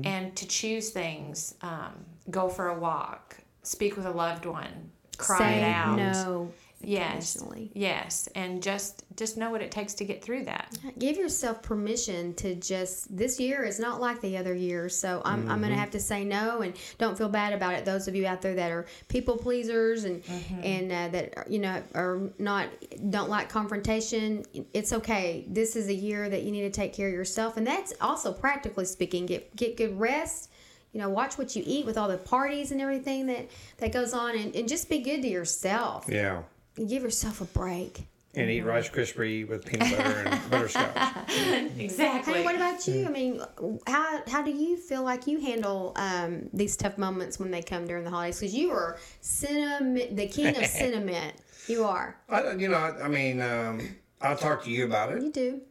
and 0.03 0.35
to 0.35 0.47
choose 0.47 0.89
things, 0.89 1.55
um, 1.61 1.93
go 2.29 2.49
for 2.49 2.69
a 2.69 2.77
walk, 2.79 3.37
speak 3.63 3.95
with 3.95 4.05
a 4.05 4.11
loved 4.11 4.45
one, 4.45 4.91
cry 5.17 5.37
Say 5.37 5.57
it 5.61 5.63
out. 5.63 5.95
no. 5.97 6.51
Yes, 6.87 7.37
yes, 7.73 8.29
and 8.35 8.61
just 8.61 9.03
just 9.15 9.37
know 9.37 9.49
what 9.49 9.61
it 9.61 9.71
takes 9.71 9.93
to 9.95 10.05
get 10.05 10.23
through 10.23 10.45
that. 10.45 10.77
Give 10.99 11.17
yourself 11.17 11.61
permission 11.61 12.33
to 12.35 12.55
just 12.55 13.15
this 13.15 13.39
year 13.39 13.63
is 13.63 13.79
not 13.79 14.01
like 14.01 14.21
the 14.21 14.37
other 14.37 14.53
years, 14.53 14.95
so 14.97 15.21
I'm, 15.25 15.49
I'm 15.49 15.61
gonna 15.61 15.75
have 15.75 15.91
to 15.91 15.99
say 15.99 16.23
no 16.23 16.61
and 16.61 16.73
don't 16.97 17.17
feel 17.17 17.29
bad 17.29 17.53
about 17.53 17.73
it. 17.73 17.85
Those 17.85 18.07
of 18.07 18.15
you 18.15 18.27
out 18.27 18.41
there 18.41 18.55
that 18.55 18.71
are 18.71 18.85
people 19.07 19.37
pleasers 19.37 20.03
and 20.03 20.23
and 20.63 20.91
uh, 20.91 21.07
that 21.09 21.49
you 21.49 21.59
know 21.59 21.81
are 21.93 22.29
not 22.39 22.69
don't 23.09 23.29
like 23.29 23.49
confrontation, 23.49 24.43
it's 24.73 24.93
okay. 24.93 25.45
This 25.47 25.75
is 25.75 25.87
a 25.87 25.93
year 25.93 26.29
that 26.29 26.43
you 26.43 26.51
need 26.51 26.63
to 26.63 26.71
take 26.71 26.93
care 26.93 27.07
of 27.07 27.13
yourself, 27.13 27.57
and 27.57 27.65
that's 27.65 27.93
also 28.01 28.31
practically 28.33 28.85
speaking. 28.85 29.25
Get 29.25 29.55
get 29.55 29.77
good 29.77 29.99
rest. 29.99 30.51
You 30.93 31.01
know, 31.01 31.09
watch 31.09 31.37
what 31.37 31.57
you 31.57 31.63
eat 31.65 31.85
with 31.85 31.97
all 31.97 32.07
the 32.07 32.17
parties 32.17 32.71
and 32.71 32.79
everything 32.79 33.25
that 33.27 33.49
that 33.77 33.91
goes 33.91 34.13
on, 34.13 34.37
and, 34.37 34.55
and 34.55 34.67
just 34.67 34.89
be 34.89 34.99
good 34.99 35.21
to 35.23 35.27
yourself. 35.27 36.05
Yeah. 36.07 36.43
And 36.77 36.89
give 36.89 37.03
yourself 37.03 37.41
a 37.41 37.45
break. 37.45 38.07
And 38.37 38.49
eat 38.49 38.63
Rice 38.63 38.89
Krispie 38.89 39.47
with 39.47 39.65
peanut 39.65 39.97
butter 39.97 40.23
and 40.27 40.49
butterscotch. 40.51 41.29
Exactly. 41.77 42.33
Hey, 42.33 42.43
what 42.43 42.55
about 42.55 42.85
you? 42.85 43.05
I 43.05 43.09
mean, 43.09 43.41
how 43.87 44.21
how 44.27 44.41
do 44.41 44.51
you 44.51 44.75
feel 44.75 45.03
like 45.03 45.25
you 45.25 45.39
handle 45.39 45.93
um, 45.95 46.49
these 46.51 46.75
tough 46.75 46.97
moments 46.97 47.39
when 47.39 47.49
they 47.49 47.61
come 47.61 47.87
during 47.87 48.03
the 48.03 48.09
holidays? 48.09 48.41
Because 48.41 48.53
you 48.53 48.71
are 48.71 48.97
sentiment, 49.21 50.17
the 50.17 50.27
king 50.27 50.47
of 50.57 50.65
cinnamon. 50.81 51.31
You 51.67 51.85
are. 51.85 52.17
I, 52.27 52.51
you 52.51 52.67
know, 52.67 52.75
I, 52.75 53.05
I 53.05 53.07
mean, 53.07 53.39
um, 53.41 53.95
I'll 54.21 54.35
talk 54.37 54.65
to 54.65 54.69
you 54.69 54.83
about 54.83 55.13
it. 55.13 55.23
You 55.23 55.31
do. 55.31 55.61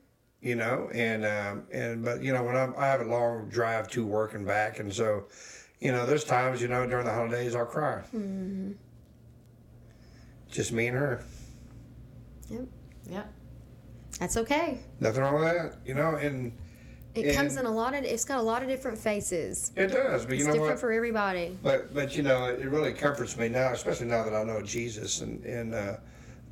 you 0.41 0.55
know, 0.55 0.89
and 0.95 1.27
um, 1.27 1.65
and 1.71 2.03
but 2.03 2.23
you 2.23 2.33
know 2.33 2.43
when 2.45 2.57
I'm, 2.57 2.73
I 2.79 2.87
have 2.87 3.03
a 3.03 3.05
long 3.05 3.51
drive 3.51 3.89
to 3.89 4.07
work 4.07 4.33
and 4.33 4.47
back, 4.47 4.79
and 4.79 4.91
so, 4.91 5.25
you 5.81 5.93
know, 5.93 6.07
there's 6.07 6.25
times 6.25 6.63
you 6.63 6.69
know 6.69 6.87
during 6.89 7.05
the 7.05 7.13
holidays 7.13 7.55
I'll 7.55 7.67
cry. 7.67 8.03
Mm-hmm. 8.17 8.73
Just 10.55 10.71
me 10.71 10.87
and 10.87 10.97
her. 10.97 11.25
Yep. 12.49 12.61
Yeah. 13.11 13.23
That's 14.21 14.37
okay. 14.37 14.79
Nothing 15.01 15.23
wrong 15.23 15.35
with 15.35 15.43
that, 15.53 15.79
you 15.85 15.95
know, 15.95 16.15
and 16.15 16.53
It 17.17 17.35
comes 17.35 17.57
in 17.57 17.67
a 17.67 17.71
lot 17.71 17.93
of. 17.95 18.05
It's 18.05 18.25
got 18.25 18.39
a 18.39 18.43
lot 18.43 18.63
of 18.63 18.69
different 18.69 18.97
faces. 18.97 19.73
it 19.75 19.89
does. 19.89 20.25
But 20.25 20.35
It's 20.35 20.41
you 20.41 20.47
know 20.47 20.53
different 20.53 20.75
what? 20.75 20.79
for 20.81 20.93
everybody. 20.93 21.59
But 21.61 21.93
but 21.93 22.17
you 22.17 22.23
know, 22.23 22.45
it 22.47 22.65
really 22.69 22.93
comforts 22.93 23.37
me 23.37 23.49
now, 23.49 23.73
especially 23.73 24.07
now 24.07 24.23
that 24.23 24.33
I 24.33 24.45
know 24.45 24.63
Jesus 24.63 25.23
and 25.23 25.45
and 25.45 25.75
uh, 25.75 25.97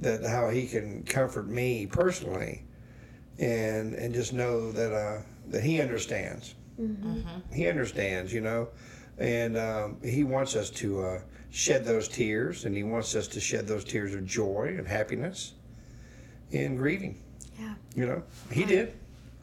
that 0.00 0.24
how 0.24 0.48
He 0.50 0.66
can 0.66 1.04
comfort 1.04 1.46
me 1.46 1.86
personally, 1.86 2.64
and 3.38 3.94
and 3.94 4.12
just 4.12 4.32
know 4.32 4.72
that 4.72 4.92
uh, 4.92 5.22
that 5.50 5.62
He 5.62 5.80
understands. 5.80 6.56
Mm-hmm. 6.80 7.54
He 7.54 7.68
understands, 7.68 8.32
you 8.32 8.40
know, 8.40 8.68
and 9.18 9.56
um, 9.56 9.98
He 10.02 10.24
wants 10.24 10.56
us 10.56 10.70
to 10.70 11.04
uh, 11.04 11.20
shed 11.52 11.84
those 11.84 12.08
tears, 12.08 12.64
and 12.64 12.76
He 12.76 12.82
wants 12.82 13.14
us 13.14 13.28
to 13.28 13.40
shed 13.40 13.68
those 13.68 13.84
tears 13.84 14.14
of 14.14 14.26
joy 14.26 14.74
and 14.76 14.86
happiness, 14.88 15.52
and 16.52 16.76
grieving. 16.76 17.18
Yeah, 17.60 17.74
You 17.94 18.06
know, 18.06 18.22
He 18.50 18.64
did 18.64 18.94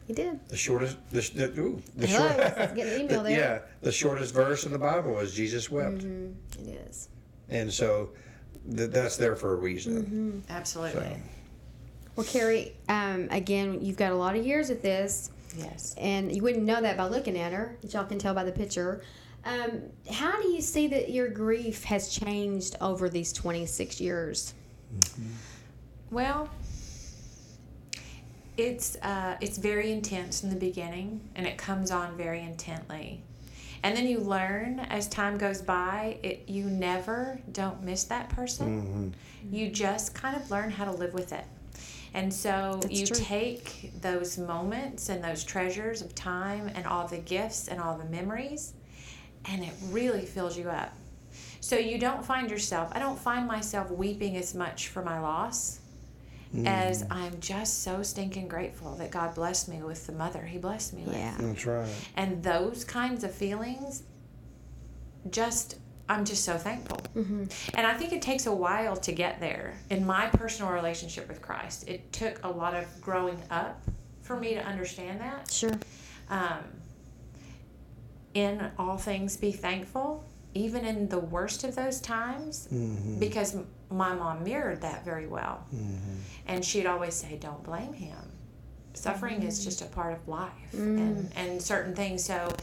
he 0.06 0.12
did. 0.12 0.40
the 0.48 0.56
shortest. 0.56 0.96
The, 1.12 1.22
sh- 1.22 1.30
the, 1.30 1.44
ooh, 1.60 1.80
the 1.96 2.08
Hello, 2.08 2.28
short, 2.28 2.74
getting 2.74 2.94
an 2.94 3.00
email 3.02 3.22
there. 3.22 3.38
yeah, 3.38 3.58
the 3.80 3.92
shortest 3.92 4.34
verse 4.34 4.66
in 4.66 4.72
the 4.72 4.78
Bible 4.78 5.12
was 5.12 5.32
Jesus 5.32 5.70
wept. 5.70 5.98
Mm-hmm. 5.98 6.68
It 6.68 6.88
is. 6.88 7.08
And 7.48 7.72
so 7.72 8.10
th- 8.76 8.90
that's 8.90 9.16
there 9.16 9.36
for 9.36 9.52
a 9.52 9.56
reason. 9.56 10.42
Absolutely. 10.50 11.16
Well, 12.16 12.26
Carrie, 12.26 12.72
um, 12.88 13.28
again, 13.30 13.78
you've 13.80 13.96
got 13.96 14.10
a 14.10 14.16
lot 14.16 14.34
of 14.34 14.44
years 14.44 14.70
at 14.70 14.82
this. 14.82 15.30
Yes. 15.56 15.94
and 15.98 16.34
you 16.34 16.42
wouldn't 16.42 16.64
know 16.64 16.80
that 16.80 16.96
by 16.96 17.06
looking 17.08 17.36
at 17.36 17.52
her, 17.52 17.76
but 17.80 17.92
y'all 17.92 18.04
can 18.04 18.18
tell 18.18 18.34
by 18.34 18.44
the 18.44 18.52
picture. 18.52 19.02
Um, 19.44 19.82
how 20.10 20.40
do 20.40 20.48
you 20.48 20.60
see 20.60 20.86
that 20.88 21.10
your 21.10 21.28
grief 21.28 21.84
has 21.84 22.08
changed 22.10 22.76
over 22.80 23.08
these 23.08 23.32
26 23.32 24.00
years? 24.00 24.54
Well, 26.10 26.48
it's 28.56 28.96
uh, 28.96 29.36
it's 29.40 29.56
very 29.56 29.92
intense 29.92 30.42
in 30.42 30.50
the 30.50 30.56
beginning, 30.56 31.20
and 31.36 31.46
it 31.46 31.56
comes 31.56 31.90
on 31.90 32.16
very 32.16 32.40
intently, 32.42 33.22
and 33.82 33.96
then 33.96 34.06
you 34.06 34.18
learn 34.18 34.80
as 34.80 35.08
time 35.08 35.38
goes 35.38 35.62
by. 35.62 36.18
It 36.22 36.42
you 36.48 36.64
never 36.64 37.40
don't 37.52 37.82
miss 37.82 38.04
that 38.04 38.28
person. 38.28 39.14
You 39.50 39.70
just 39.70 40.14
kind 40.14 40.36
of 40.36 40.50
learn 40.50 40.70
how 40.70 40.84
to 40.84 40.92
live 40.92 41.14
with 41.14 41.32
it, 41.32 41.46
and 42.12 42.32
so 42.34 42.80
That's 42.82 43.00
you 43.00 43.06
true. 43.06 43.16
take 43.16 43.92
those 44.02 44.36
moments 44.36 45.08
and 45.08 45.22
those 45.24 45.44
treasures 45.44 46.02
of 46.02 46.14
time 46.14 46.70
and 46.74 46.86
all 46.86 47.06
the 47.08 47.18
gifts 47.18 47.68
and 47.68 47.80
all 47.80 47.96
the 47.96 48.04
memories, 48.06 48.74
and 49.46 49.62
it 49.62 49.72
really 49.90 50.26
fills 50.26 50.56
you 50.56 50.68
up. 50.68 50.92
So 51.60 51.76
you 51.76 51.98
don't 51.98 52.24
find 52.24 52.50
yourself. 52.50 52.90
I 52.92 52.98
don't 52.98 53.18
find 53.18 53.46
myself 53.46 53.90
weeping 53.90 54.36
as 54.36 54.54
much 54.54 54.88
for 54.88 55.02
my 55.02 55.20
loss 55.20 55.80
as 56.66 57.04
I'm 57.12 57.38
just 57.38 57.84
so 57.84 58.02
stinking 58.02 58.48
grateful 58.48 58.96
that 58.96 59.12
God 59.12 59.36
blessed 59.36 59.68
me 59.68 59.82
with 59.82 60.06
the 60.06 60.12
mother 60.12 60.42
He 60.42 60.58
blessed 60.58 60.94
me 60.94 61.04
with. 61.04 61.14
Yeah. 61.16 61.36
That's 61.38 61.64
right. 61.64 61.88
And 62.16 62.42
those 62.42 62.84
kinds 62.84 63.22
of 63.22 63.32
feelings, 63.32 64.02
just, 65.30 65.76
I'm 66.08 66.24
just 66.24 66.44
so 66.44 66.58
thankful. 66.58 66.98
And 67.74 67.86
I 67.86 67.94
think 67.94 68.12
it 68.12 68.20
takes 68.20 68.46
a 68.46 68.52
while 68.52 68.96
to 68.96 69.12
get 69.12 69.38
there. 69.38 69.74
In 69.90 70.04
my 70.04 70.26
personal 70.26 70.72
relationship 70.72 71.28
with 71.28 71.40
Christ, 71.40 71.88
it 71.88 72.12
took 72.12 72.40
a 72.42 72.48
lot 72.48 72.74
of 72.74 72.84
growing 73.00 73.40
up 73.50 73.80
for 74.22 74.36
me 74.36 74.54
to 74.54 74.60
understand 74.64 75.20
that. 75.20 75.52
Sure. 75.52 75.78
Um, 76.30 76.64
in 78.34 78.70
all 78.78 78.96
things, 78.96 79.36
be 79.36 79.52
thankful, 79.52 80.24
even 80.54 80.84
in 80.84 81.08
the 81.08 81.18
worst 81.18 81.64
of 81.64 81.74
those 81.74 82.00
times, 82.00 82.68
mm-hmm. 82.72 83.18
because 83.18 83.56
my 83.90 84.14
mom 84.14 84.44
mirrored 84.44 84.80
that 84.82 85.04
very 85.04 85.26
well. 85.26 85.64
Mm-hmm. 85.74 86.16
And 86.46 86.64
she'd 86.64 86.86
always 86.86 87.14
say, 87.14 87.36
Don't 87.40 87.62
blame 87.62 87.92
him. 87.92 88.18
Suffering 88.94 89.42
is 89.42 89.58
mm-hmm. 89.58 89.68
just 89.68 89.82
a 89.82 89.86
part 89.86 90.12
of 90.12 90.26
life 90.28 90.50
mm. 90.74 90.98
and, 90.98 91.30
and 91.36 91.62
certain 91.62 91.94
things. 91.94 92.24
So, 92.24 92.54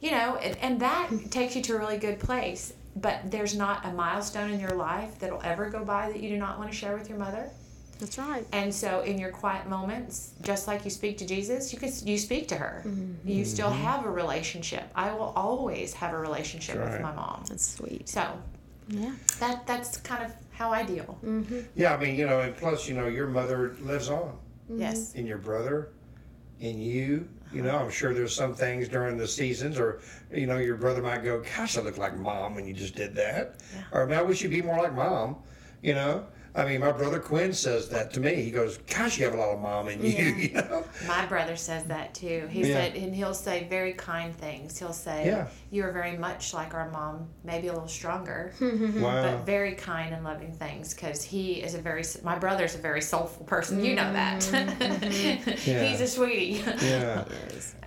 you 0.00 0.10
know, 0.10 0.36
and, 0.36 0.56
and 0.58 0.80
that 0.80 1.10
takes 1.30 1.54
you 1.54 1.62
to 1.62 1.76
a 1.76 1.78
really 1.78 1.98
good 1.98 2.18
place. 2.18 2.72
But 2.96 3.30
there's 3.30 3.54
not 3.54 3.84
a 3.84 3.92
milestone 3.92 4.50
in 4.50 4.58
your 4.58 4.74
life 4.74 5.18
that'll 5.18 5.42
ever 5.44 5.68
go 5.68 5.84
by 5.84 6.08
that 6.08 6.18
you 6.18 6.30
do 6.30 6.38
not 6.38 6.58
want 6.58 6.70
to 6.70 6.76
share 6.76 6.96
with 6.96 7.10
your 7.10 7.18
mother. 7.18 7.50
That's 7.98 8.18
right. 8.18 8.46
And 8.52 8.74
so, 8.74 9.00
in 9.00 9.18
your 9.18 9.30
quiet 9.30 9.68
moments, 9.68 10.32
just 10.42 10.66
like 10.66 10.84
you 10.84 10.90
speak 10.90 11.18
to 11.18 11.26
Jesus, 11.26 11.72
you 11.72 11.78
can 11.78 11.90
you 12.04 12.18
speak 12.18 12.48
to 12.48 12.56
her. 12.56 12.82
Mm-hmm. 12.86 13.28
You 13.28 13.44
still 13.44 13.70
mm-hmm. 13.70 13.82
have 13.82 14.04
a 14.04 14.10
relationship. 14.10 14.84
I 14.94 15.12
will 15.14 15.32
always 15.34 15.94
have 15.94 16.12
a 16.12 16.18
relationship 16.18 16.76
That's 16.76 16.92
with 16.92 17.02
my 17.02 17.12
mom. 17.12 17.44
That's 17.48 17.66
sweet. 17.76 18.08
So 18.08 18.26
Yeah. 18.88 19.12
that 19.40 19.66
that's 19.66 19.96
kind 19.98 20.24
of 20.24 20.32
how 20.52 20.70
I 20.72 20.82
deal. 20.82 21.18
Mm-hmm. 21.24 21.60
Yeah, 21.74 21.94
I 21.94 21.98
mean, 21.98 22.16
you 22.16 22.26
know, 22.26 22.40
and 22.40 22.56
plus, 22.56 22.88
you 22.88 22.94
know, 22.94 23.06
your 23.06 23.26
mother 23.26 23.76
lives 23.80 24.10
on, 24.10 24.36
Yes. 24.68 25.14
and 25.14 25.26
your 25.26 25.38
brother, 25.38 25.90
and 26.60 26.82
you. 26.82 27.28
You 27.52 27.62
know, 27.62 27.78
I'm 27.78 27.90
sure 27.90 28.12
there's 28.12 28.34
some 28.34 28.54
things 28.54 28.88
during 28.88 29.16
the 29.16 29.26
seasons, 29.26 29.78
or 29.78 30.00
you 30.32 30.46
know, 30.46 30.58
your 30.58 30.76
brother 30.76 31.00
might 31.00 31.22
go, 31.22 31.42
"Gosh, 31.56 31.78
I 31.78 31.80
look 31.80 31.96
like 31.96 32.16
mom 32.18 32.56
when 32.56 32.66
you 32.66 32.74
just 32.74 32.96
did 32.96 33.14
that," 33.14 33.60
or 33.92 34.04
"Man, 34.04 34.18
I 34.18 34.22
wish 34.22 34.42
you'd 34.42 34.50
be 34.50 34.62
more 34.62 34.76
like 34.76 34.92
mom." 34.92 35.36
You 35.80 35.94
know, 35.94 36.26
I 36.56 36.64
mean, 36.64 36.80
my 36.80 36.90
brother 36.92 37.20
Quinn 37.20 37.52
says 37.52 37.88
that 37.90 38.12
to 38.14 38.20
me. 38.20 38.36
He 38.36 38.50
goes, 38.50 38.78
"Gosh, 38.78 39.18
you 39.18 39.26
have 39.26 39.34
a 39.34 39.36
lot 39.36 39.50
of 39.50 39.60
mom 39.60 39.88
in 39.88 40.02
you." 40.02 40.34
You 40.46 40.52
know. 40.54 40.84
My 41.06 41.26
brother 41.26 41.54
says 41.56 41.84
that 41.84 42.14
too. 42.14 42.48
He 42.50 42.60
Yeah. 42.60 42.74
said, 42.74 42.96
and 42.96 43.14
he'll 43.14 43.34
say 43.34 43.66
very 43.68 43.92
kind 43.92 44.34
things. 44.34 44.78
He'll 44.78 44.92
say, 44.92 45.26
Yeah. 45.26 45.48
"You 45.70 45.84
are 45.84 45.92
very 45.92 46.16
much 46.16 46.54
like 46.54 46.72
our 46.72 46.90
mom, 46.90 47.28
maybe 47.44 47.68
a 47.68 47.72
little 47.72 47.88
stronger, 47.88 48.52
mm-hmm. 48.60 49.02
Wow. 49.02 49.22
but 49.36 49.44
very 49.44 49.74
kind 49.74 50.14
and 50.14 50.24
loving 50.24 50.52
things." 50.52 50.94
Because 50.94 51.22
he 51.22 51.54
is 51.62 51.74
a 51.74 51.78
very, 51.82 52.04
my 52.22 52.38
brother's 52.38 52.74
a 52.74 52.78
very 52.78 53.02
soulful 53.02 53.44
person. 53.44 53.84
You 53.84 53.94
know 53.94 54.12
that. 54.12 54.40
Mm-hmm. 54.40 55.50
Yeah. 55.70 55.84
He's 55.88 56.00
a 56.00 56.06
sweetie. 56.06 56.62
Yeah. 56.82 57.24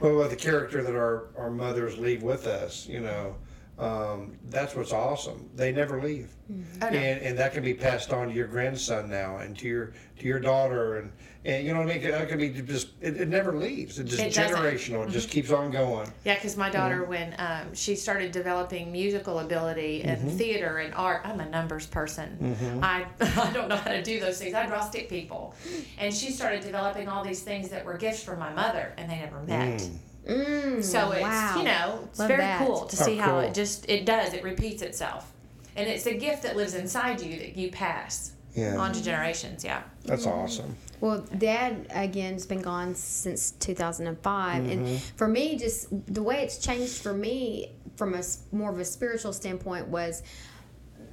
Well, 0.01 0.15
with 0.17 0.29
the 0.31 0.35
character 0.35 0.83
that 0.83 0.95
our, 0.95 1.27
our 1.37 1.49
mothers 1.49 1.97
leave 1.97 2.21
with 2.23 2.45
us, 2.47 2.85
you 2.87 2.99
know, 2.99 3.35
um, 3.79 4.37
that's 4.49 4.75
what's 4.75 4.91
awesome. 4.91 5.49
They 5.55 5.71
never 5.71 6.01
leave, 6.01 6.29
no. 6.49 6.87
and 6.87 6.95
and 7.21 7.37
that 7.37 7.53
can 7.53 7.63
be 7.63 7.73
passed 7.73 8.11
on 8.11 8.27
to 8.27 8.33
your 8.33 8.47
grandson 8.47 9.09
now, 9.09 9.37
and 9.37 9.57
to 9.59 9.67
your 9.67 9.93
to 10.19 10.25
your 10.25 10.39
daughter, 10.39 10.97
and 10.97 11.11
and 11.45 11.65
you 11.65 11.73
know 11.73 11.79
what 11.79 11.89
I 11.89 11.97
mean. 11.99 12.11
That 12.11 12.27
can 12.27 12.37
be 12.39 12.49
just 12.49 12.89
it, 12.99 13.15
it 13.21 13.27
never 13.29 13.55
leaves. 13.55 13.97
It 13.97 14.05
just 14.05 14.19
It 14.21 14.33
doesn't. 14.33 14.57
Mm-hmm. 14.57 14.65
generational. 14.93 15.07
It 15.07 15.11
just 15.11 15.29
keeps 15.29 15.51
on 15.51 15.71
going. 15.71 16.11
Yeah, 16.25 16.35
because 16.35 16.57
my 16.57 16.69
daughter, 16.69 17.05
when 17.05 17.33
um, 17.39 17.73
she 17.73 17.95
started 17.95 18.33
developing 18.33 18.91
musical 18.91 19.39
ability 19.39 20.03
and 20.03 20.19
Mm-hmm. 20.19 20.37
theater 20.37 20.77
and 20.79 20.93
art, 20.95 21.21
I'm 21.23 21.39
a 21.39 21.49
numbers 21.49 21.85
person. 21.87 22.81
I 22.83 23.05
I 23.21 23.51
don't 23.53 23.69
know 23.69 23.77
how 23.77 23.91
to 23.91 24.03
do 24.03 24.19
those 24.19 24.39
things. 24.39 24.53
I 24.53 24.65
draw 24.65 24.81
stick 24.81 25.07
people, 25.07 25.55
and 25.97 26.13
she 26.13 26.31
started 26.31 26.61
developing 26.61 27.07
all 27.07 27.23
these 27.23 27.43
things 27.43 27.69
that 27.69 27.85
were 27.85 27.97
gifts 27.97 28.21
from 28.23 28.39
my 28.39 28.51
mother, 28.53 28.91
and 28.97 29.09
they 29.09 29.19
never 29.19 29.39
met. 29.43 29.79
Mm, 29.79 29.95
Mm, 30.29 30.83
so 30.83 31.11
it's 31.11 31.21
wow. 31.21 31.57
you 31.57 31.63
know 31.63 31.99
it's 32.03 32.19
Love 32.19 32.27
very 32.27 32.41
that. 32.41 32.65
cool 32.65 32.85
to 32.85 32.97
Oh, 33.01 33.05
see 33.05 33.17
how 33.17 33.31
cool. 33.31 33.39
it 33.39 33.53
just 33.53 33.89
it 33.89 34.05
does 34.05 34.33
it 34.33 34.43
repeats 34.43 34.81
itself, 34.81 35.31
and 35.75 35.87
it's 35.89 36.05
a 36.05 36.13
gift 36.13 36.43
that 36.43 36.55
lives 36.55 36.75
inside 36.75 37.21
you 37.21 37.39
that 37.39 37.57
you 37.57 37.71
pass 37.71 38.33
Yeah, 38.53 38.77
on 38.77 38.93
to 38.93 39.03
generations. 39.03 39.63
Yeah. 39.63 39.81
that's 40.05 40.25
mm. 40.25 40.31
awesome. 40.31 40.75
Well, 41.01 41.25
Dad 41.37 41.87
again 41.91 42.33
has 42.33 42.45
been 42.45 42.61
gone 42.61 42.93
since 42.93 43.51
2005, 43.51 44.65
and 44.65 44.85
mm-hmm. 44.85 44.95
for 45.15 45.27
me, 45.27 45.57
just 45.57 45.87
the 46.13 46.21
way 46.21 46.43
it's 46.43 46.57
changed 46.57 47.01
for 47.01 47.13
me 47.13 47.71
from 47.95 48.13
a 48.13 48.21
more 48.51 48.71
of 48.71 48.79
a 48.79 48.85
spiritual 48.85 49.31
standpoint 49.33 49.87
was, 49.87 50.21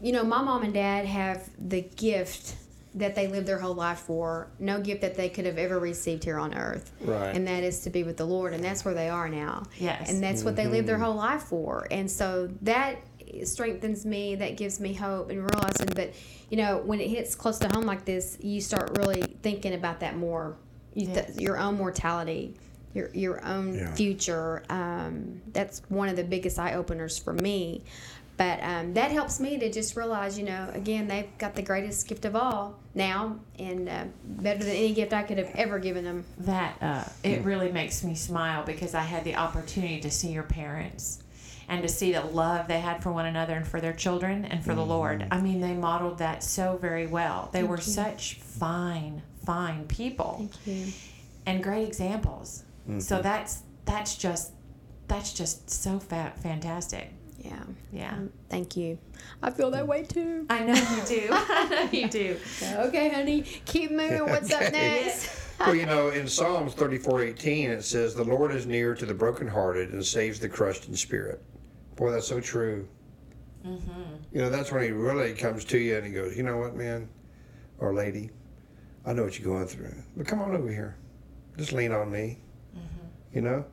you 0.03 0.13
know, 0.13 0.25
my 0.25 0.43
mom 0.43 0.63
and 0.65 0.75
Dad 0.75 1.07
have 1.07 1.49
the 1.59 1.83
gift 1.83 2.57
that 2.97 3.15
they 3.15 3.29
lived 3.29 3.47
their 3.47 3.59
whole 3.59 3.75
life 3.75 3.99
for. 4.01 4.49
No 4.59 4.81
gift 4.81 5.03
that 5.03 5.15
they 5.17 5.29
could 5.29 5.45
have 5.47 5.59
ever 5.59 5.79
received 5.79 6.25
here 6.25 6.39
on 6.39 6.55
earth, 6.55 6.91
Right. 7.03 7.37
and 7.37 7.47
that 7.47 7.63
is 7.63 7.81
to 7.81 7.91
be 7.91 8.03
with 8.03 8.17
the 8.17 8.25
Lord, 8.25 8.53
and 8.55 8.65
that's 8.65 8.85
where 8.85 8.95
they 8.95 9.09
are 9.09 9.29
now. 9.29 9.65
Yes. 9.79 10.11
and 10.11 10.23
that's 10.23 10.43
what 10.43 10.57
they 10.57 10.67
lived 10.67 10.89
their 10.89 10.99
whole 10.99 11.15
life 11.15 11.43
for, 11.43 11.87
and 11.91 12.11
so 12.11 12.49
that 12.63 12.97
strengthens 13.45 14.07
me. 14.07 14.35
That 14.37 14.57
gives 14.57 14.81
me 14.81 14.95
hope, 14.95 15.31
and 15.31 15.39
realizing 15.41 15.87
that 15.95 16.15
you 16.49 16.57
know, 16.57 16.79
when 16.79 17.01
it 17.01 17.09
hits 17.09 17.35
close 17.35 17.59
to 17.59 17.69
home 17.69 17.85
like 17.87 18.05
this, 18.05 18.39
you 18.41 18.61
start 18.61 18.97
really 18.99 19.21
thinking 19.43 19.75
about 19.75 19.99
that 20.01 20.17
more. 20.17 20.57
You 20.95 21.07
th- 21.07 21.17
Yes. 21.29 21.41
your 21.41 21.59
own 21.59 21.77
mortality, 21.77 22.55
your 22.95 23.11
your 23.13 23.45
own 23.45 23.75
Yeah. 23.75 23.93
future. 23.95 24.63
Um, 24.71 25.43
that's 25.53 25.83
one 25.89 26.09
of 26.09 26.15
the 26.17 26.23
biggest 26.25 26.59
eye 26.59 26.75
openers 26.75 27.19
for 27.19 27.33
me. 27.33 27.83
But 28.37 28.63
um, 28.63 28.93
that 28.95 29.11
helps 29.11 29.41
me 29.41 29.59
to 29.59 29.71
just 29.73 29.97
realize, 29.97 30.39
you 30.39 30.45
know, 30.45 30.69
again, 30.75 31.09
they've 31.09 31.39
got 31.39 31.55
the 31.55 31.63
greatest 31.63 32.07
gift 32.07 32.27
of 32.27 32.37
all 32.37 32.79
now, 32.95 33.39
and 33.59 33.89
uh, 33.89 34.05
better 34.25 34.59
than 34.59 34.75
any 34.75 34.93
gift 34.93 35.15
I 35.15 35.23
could 35.23 35.39
have 35.39 35.51
ever 35.55 35.79
given 35.79 36.05
them. 36.05 36.25
That 36.39 36.77
uh, 36.83 37.05
it 37.23 37.43
really 37.45 37.73
makes 37.73 38.05
me 38.05 38.15
smile 38.15 38.63
because 38.65 38.95
I 38.95 39.03
had 39.03 39.25
the 39.25 39.37
opportunity 39.37 40.01
to 40.01 40.11
see 40.11 40.33
your 40.33 40.43
parents 40.43 41.23
and 41.69 41.83
to 41.83 41.89
see 41.89 42.13
the 42.13 42.23
love 42.23 42.69
they 42.69 42.81
had 42.81 43.03
for 43.03 43.11
one 43.11 43.27
another 43.27 43.55
and 43.55 43.67
for 43.67 43.81
their 43.81 43.93
children 43.93 44.45
and 44.45 44.65
for 44.65 44.75
the 44.75 44.85
Lord. 44.85 45.27
I 45.31 45.41
mean, 45.41 45.61
they 45.61 45.75
modeled 45.75 46.19
that 46.19 46.45
so 46.45 46.77
very 46.77 47.07
well. 47.07 47.49
They 47.53 47.65
were 47.65 47.79
such 47.79 48.35
fine, 48.35 49.23
fine 49.45 49.87
people 49.87 50.49
Thank 50.65 50.67
you. 50.67 50.93
and 51.47 51.63
great 51.63 51.87
examples. 51.87 52.65
Mm-hmm. 52.89 53.01
So 53.01 53.21
that's 53.21 53.63
that's 53.85 54.17
just 54.17 54.53
that's 55.09 55.33
just 55.33 55.71
so 55.71 55.99
fa- 55.99 56.35
fantastic. 56.43 57.13
Yeah. 57.47 57.63
Yeah. 57.93 58.13
Um, 58.15 58.33
thank 58.49 58.77
you. 58.77 58.99
I 59.43 59.51
feel 59.51 59.71
that 59.71 59.87
way 59.87 60.03
too. 60.03 60.47
I 60.51 60.65
know 60.65 60.75
you 60.75 61.03
do. 61.07 61.29
I 61.33 61.69
know 61.69 61.89
you 61.99 62.09
do. 62.09 62.37
Okay, 62.63 63.09
honey, 63.09 63.43
keep 63.65 63.91
moving. 63.91 64.27
What's 64.27 64.53
up 64.53 64.61
next? 64.73 65.43
well, 65.61 65.75
you 65.75 65.87
know, 65.87 66.09
in 66.09 66.27
Psalms 66.29 66.75
thirty-four 66.75 67.23
eighteen, 67.23 67.71
it 67.71 67.83
says, 67.85 68.15
"The 68.15 68.25
Lord 68.25 68.53
is 68.53 68.67
near 68.67 68.95
to 68.95 69.07
the 69.07 69.15
brokenhearted 69.15 69.93
and 69.93 70.05
saves 70.05 70.41
the 70.41 70.49
crushed 70.49 70.89
in 70.89 70.97
spirit." 70.97 71.43
Boy, 71.97 72.11
that's 72.11 72.27
so 72.27 72.41
true. 72.41 72.87
You 74.33 74.43
know, 74.43 74.51
that's 74.51 74.71
when 74.71 74.83
He 74.85 74.91
really 74.91 75.33
comes 75.33 75.65
to 75.67 75.79
you 75.79 75.97
and 75.97 76.07
He 76.07 76.13
goes, 76.13 76.37
"You 76.37 76.43
know 76.43 76.57
what, 76.57 76.75
man, 76.77 77.09
or 77.79 77.95
lady, 77.95 78.31
I 79.05 79.13
know 79.13 79.25
what 79.25 79.39
you're 79.39 79.49
going 79.49 79.67
through, 79.67 79.95
but 80.17 80.27
come 80.27 80.41
on 80.41 80.55
over 80.55 80.69
here, 80.71 80.97
just 81.57 81.73
lean 81.73 81.93
on 81.93 82.11
me." 82.11 82.39
You 83.33 83.43
know, 83.43 83.65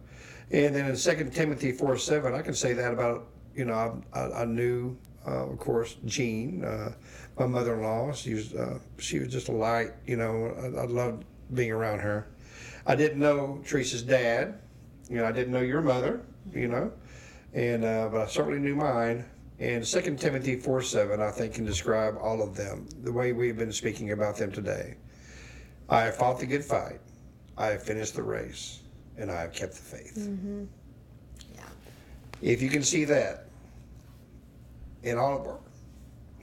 and 0.51 0.75
then 0.75 0.87
in 0.89 0.95
Second 0.95 1.31
Timothy 1.33 1.71
four 1.71 1.97
seven, 1.97 2.33
I 2.33 2.41
can 2.41 2.53
say 2.53 2.73
that 2.73 2.91
about 2.91 3.27
you 3.55 3.65
know 3.65 4.01
I, 4.13 4.19
I, 4.19 4.41
I 4.41 4.45
knew, 4.45 4.97
uh, 5.27 5.47
of 5.47 5.59
course, 5.59 5.97
Jean. 6.05 6.63
Uh, 6.63 6.93
my 7.39 7.47
mother-in-law. 7.47 8.13
She 8.13 8.33
was 8.33 8.53
uh, 8.53 8.79
she 8.97 9.19
was 9.19 9.29
just 9.29 9.49
a 9.49 9.51
light. 9.51 9.91
You 10.05 10.17
know, 10.17 10.53
I, 10.59 10.81
I 10.81 10.85
loved 10.85 11.25
being 11.53 11.71
around 11.71 11.99
her. 11.99 12.27
I 12.85 12.95
didn't 12.95 13.19
know 13.19 13.61
Teresa's 13.65 14.03
dad. 14.03 14.59
You 15.09 15.17
know, 15.17 15.25
I 15.25 15.31
didn't 15.31 15.53
know 15.53 15.61
your 15.61 15.81
mother. 15.81 16.21
You 16.53 16.67
know, 16.67 16.91
and 17.53 17.85
uh, 17.85 18.09
but 18.11 18.21
I 18.21 18.27
certainly 18.27 18.59
knew 18.59 18.75
mine. 18.75 19.25
And 19.59 19.85
Second 19.87 20.19
Timothy 20.19 20.57
four 20.59 20.81
seven, 20.81 21.21
I 21.21 21.31
think, 21.31 21.53
can 21.53 21.65
describe 21.65 22.17
all 22.19 22.41
of 22.41 22.55
them 22.55 22.87
the 23.03 23.11
way 23.11 23.31
we've 23.31 23.57
been 23.57 23.71
speaking 23.71 24.11
about 24.11 24.35
them 24.35 24.51
today. 24.51 24.97
I 25.89 26.01
have 26.01 26.15
fought 26.15 26.39
the 26.39 26.45
good 26.45 26.65
fight. 26.65 26.99
I 27.57 27.67
have 27.67 27.83
finished 27.83 28.15
the 28.15 28.23
race, 28.23 28.81
and 29.17 29.31
I 29.31 29.39
have 29.41 29.53
kept 29.53 29.73
the 29.73 29.81
faith. 29.81 30.29
Yeah. 31.55 31.61
If 32.41 32.61
you 32.61 32.69
can 32.69 32.83
see 32.83 33.05
that 33.05 33.42
in 35.03 35.17
all 35.17 35.37
of 35.39 35.59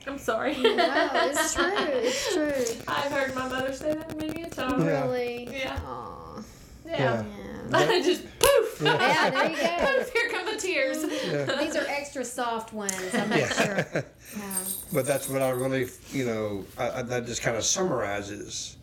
I'm 0.06 0.18
sorry. 0.18 0.54
no, 0.60 1.10
it's 1.14 1.54
true. 1.54 1.64
It's 1.76 2.32
true. 2.32 2.82
I've 2.88 3.12
heard 3.12 3.34
my 3.34 3.48
mother 3.48 3.72
say 3.72 3.94
that 3.94 4.16
many 4.18 4.42
a 4.42 4.48
time. 4.50 4.82
Yeah. 4.84 5.02
Really? 5.02 5.48
Yeah. 5.52 5.78
Aw. 5.84 6.42
Yeah. 6.86 7.24
Yeah. 7.70 8.00
just 8.02 8.22
poof. 8.38 8.80
Yeah, 8.82 9.30
there 9.30 9.50
you 9.50 9.56
go. 9.56 9.62
poof. 9.98 10.12
Here 10.12 10.30
come 10.30 10.46
the 10.46 10.56
tears. 10.60 11.02
These 11.02 11.76
are 11.76 11.86
extra 11.86 12.24
soft 12.24 12.72
ones. 12.72 12.94
I'm 13.14 13.28
not 13.28 13.38
Yeah. 13.38 13.52
sure. 13.52 14.04
Yeah. 14.38 14.54
But 14.92 15.06
that's 15.06 15.28
what 15.28 15.42
I 15.42 15.50
really, 15.50 15.88
you 16.12 16.24
know, 16.24 16.64
I, 16.78 17.00
I, 17.00 17.02
that 17.02 17.26
just 17.26 17.42
kind 17.42 17.56
of 17.58 17.64
summarizes 17.64 18.78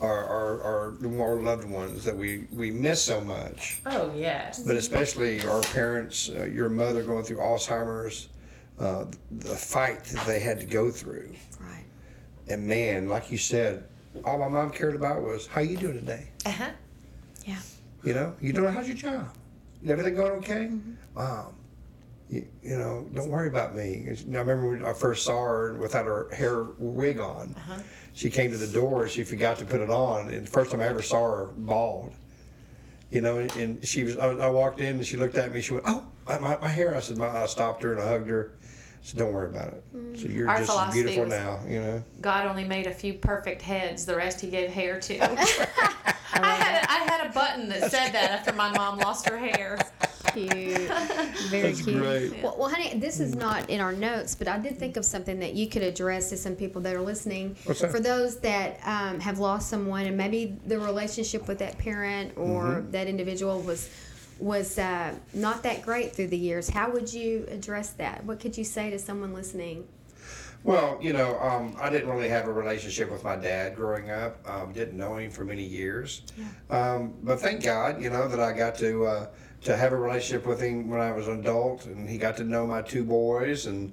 our, 0.00 0.24
our, 0.24 0.62
our, 0.62 1.22
our 1.22 1.34
loved 1.42 1.68
ones 1.70 2.04
that 2.04 2.16
we, 2.16 2.46
we 2.52 2.70
miss 2.72 3.00
so 3.02 3.20
much. 3.20 3.80
Oh 3.86 4.12
yes. 4.16 4.62
But 4.64 4.74
especially 4.76 5.46
our 5.46 5.60
parents, 5.62 6.28
uh, 6.28 6.44
your 6.46 6.68
mother 6.68 7.04
going 7.04 7.24
through 7.24 7.36
Alzheimer's, 7.38 8.28
uh, 8.80 9.04
the 9.30 9.54
fight 9.54 10.04
that 10.04 10.26
they 10.26 10.40
had 10.40 10.58
to 10.58 10.66
go 10.66 10.90
through. 10.90 11.30
Right. 11.60 11.84
And 12.48 12.66
man, 12.66 13.08
like 13.08 13.30
you 13.30 13.38
said, 13.38 13.84
all 14.24 14.38
my 14.38 14.48
mom 14.48 14.70
cared 14.70 14.94
about 14.96 15.22
was, 15.22 15.46
how 15.46 15.60
you 15.60 15.76
doing 15.76 16.00
today? 16.00 16.30
Uh 16.46 16.50
huh. 16.50 16.70
Yeah. 17.44 17.58
You 18.02 18.14
know, 18.14 18.34
you 18.40 18.52
doing, 18.52 18.72
how's 18.72 18.88
your 18.88 18.96
job? 18.96 19.28
Everything 19.86 20.14
going 20.14 20.32
okay? 20.32 20.70
Mom, 21.14 21.54
you, 22.28 22.46
you 22.62 22.78
know, 22.78 23.06
don't 23.14 23.28
worry 23.28 23.48
about 23.48 23.74
me. 23.76 24.06
I 24.08 24.36
remember 24.38 24.70
when 24.70 24.84
I 24.84 24.92
first 24.92 25.24
saw 25.24 25.42
her 25.42 25.74
without 25.74 26.06
her 26.06 26.28
hair 26.32 26.64
wig 26.78 27.20
on. 27.20 27.54
Uh-huh. 27.56 27.80
She 28.14 28.30
came 28.30 28.50
to 28.50 28.56
the 28.56 28.66
door, 28.66 29.08
she 29.08 29.22
forgot 29.24 29.58
to 29.58 29.64
put 29.64 29.80
it 29.80 29.90
on, 29.90 30.30
and 30.30 30.46
the 30.46 30.50
first 30.50 30.70
time 30.70 30.80
I 30.80 30.86
ever 30.86 31.02
saw 31.02 31.22
her 31.22 31.46
bald. 31.56 32.12
You 33.10 33.20
know, 33.20 33.38
and, 33.38 33.56
and 33.56 33.86
she 33.86 34.04
was, 34.04 34.16
I, 34.16 34.28
I 34.28 34.48
walked 34.48 34.80
in 34.80 34.96
and 34.96 35.06
she 35.06 35.16
looked 35.16 35.36
at 35.36 35.52
me, 35.52 35.60
she 35.60 35.74
went, 35.74 35.84
oh, 35.86 36.06
my, 36.38 36.38
my, 36.56 36.60
my 36.60 36.68
hair. 36.68 36.94
I 36.96 37.00
said, 37.00 37.16
my, 37.18 37.28
I 37.28 37.46
stopped 37.46 37.82
her 37.82 37.92
and 37.92 38.00
I 38.02 38.08
hugged 38.08 38.28
her. 38.28 38.52
I 38.62 38.66
said, 39.02 39.18
don't 39.18 39.32
worry 39.32 39.48
about 39.48 39.68
it. 39.68 39.84
So 40.18 40.28
you're 40.28 40.48
Our 40.48 40.58
just 40.58 40.68
as 40.70 40.74
philosophy 40.76 41.02
beautiful 41.02 41.24
was- 41.24 41.32
now, 41.32 41.60
you 41.66 41.80
know? 41.80 42.02
God 42.20 42.46
only 42.46 42.64
made 42.64 42.86
a 42.86 42.92
few 42.94 43.14
perfect 43.14 43.62
heads. 43.62 44.04
The 44.04 44.14
rest 44.16 44.40
He 44.40 44.48
gave 44.50 44.70
hair 44.70 45.00
to. 45.00 45.18
I 46.32 46.54
had 46.54 46.86
I 46.88 47.10
had 47.10 47.26
a 47.28 47.32
button 47.32 47.68
that 47.70 47.90
said 47.90 48.12
that 48.12 48.30
after 48.30 48.52
my 48.52 48.70
mom 48.76 48.98
lost 48.98 49.28
her 49.28 49.36
hair. 49.36 49.78
Cute. 50.32 50.48
Very 51.48 51.62
That's 51.62 51.82
cute. 51.82 51.98
great. 52.00 52.42
Well, 52.42 52.54
well, 52.58 52.68
honey, 52.68 52.94
this 52.98 53.18
is 53.20 53.34
not 53.34 53.68
in 53.68 53.80
our 53.80 53.92
notes, 53.92 54.34
but 54.36 54.46
I 54.46 54.58
did 54.58 54.78
think 54.78 54.96
of 54.96 55.04
something 55.04 55.38
that 55.40 55.54
you 55.54 55.66
could 55.66 55.82
address 55.82 56.28
to 56.30 56.36
some 56.36 56.54
people 56.54 56.80
that 56.82 56.94
are 56.94 57.00
listening. 57.00 57.56
What's 57.64 57.80
that? 57.80 57.90
For 57.90 57.98
those 58.00 58.38
that 58.40 58.78
um, 58.84 59.18
have 59.20 59.38
lost 59.40 59.68
someone 59.68 60.06
and 60.06 60.16
maybe 60.16 60.56
the 60.66 60.78
relationship 60.78 61.48
with 61.48 61.58
that 61.58 61.78
parent 61.78 62.32
or 62.36 62.60
Mm-hmm. 62.60 62.90
that 62.92 63.06
individual 63.08 63.60
was 63.62 63.88
was 64.40 64.78
uh, 64.78 65.14
not 65.34 65.62
that 65.62 65.82
great 65.82 66.14
through 66.14 66.28
the 66.28 66.36
years, 66.38 66.68
how 66.70 66.90
would 66.90 67.12
you 67.12 67.46
address 67.50 67.90
that? 67.90 68.24
What 68.24 68.40
could 68.40 68.56
you 68.56 68.64
say 68.64 68.90
to 68.90 68.98
someone 68.98 69.32
listening? 69.34 69.86
Well, 70.62 70.98
you 71.00 71.14
know, 71.14 71.38
um, 71.40 71.74
I 71.80 71.88
didn't 71.88 72.10
really 72.10 72.28
have 72.28 72.46
a 72.46 72.52
relationship 72.52 73.10
with 73.10 73.24
my 73.24 73.34
dad 73.36 73.74
growing 73.76 74.10
up. 74.10 74.46
Um, 74.46 74.72
didn't 74.72 74.96
know 74.98 75.16
him 75.16 75.30
for 75.30 75.44
many 75.44 75.64
years. 75.64 76.22
Um, 76.68 77.14
but 77.22 77.40
thank 77.40 77.62
God, 77.64 78.02
you 78.02 78.10
know, 78.10 78.28
that 78.28 78.40
I 78.40 78.52
got 78.52 78.74
to 78.76 79.06
uh, 79.06 79.26
to 79.62 79.76
have 79.76 79.92
a 79.92 79.96
relationship 79.96 80.46
with 80.46 80.60
him 80.60 80.88
when 80.90 81.00
I 81.00 81.12
was 81.12 81.28
an 81.28 81.40
adult, 81.40 81.86
and 81.86 82.08
he 82.08 82.18
got 82.18 82.36
to 82.38 82.44
know 82.44 82.66
my 82.66 82.82
two 82.82 83.04
boys. 83.04 83.66
And 83.66 83.92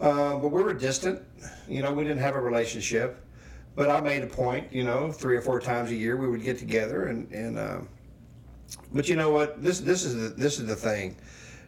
uh, 0.00 0.36
but 0.36 0.48
we 0.48 0.62
were 0.62 0.74
distant. 0.74 1.22
You 1.68 1.82
know, 1.82 1.92
we 1.92 2.04
didn't 2.04 2.22
have 2.22 2.36
a 2.36 2.40
relationship. 2.40 3.20
but 3.74 3.90
I 3.90 4.00
made 4.00 4.22
a 4.22 4.26
point, 4.28 4.72
you 4.72 4.84
know, 4.84 5.10
three 5.10 5.36
or 5.36 5.42
four 5.42 5.60
times 5.60 5.90
a 5.90 5.94
year 5.94 6.16
we 6.16 6.28
would 6.28 6.42
get 6.42 6.58
together 6.58 7.06
and 7.06 7.30
and. 7.32 7.88
But 8.92 9.08
you 9.08 9.16
know 9.16 9.30
what? 9.30 9.62
This 9.62 9.80
this 9.80 10.04
is 10.04 10.14
the 10.14 10.28
this 10.28 10.58
is 10.58 10.66
the 10.66 10.76
thing, 10.76 11.16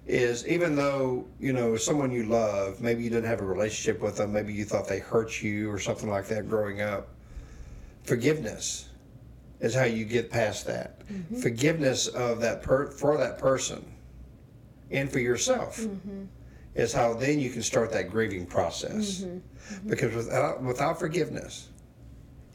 is 0.06 0.46
even 0.46 0.74
though 0.76 1.26
you 1.38 1.52
know 1.52 1.76
someone 1.76 2.10
you 2.10 2.24
love, 2.24 2.80
maybe 2.80 3.02
you 3.02 3.10
didn't 3.10 3.28
have 3.28 3.40
a 3.40 3.46
relationship 3.46 4.00
with 4.00 4.16
them, 4.16 4.32
maybe 4.32 4.52
you 4.52 4.64
thought 4.64 4.88
they 4.88 4.98
hurt 4.98 5.42
you 5.42 5.70
or 5.70 5.78
something 5.78 6.08
like 6.08 6.26
that 6.28 6.48
growing 6.48 6.80
up. 6.80 7.08
Forgiveness 8.04 8.88
is 9.60 9.74
how 9.74 9.84
you 9.84 10.04
get 10.04 10.30
past 10.30 10.66
that. 10.66 11.06
Mm-hmm. 11.08 11.40
Forgiveness 11.40 12.06
of 12.08 12.40
that 12.40 12.62
per 12.62 12.90
for 12.90 13.16
that 13.18 13.38
person, 13.38 13.84
and 14.90 15.10
for 15.10 15.18
yourself, 15.18 15.80
mm-hmm. 15.80 16.24
is 16.74 16.92
how 16.92 17.14
then 17.14 17.38
you 17.38 17.50
can 17.50 17.62
start 17.62 17.92
that 17.92 18.10
grieving 18.10 18.46
process. 18.46 19.22
Mm-hmm. 19.22 19.88
Because 19.88 20.14
without 20.14 20.62
without 20.62 20.98
forgiveness, 20.98 21.68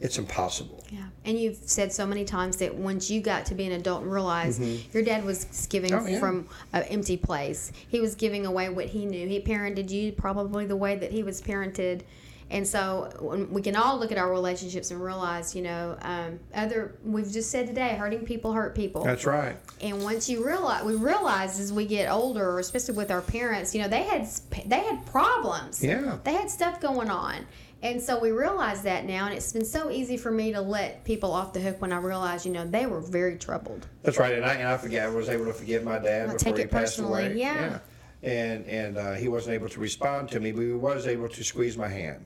it's 0.04 0.18
impossible. 0.18 0.84
Yeah. 0.90 1.06
And 1.24 1.40
you've 1.40 1.56
said 1.56 1.90
so 1.90 2.06
many 2.06 2.26
times 2.26 2.58
that 2.58 2.74
once 2.74 3.10
you 3.10 3.22
got 3.22 3.46
to 3.46 3.54
be 3.54 3.64
an 3.64 3.72
adult 3.72 4.02
and 4.02 4.12
realized 4.12 4.62
your 4.92 5.02
dad 5.02 5.24
was 5.24 5.66
giving 5.70 5.90
Mm-hmm. 5.90 6.06
Oh, 6.06 6.08
yeah. 6.10 6.20
from 6.20 6.48
an 6.74 6.82
empty 6.84 7.16
place, 7.16 7.72
he 7.88 8.00
was 8.00 8.14
giving 8.14 8.44
away 8.44 8.68
what 8.68 8.86
he 8.86 9.06
knew. 9.06 9.26
He 9.26 9.40
parented 9.40 9.90
you 9.90 10.12
probably 10.12 10.66
the 10.66 10.76
way 10.76 10.94
that 10.96 11.10
he 11.10 11.22
was 11.22 11.40
parented. 11.40 12.02
And 12.50 12.68
so 12.68 13.48
we 13.50 13.62
can 13.62 13.74
all 13.74 13.98
look 13.98 14.12
at 14.12 14.18
our 14.18 14.30
relationships 14.30 14.90
and 14.90 15.02
realize, 15.02 15.56
you 15.56 15.62
know, 15.62 15.96
um, 16.02 16.38
other, 16.54 16.96
we've 17.02 17.32
just 17.32 17.50
said 17.50 17.66
today, 17.66 17.96
hurting 17.96 18.26
people 18.26 18.52
hurt 18.52 18.74
people. 18.74 19.02
That's 19.02 19.24
right. 19.24 19.56
And 19.80 20.02
once 20.04 20.28
you 20.28 20.44
realize, 20.46 20.84
we 20.84 20.94
realize 20.94 21.58
as 21.58 21.72
we 21.72 21.86
get 21.86 22.10
older, 22.10 22.58
especially 22.58 22.94
with 22.94 23.10
our 23.10 23.22
parents, 23.22 23.74
you 23.74 23.80
know, 23.80 23.88
they 23.88 24.02
had 24.02 24.28
they 24.66 24.80
had 24.80 25.06
problems. 25.06 25.82
Yeah. 25.82 26.18
They 26.22 26.34
had 26.34 26.50
stuff 26.50 26.80
going 26.80 27.08
on. 27.08 27.46
And 27.84 28.00
so 28.00 28.18
we 28.18 28.30
realize 28.30 28.80
that 28.82 29.04
now, 29.04 29.26
and 29.26 29.34
it's 29.34 29.52
been 29.52 29.64
so 29.64 29.90
easy 29.90 30.16
for 30.16 30.30
me 30.30 30.52
to 30.52 30.60
let 30.62 31.04
people 31.04 31.30
off 31.30 31.52
the 31.52 31.60
hook 31.60 31.82
when 31.82 31.92
I 31.92 31.98
realized, 31.98 32.46
you 32.46 32.52
know, 32.52 32.66
they 32.66 32.86
were 32.86 33.00
very 33.00 33.36
troubled. 33.36 33.86
That's 34.02 34.18
right, 34.18 34.32
and 34.32 34.42
I 34.42 34.54
and 34.54 34.66
I 34.66 34.78
forget 34.78 35.04
I 35.06 35.10
was 35.10 35.28
able 35.28 35.44
to 35.44 35.52
forgive 35.52 35.84
my 35.84 35.98
dad 35.98 36.22
I 36.22 36.32
before 36.32 36.38
take 36.38 36.56
he 36.56 36.62
it 36.62 36.70
passed 36.70 36.96
personally, 36.96 37.26
away. 37.26 37.36
yeah. 37.36 37.78
And 38.22 38.64
and 38.64 38.96
uh, 38.96 39.12
he 39.12 39.28
wasn't 39.28 39.54
able 39.54 39.68
to 39.68 39.80
respond 39.80 40.30
to 40.30 40.40
me, 40.40 40.50
but 40.50 40.62
he 40.62 40.72
was 40.72 41.06
able 41.06 41.28
to 41.28 41.44
squeeze 41.44 41.76
my 41.76 41.88
hand. 41.88 42.24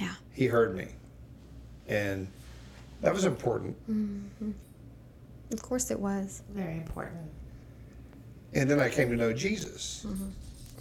Yeah. 0.00 0.14
He 0.32 0.46
heard 0.46 0.76
me, 0.76 0.86
and 1.88 2.28
that 3.00 3.12
was 3.12 3.24
important. 3.24 3.76
Of 5.52 5.62
course 5.62 5.90
it 5.90 5.98
was. 5.98 6.42
Very 6.50 6.76
important. 6.76 7.18
And 8.54 8.70
then 8.70 8.78
I 8.78 8.88
came 8.88 9.10
to 9.10 9.16
know 9.16 9.32
Jesus 9.32 10.06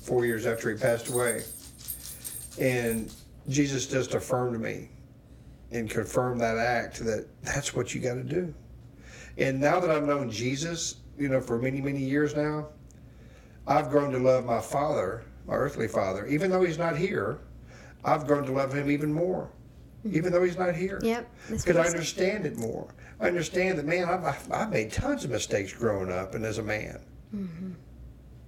four 0.02 0.28
years 0.28 0.46
after 0.46 0.70
he 0.70 0.78
passed 0.78 1.10
away, 1.10 1.42
and 2.60 3.12
Jesus 3.50 3.88
just 3.88 4.14
affirmed 4.14 4.60
me 4.62 4.90
and 5.72 5.90
confirmed 5.90 6.40
that 6.42 6.58
act 6.58 7.00
that 7.06 7.28
that's 7.44 7.76
what 7.76 7.94
you 7.94 8.02
got 8.02 8.16
to 8.16 8.24
do. 8.24 8.54
And 9.38 9.60
now 9.60 9.80
that 9.80 9.90
I've 9.90 10.04
known 10.06 10.30
Jesus, 10.30 10.98
you 11.18 11.30
know, 11.30 11.42
for 11.42 11.58
many 11.60 11.82
many 11.82 12.00
years 12.00 12.36
now, 12.36 12.68
I've 13.68 13.90
grown 13.90 14.12
to 14.12 14.20
love 14.20 14.46
my 14.46 14.62
father, 14.62 15.24
my 15.48 15.56
earthly 15.56 15.88
father, 15.88 16.26
even 16.28 16.50
though 16.52 16.64
he's 16.64 16.78
not 16.78 16.96
here. 16.98 17.40
I've 18.06 18.26
grown 18.26 18.46
to 18.46 18.52
love 18.54 18.74
him 18.74 18.90
even 18.90 19.12
more, 19.12 19.52
even 20.10 20.32
though 20.32 20.44
he's 20.44 20.58
not 20.58 20.74
here. 20.74 21.00
Yep. 21.04 21.30
Because 21.50 21.76
I 21.76 21.86
understand 21.86 22.46
it 22.46 22.58
more. 22.58 22.94
I 23.20 23.28
understand 23.28 23.78
that, 23.78 23.86
man, 23.86 24.08
I've, 24.08 24.24
I've- 24.24 24.52
I've 24.52 24.70
made 24.72 24.92
tons 24.94 25.26
of 25.26 25.32
mistakes 25.32 25.74
growing 25.74 26.10
up 26.10 26.34
and 26.34 26.46
as 26.46 26.60
a 26.60 26.64
man. 26.64 27.00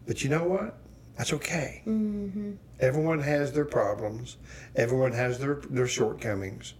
But 0.08 0.24
you 0.24 0.30
know 0.30 0.46
what? 0.46 0.78
That's 1.18 1.34
okay. 1.34 1.82
Everyone 2.82 3.20
has 3.20 3.54
their 3.54 3.66
problems. 3.66 4.38
Everyone 4.76 5.12
has 5.14 5.40
their, 5.40 5.62
their 5.70 5.88
shortcomings. 5.88 6.74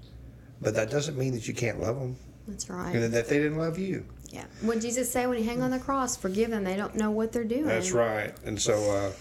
But 0.62 0.76
that 0.76 0.92
doesn't 0.92 1.18
mean 1.18 1.34
that 1.34 1.48
you 1.48 1.54
can't 1.54 1.80
love 1.80 2.00
them 2.00 2.18
That's 2.48 2.70
right. 2.70 2.96
and 2.96 3.14
that 3.14 3.28
they 3.28 3.38
didn't 3.38 3.58
love 3.58 3.80
you. 3.80 4.06
Yeah. 4.30 4.46
What 4.62 4.80
Jesus 4.80 5.12
say 5.12 5.28
when 5.28 5.38
he 5.38 5.46
hung 5.46 5.62
on 5.62 5.72
the 5.72 5.80
cross? 5.80 6.16
Forgive 6.16 6.52
them. 6.52 6.64
They 6.64 6.78
don't 6.78 6.96
know 6.96 7.12
what 7.12 7.32
they're 7.32 7.44
doing. 7.44 7.66
That's 7.66 7.92
right. 7.92 8.34
And 8.46 8.60
so, 8.60 8.74
uh, 8.90 9.12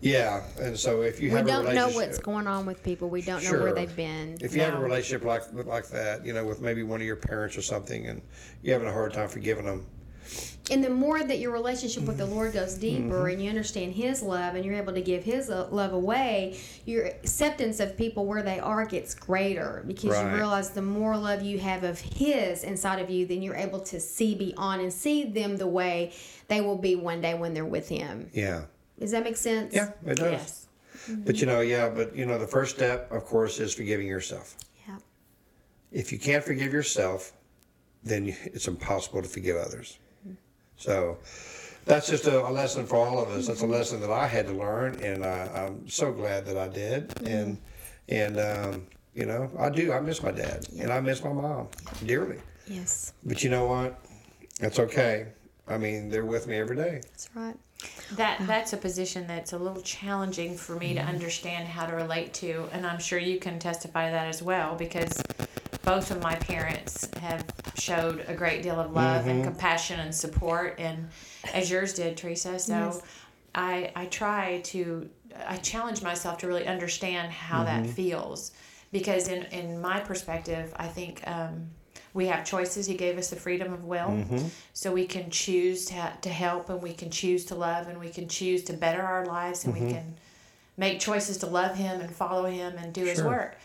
yeah. 0.00 0.44
And 0.60 0.78
so 0.78 1.02
if 1.02 1.20
you 1.20 1.30
We 1.30 1.36
have 1.36 1.46
a 1.46 1.50
don't 1.50 1.74
know 1.74 1.88
what's 1.88 2.18
going 2.18 2.46
on 2.46 2.66
with 2.66 2.82
people. 2.82 3.08
We 3.08 3.20
don't 3.22 3.42
know 3.42 3.52
where 3.60 3.74
they've 3.74 3.94
been. 3.96 4.38
if 4.40 4.54
you 4.54 4.60
have 4.62 4.74
a 4.74 4.78
relationship 4.80 5.26
like 5.26 5.42
like 5.66 5.88
that, 5.88 6.24
you 6.24 6.32
know, 6.32 6.44
with 6.44 6.60
maybe 6.60 6.82
one 6.84 7.00
of 7.00 7.06
your 7.06 7.16
parents 7.16 7.56
or 7.56 7.62
something, 7.62 8.06
and 8.06 8.22
you're 8.62 8.74
having 8.74 8.88
a 8.88 8.92
hard 8.92 9.12
time 9.12 9.28
forgiving 9.28 9.64
them, 9.64 9.86
And 10.70 10.84
the 10.84 10.90
more 10.90 11.20
that 11.22 11.40
your 11.40 11.50
relationship 11.50 12.04
with 12.04 12.16
the 12.18 12.24
Mm-hmm. 12.24 12.32
Lord 12.34 12.52
goes 12.52 12.74
deeper 12.74 13.28
and 13.28 13.42
you 13.42 13.48
understand 13.48 13.92
His 13.94 14.22
love 14.22 14.54
and 14.54 14.64
you're 14.64 14.76
able 14.76 14.92
to 14.92 15.00
give 15.00 15.24
His 15.24 15.48
love 15.48 15.92
away, 15.92 16.58
your 16.86 17.06
acceptance 17.06 17.80
of 17.80 17.96
people 17.96 18.24
where 18.26 18.42
they 18.42 18.60
are 18.60 18.84
gets 18.86 19.14
greater 19.14 19.82
because 19.86 20.10
Right. 20.10 20.30
you 20.30 20.36
realize 20.36 20.70
the 20.70 20.82
more 20.82 21.16
love 21.16 21.42
you 21.42 21.58
have 21.58 21.82
of 21.82 21.98
His 21.98 22.62
inside 22.62 23.00
of 23.00 23.10
you, 23.10 23.26
then 23.26 23.42
you're 23.42 23.56
able 23.56 23.80
to 23.80 23.98
see 23.98 24.34
beyond 24.36 24.80
and 24.82 24.92
see 24.92 25.24
them 25.24 25.56
the 25.56 25.66
way 25.66 26.12
they 26.46 26.60
will 26.60 26.78
be 26.78 26.94
one 26.94 27.20
day 27.20 27.34
when 27.34 27.52
they're 27.52 27.64
with 27.64 27.88
Him. 27.88 28.30
yeah, 28.32 28.62
Does 28.98 29.10
that 29.10 29.24
make 29.24 29.36
sense? 29.36 29.74
yeah, 29.74 29.90
it 30.06 30.18
does. 30.18 30.32
Yes. 30.32 30.66
But 31.24 31.40
you 31.40 31.46
know, 31.46 31.60
yeah, 31.62 31.88
but 31.88 32.14
you 32.14 32.26
know, 32.26 32.38
the 32.38 32.46
first 32.46 32.76
step, 32.76 33.10
of 33.10 33.24
course, 33.24 33.58
is 33.58 33.74
forgiving 33.74 34.06
yourself. 34.06 34.54
Yeah. 34.86 34.98
If 35.90 36.12
you 36.12 36.18
can't 36.18 36.44
forgive 36.44 36.72
yourself, 36.72 37.32
then 38.04 38.36
it's 38.44 38.68
impossible 38.68 39.22
to 39.22 39.28
forgive 39.28 39.56
others. 39.56 39.98
So 40.80 41.18
that's 41.84 42.08
just 42.08 42.26
a, 42.26 42.40
a 42.46 42.50
lesson 42.50 42.86
for 42.86 42.96
all 42.96 43.22
of 43.22 43.28
us. 43.28 43.46
That's 43.46 43.60
a 43.60 43.66
lesson 43.66 44.00
that 44.00 44.10
I 44.10 44.26
had 44.26 44.46
to 44.46 44.54
learn, 44.54 44.96
and 45.02 45.24
I, 45.24 45.46
I'm 45.54 45.88
so 45.88 46.10
glad 46.12 46.46
that 46.46 46.56
I 46.56 46.68
did. 46.68 47.12
And 47.22 47.58
and 48.08 48.40
um, 48.40 48.86
you 49.14 49.26
know, 49.26 49.50
I 49.58 49.68
do. 49.68 49.92
I 49.92 50.00
miss 50.00 50.22
my 50.22 50.30
dad, 50.30 50.66
and 50.78 50.90
I 50.90 51.00
miss 51.00 51.22
my 51.22 51.32
mom 51.32 51.68
dearly. 52.06 52.38
Yes. 52.66 53.12
But 53.24 53.44
you 53.44 53.50
know 53.50 53.66
what? 53.66 54.02
That's 54.58 54.78
okay. 54.78 55.28
I 55.68 55.76
mean, 55.78 56.08
they're 56.08 56.24
with 56.24 56.46
me 56.46 56.56
every 56.56 56.76
day. 56.76 57.00
That's 57.04 57.28
right. 57.34 57.56
That 58.12 58.44
that's 58.46 58.72
a 58.72 58.76
position 58.76 59.26
that's 59.26 59.52
a 59.52 59.58
little 59.58 59.82
challenging 59.82 60.56
for 60.56 60.74
me 60.76 60.94
to 60.94 61.00
understand 61.00 61.68
how 61.68 61.86
to 61.86 61.94
relate 61.94 62.34
to, 62.34 62.68
and 62.72 62.86
I'm 62.86 62.98
sure 62.98 63.18
you 63.18 63.38
can 63.38 63.58
testify 63.58 64.06
to 64.06 64.12
that 64.12 64.26
as 64.26 64.42
well 64.42 64.74
because 64.74 65.22
both 65.82 66.10
of 66.10 66.22
my 66.22 66.34
parents 66.34 67.08
have 67.20 67.44
showed 67.76 68.24
a 68.28 68.34
great 68.34 68.62
deal 68.62 68.78
of 68.78 68.92
love 68.92 69.26
and 69.26 69.44
compassion 69.44 70.00
and 70.00 70.14
support, 70.14 70.76
and 70.78 71.08
as 71.54 71.70
yours 71.70 71.94
did, 71.94 72.16
Teresa. 72.16 72.58
So 72.58 72.72
Yes. 72.74 73.02
I 73.54 73.92
I 73.96 74.06
try 74.06 74.60
to 74.64 75.08
I 75.46 75.56
challenge 75.56 76.02
myself 76.02 76.38
to 76.38 76.46
really 76.48 76.66
understand 76.66 77.30
how 77.32 77.64
that 77.64 77.86
feels 77.86 78.52
because 78.92 79.28
in 79.28 79.44
in 79.44 79.80
my 79.80 80.00
perspective, 80.00 80.72
I 80.76 80.88
think. 80.88 81.22
Um, 81.26 81.70
we 82.12 82.26
have 82.26 82.44
choices. 82.44 82.86
He 82.86 82.94
gave 82.94 83.18
us 83.18 83.30
the 83.30 83.36
freedom 83.36 83.72
of 83.72 83.84
will, 83.84 84.08
mm-hmm. 84.08 84.46
so 84.72 84.92
we 84.92 85.06
can 85.06 85.30
choose 85.30 85.86
to, 85.86 86.12
to 86.22 86.28
help, 86.28 86.68
and 86.68 86.82
we 86.82 86.92
can 86.92 87.10
choose 87.10 87.44
to 87.46 87.54
love, 87.54 87.88
and 87.88 87.98
we 87.98 88.10
can 88.10 88.28
choose 88.28 88.64
to 88.64 88.72
better 88.72 89.02
our 89.02 89.26
lives, 89.26 89.64
and 89.64 89.74
we 89.74 89.80
mm-hmm. 89.80 89.90
can 89.92 90.14
make 90.76 91.00
choices 91.00 91.38
to 91.38 91.46
love 91.46 91.76
Him 91.76 92.00
and 92.00 92.10
follow 92.10 92.46
Him 92.46 92.74
and 92.78 92.92
do 92.92 93.04
His 93.04 93.22
work. 93.22 93.56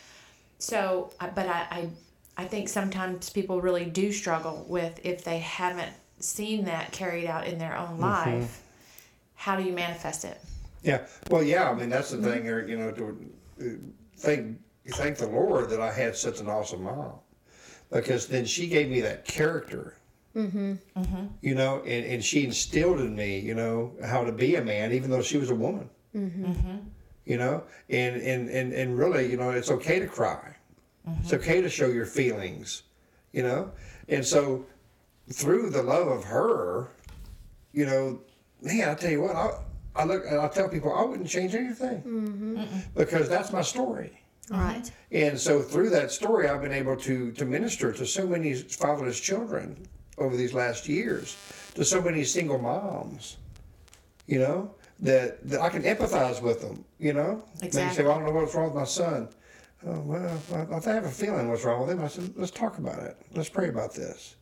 So, 0.59 1.11
but 1.19 1.47
I, 1.47 1.67
I, 1.71 1.89
I 2.37 2.45
think 2.45 2.69
sometimes 2.69 3.29
people 3.29 3.61
really 3.61 3.85
do 3.85 4.11
struggle 4.11 4.65
with 4.67 4.99
if 5.03 5.23
they 5.23 5.39
haven't 5.39 5.91
seen 6.19 6.65
that 6.65 6.91
carried 6.91 7.27
out 7.27 7.47
in 7.47 7.57
their 7.57 7.75
own 7.75 7.97
mm-hmm. 7.99 8.01
life. 8.01 8.61
How 9.35 9.55
do 9.55 9.63
you 9.63 9.73
manifest 9.73 10.25
it? 10.25 10.39
Yeah. 10.81 11.05
Well, 11.29 11.43
yeah. 11.43 11.69
I 11.69 11.73
mean, 11.73 11.89
that's 11.89 12.11
the 12.11 12.17
thing. 12.17 12.47
Or 12.47 12.65
you 12.65 12.77
know, 12.77 12.91
to 12.91 13.31
uh, 13.59 13.63
thank 14.17 14.59
thank 14.89 15.17
the 15.17 15.27
Lord 15.27 15.69
that 15.71 15.81
I 15.81 15.91
had 15.91 16.15
such 16.15 16.39
an 16.39 16.47
awesome 16.47 16.83
mom, 16.83 17.13
because 17.91 18.27
then 18.27 18.45
she 18.45 18.67
gave 18.67 18.89
me 18.89 19.01
that 19.01 19.25
character. 19.25 19.95
Mm-hmm. 20.35 20.73
You 21.41 21.55
know, 21.55 21.81
and, 21.85 22.05
and 22.05 22.23
she 22.23 22.43
instilled 22.43 22.99
in 22.99 23.15
me, 23.15 23.39
you 23.39 23.55
know, 23.55 23.93
how 24.03 24.25
to 24.25 24.31
be 24.33 24.55
a 24.55 24.61
man, 24.61 24.91
even 24.91 25.09
though 25.09 25.21
she 25.21 25.37
was 25.37 25.49
a 25.49 25.55
woman. 25.55 25.89
Mm-hmm. 26.15 26.77
You 27.25 27.37
know, 27.37 27.63
and, 27.89 28.21
and 28.21 28.49
and 28.49 28.73
and 28.73 28.97
really, 28.97 29.31
you 29.31 29.37
know, 29.37 29.49
it's 29.49 29.71
okay 29.71 29.99
to 29.99 30.07
cry. 30.07 30.55
It's 31.21 31.33
okay 31.33 31.61
to 31.61 31.69
show 31.69 31.87
your 31.87 32.05
feelings. 32.05 32.83
You 33.31 33.43
know, 33.43 33.71
and 34.07 34.25
so 34.25 34.65
through 35.31 35.69
the 35.71 35.81
love 35.83 36.07
of 36.07 36.23
her, 36.25 36.89
you 37.73 37.85
know, 37.85 38.21
man, 38.61 38.89
I 38.89 38.93
tell 38.95 39.11
you 39.11 39.21
what, 39.21 39.35
I, 39.35 39.49
I 39.95 40.03
look 40.05 40.23
and 40.25 40.39
I 40.39 40.47
tell 40.49 40.69
people 40.69 40.93
I 40.93 41.03
wouldn't 41.03 41.29
change 41.29 41.55
anything 41.55 42.67
because 42.95 43.29
that's 43.29 43.51
my 43.51 43.61
story. 43.61 44.21
Uh-huh. 44.51 44.61
Right. 44.61 44.91
And 45.11 45.39
so 45.39 45.61
through 45.61 45.89
that 45.91 46.11
story, 46.11 46.47
I've 46.47 46.61
been 46.61 46.71
able 46.71 46.95
to 46.97 47.31
to 47.31 47.45
minister 47.45 47.91
to 47.91 48.05
so 48.05 48.27
many 48.27 48.53
fatherless 48.53 49.19
children 49.19 49.87
over 50.17 50.37
these 50.37 50.53
last 50.53 50.87
years, 50.87 51.35
to 51.75 51.83
so 51.83 52.01
many 52.01 52.23
single 52.23 52.57
moms, 52.57 53.37
you 54.27 54.39
know, 54.39 54.73
that, 54.99 55.45
that 55.49 55.61
I 55.61 55.69
can 55.69 55.83
empathize 55.83 56.41
with 56.41 56.61
them, 56.61 56.85
you 56.99 57.13
know. 57.13 57.43
They 57.59 57.69
say, 57.69 58.03
well, 58.03 58.13
I 58.13 58.15
don't 58.19 58.25
know 58.25 58.31
what's 58.31 58.55
wrong 58.55 58.65
with 58.65 58.75
my 58.75 58.85
son. 58.85 59.29
Oh, 59.85 59.99
well, 59.99 60.41
I, 60.53 60.75
I 60.75 60.93
have 60.93 61.05
a 61.05 61.09
feeling 61.09 61.49
what's 61.49 61.65
wrong 61.65 61.81
with 61.81 61.91
him. 61.91 62.01
I 62.01 62.07
said, 62.07 62.33
let's 62.35 62.51
talk 62.51 62.77
about 62.77 62.99
it. 62.99 63.17
Let's 63.33 63.49
pray 63.49 63.69
about 63.69 63.93
this, 63.93 64.35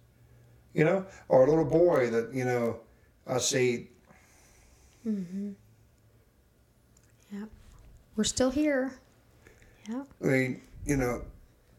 you 0.73 0.83
know. 0.85 1.05
Or 1.27 1.45
a 1.45 1.49
little 1.49 1.65
boy 1.65 2.09
that, 2.11 2.33
you 2.33 2.45
know, 2.45 2.79
I 3.27 3.39
see 3.39 3.89
mm-hmm. 5.07 5.51
Yeah. 7.31 7.45
We're 8.15 8.23
still 8.25 8.51
here. 8.51 8.93
Yeah. 9.89 10.03
I 10.21 10.25
mean, 10.25 10.61
you 10.85 10.97
know, 10.97 11.21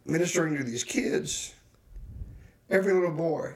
ministering 0.07 0.57
to 0.57 0.65
these 0.65 0.85
kids, 0.85 1.55
every 2.71 2.93
little 2.93 3.13
boy 3.13 3.55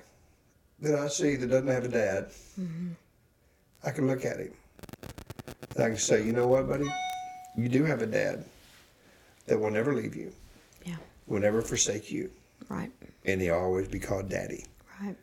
that 0.80 0.94
I 0.94 1.09
see 1.09 1.36
that 1.36 1.49
doesn't 1.49 1.68
have 1.68 1.84
a 1.84 1.88
dad, 1.88 2.30
mm-hmm. 2.59 2.88
I 3.84 3.90
can 3.90 4.07
look 4.07 4.24
at 4.24 4.38
him 4.38 4.53
and 5.74 5.84
I 5.84 5.88
can 5.88 5.99
say, 5.99 6.24
you 6.24 6.32
know 6.32 6.46
what, 6.46 6.68
buddy? 6.68 6.88
You 7.57 7.68
do 7.68 7.84
have 7.84 8.03
a 8.03 8.07
dad 8.07 8.44
that 9.46 9.59
will 9.59 9.70
never 9.70 9.94
leave 9.94 10.14
you, 10.14 10.32
Yeah. 10.84 10.96
will 11.26 11.40
never 11.40 11.62
forsake 11.62 12.11
you, 12.11 12.30
Right. 12.68 12.90
and 13.24 13.40
he'll 13.40 13.55
always 13.55 13.88
be 13.88 13.99
called 13.99 14.28
daddy. 14.28 14.64
Right. 15.01 15.16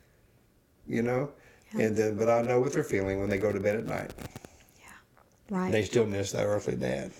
You 0.87 1.01
know? 1.01 1.31
And 1.77 1.95
then, 1.95 2.15
but 2.17 2.29
I 2.29 2.41
know 2.41 2.61
what 2.61 2.71
they're 2.71 2.83
feeling 2.85 3.19
when 3.19 3.29
they 3.29 3.37
go 3.37 3.51
to 3.51 3.59
bed 3.59 3.75
at 3.75 3.85
night. 3.85 4.11
Yeah. 4.79 4.85
Right. 5.49 5.71
they 5.71 5.83
still 5.83 6.05
miss 6.05 6.31
their 6.31 6.47
earthly 6.47 6.75
dad. 6.75 7.11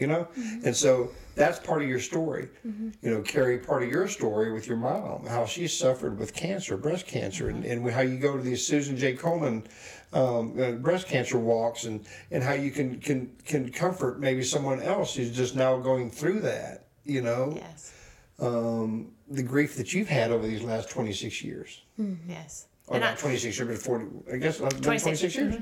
You 0.00 0.06
know? 0.06 0.26
Mm-hmm. 0.38 0.66
And 0.66 0.74
so 0.74 1.10
that's 1.34 1.58
part 1.58 1.82
of 1.82 1.88
your 1.88 2.00
story. 2.00 2.48
You 2.64 2.92
know, 3.02 3.20
Carrie, 3.22 3.58
part 3.58 3.82
of 3.82 3.90
your 3.90 4.08
story 4.08 4.50
with 4.50 4.66
your 4.66 4.78
mom, 4.78 5.26
how 5.26 5.44
she 5.44 5.68
suffered 5.68 6.18
with 6.18 6.34
cancer, 6.34 6.76
breast 6.76 7.06
cancer, 7.06 7.50
and, 7.50 7.64
and 7.64 7.88
how 7.90 8.00
you 8.00 8.16
go 8.18 8.36
to 8.36 8.42
these 8.42 8.66
Susan 8.66 8.96
G. 8.96 9.14
Komen 9.14 9.66
um, 10.12 10.58
uh, 10.60 10.72
breast 10.72 11.06
cancer 11.06 11.38
walks, 11.38 11.84
and, 11.84 12.04
and 12.30 12.42
how 12.42 12.54
you 12.54 12.70
can, 12.70 12.98
can, 12.98 13.30
can 13.44 13.70
comfort 13.70 14.18
maybe 14.18 14.42
someone 14.42 14.82
else 14.82 15.14
who's 15.14 15.30
just 15.36 15.54
now 15.54 15.76
going 15.78 16.10
through 16.10 16.40
that, 16.40 16.86
you 17.04 17.20
know? 17.22 17.52
Yes. 17.54 17.92
Um, 18.40 19.12
the 19.28 19.42
grief 19.42 19.76
that 19.76 19.92
you've 19.92 20.08
had 20.08 20.30
over 20.32 20.46
these 20.46 20.62
last 20.62 20.88
26 20.90 21.44
years. 21.44 21.82
Yes. 22.26 22.66
Or 22.86 22.96
And 22.96 23.04
I- 23.04 23.10
not 23.10 23.18
26 23.18 23.58
years, 23.58 23.68
but 23.68 23.78
40, 23.78 24.06
I 24.32 24.36
guess, 24.38 24.60
uh, 24.60 24.68
26. 24.70 25.02
26 25.02 25.36
years. 25.36 25.54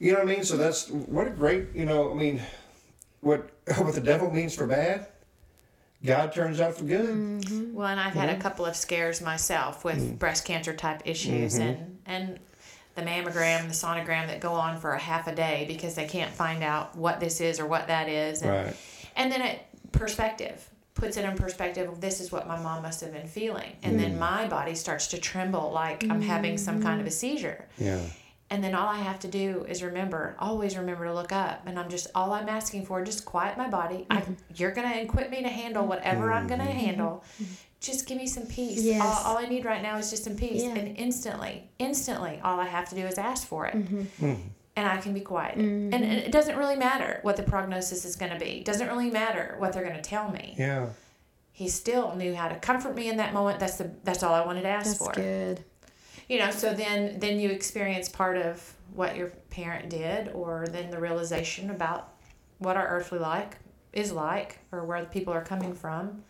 You 0.00 0.12
know 0.12 0.18
what 0.18 0.28
I 0.28 0.34
mean? 0.34 0.42
So 0.44 0.56
that's 0.56 0.88
what 0.90 1.28
a 1.28 1.30
great, 1.30 1.66
you 1.74 1.84
know, 1.84 2.10
I 2.10 2.14
mean, 2.14 2.42
what 3.22 3.50
what 3.78 3.94
the 3.94 4.00
devil 4.00 4.30
means 4.30 4.54
for 4.54 4.66
bad, 4.66 5.06
God 6.04 6.32
turns 6.32 6.60
out 6.60 6.74
for 6.74 6.84
good. 6.84 7.08
Mm-hmm. 7.08 7.74
Well, 7.74 7.88
and 7.88 7.98
I've 7.98 8.12
had 8.12 8.28
a 8.28 8.38
couple 8.38 8.66
of 8.66 8.76
scares 8.76 9.22
myself 9.22 9.84
with 9.84 9.98
mm. 9.98 10.18
breast 10.18 10.44
cancer 10.44 10.74
type 10.74 11.02
issues 11.06 11.56
and 11.56 11.76
mm-hmm. 11.76 11.92
and 12.06 12.38
the 12.94 13.02
mammogram, 13.02 13.68
the 13.68 13.74
sonogram 13.74 14.26
that 14.26 14.40
go 14.40 14.52
on 14.52 14.78
for 14.78 14.92
a 14.92 14.98
half 14.98 15.26
a 15.26 15.34
day 15.34 15.64
because 15.66 15.94
they 15.94 16.06
can't 16.06 16.30
find 16.30 16.62
out 16.62 16.94
what 16.94 17.20
this 17.20 17.40
is 17.40 17.58
or 17.58 17.64
what 17.64 17.86
that 17.86 18.08
is. 18.08 18.42
And, 18.42 18.50
Right. 18.50 18.76
and 19.16 19.32
then 19.32 19.40
it 19.40 19.60
perspective 19.92 20.68
puts 20.94 21.16
it 21.16 21.24
in 21.24 21.36
perspective 21.36 21.90
this 22.00 22.20
is 22.20 22.30
what 22.30 22.46
my 22.46 22.60
mom 22.60 22.82
must 22.82 23.00
have 23.00 23.12
been 23.12 23.26
feeling. 23.26 23.72
And 23.82 23.98
then 23.98 24.16
mm. 24.16 24.18
my 24.18 24.46
body 24.46 24.74
starts 24.74 25.08
to 25.08 25.18
tremble 25.18 25.72
like 25.72 26.04
I'm 26.04 26.20
having 26.20 26.58
some 26.58 26.82
kind 26.82 27.00
of 27.00 27.06
a 27.06 27.10
seizure. 27.10 27.66
Yeah. 27.78 28.00
And 28.52 28.62
then 28.62 28.74
all 28.74 28.86
I 28.86 28.98
have 28.98 29.18
to 29.20 29.28
do 29.28 29.64
is 29.66 29.82
remember, 29.82 30.36
always 30.38 30.76
remember 30.76 31.06
to 31.06 31.14
look 31.14 31.32
up. 31.32 31.62
And 31.66 31.78
I'm 31.78 31.88
just 31.88 32.08
all 32.14 32.34
I'm 32.34 32.50
asking 32.50 32.84
for, 32.84 33.02
just 33.02 33.24
quiet 33.24 33.56
my 33.56 33.66
body. 33.66 34.06
I, 34.10 34.20
mm-hmm. 34.20 34.34
you're 34.54 34.72
gonna 34.72 34.96
equip 34.96 35.30
me 35.30 35.42
to 35.42 35.48
handle 35.48 35.86
whatever 35.86 36.30
I'm 36.30 36.46
gonna 36.46 36.64
mm-hmm. 36.64 36.78
handle. 36.78 37.24
Mm-hmm. 37.40 37.52
Just 37.80 38.06
give 38.06 38.18
me 38.18 38.26
some 38.26 38.46
peace. 38.46 38.82
Yes. 38.82 39.00
All, 39.00 39.32
all 39.32 39.38
I 39.38 39.46
need 39.46 39.64
right 39.64 39.82
now 39.82 39.96
is 39.96 40.10
just 40.10 40.24
some 40.24 40.36
peace. 40.36 40.62
Yeah. 40.62 40.74
And 40.74 40.98
instantly, 40.98 41.70
instantly, 41.78 42.40
all 42.44 42.60
I 42.60 42.66
have 42.66 42.90
to 42.90 42.94
do 42.94 43.06
is 43.06 43.16
ask 43.16 43.48
for 43.48 43.66
it. 43.66 43.74
Mm-hmm. 43.74 44.34
And 44.76 44.86
I 44.86 44.98
can 44.98 45.14
be 45.14 45.20
quiet. 45.20 45.56
And, 45.56 45.94
and 45.94 46.04
it 46.04 46.30
doesn't 46.30 46.56
really 46.56 46.76
matter 46.76 47.20
what 47.22 47.36
the 47.36 47.42
prognosis 47.42 48.04
is 48.04 48.16
going 48.16 48.32
to 48.32 48.38
be. 48.38 48.58
It 48.58 48.64
doesn't 48.64 48.86
really 48.86 49.10
matter 49.10 49.56
what 49.58 49.72
they're 49.72 49.82
going 49.82 49.96
to 49.96 50.02
tell 50.02 50.30
me. 50.30 50.54
Yeah. 50.58 50.90
He 51.52 51.68
still 51.68 52.14
knew 52.16 52.34
how 52.34 52.48
to 52.48 52.56
comfort 52.56 52.94
me 52.94 53.08
in 53.08 53.16
that 53.16 53.32
moment. 53.32 53.60
That's 53.60 53.76
the 53.76 53.90
that's 54.04 54.22
all 54.22 54.34
I 54.34 54.44
wanted 54.44 54.62
to 54.62 54.68
ask 54.68 54.86
That's 54.86 54.98
for 54.98 55.12
good. 55.12 55.64
You 56.28 56.38
know 56.38 56.50
so 56.50 56.72
then 56.74 57.18
then 57.18 57.38
you 57.40 57.50
experience 57.50 58.08
part 58.08 58.36
of 58.36 58.74
what 58.94 59.16
your 59.16 59.28
parent 59.50 59.88
did 59.90 60.28
or 60.34 60.66
then 60.70 60.90
the 60.90 60.98
realization 60.98 61.70
about 61.70 62.12
what 62.58 62.76
our 62.76 62.86
earthly 62.88 63.18
like 63.18 63.56
is 63.92 64.12
like 64.12 64.58
or 64.70 64.84
where 64.84 65.00
the 65.00 65.08
people 65.08 65.32
are 65.32 65.42
coming 65.44 65.74
from 65.74 66.22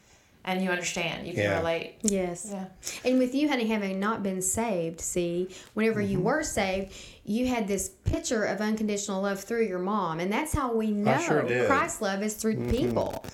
and 0.44 0.60
you 0.62 0.70
understand 0.70 1.24
you 1.26 1.34
can 1.34 1.42
Yeah. 1.44 1.58
relate 1.58 1.94
Yes. 2.02 2.48
yeah 2.50 2.64
And 3.04 3.18
with 3.20 3.32
you, 3.34 3.48
honey, 3.48 3.66
having 3.68 4.00
not 4.00 4.24
been 4.24 4.42
saved, 4.42 5.00
see, 5.00 5.48
whenever 5.74 6.00
you 6.00 6.16
Mm-hmm. 6.18 6.26
were 6.26 6.42
saved, 6.42 6.92
you 7.24 7.46
had 7.46 7.68
this 7.68 7.88
picture 7.88 8.42
of 8.44 8.60
unconditional 8.60 9.22
love 9.22 9.38
through 9.44 9.66
your 9.66 9.78
mom. 9.78 10.18
And 10.18 10.32
that's 10.32 10.52
how 10.52 10.72
we 10.74 10.90
know 10.90 11.16
sure. 11.20 11.42
Mm-hmm. 11.44 11.66
Christ's 11.68 12.02
love 12.02 12.22
is 12.24 12.34
through 12.34 12.56
people. 12.70 13.24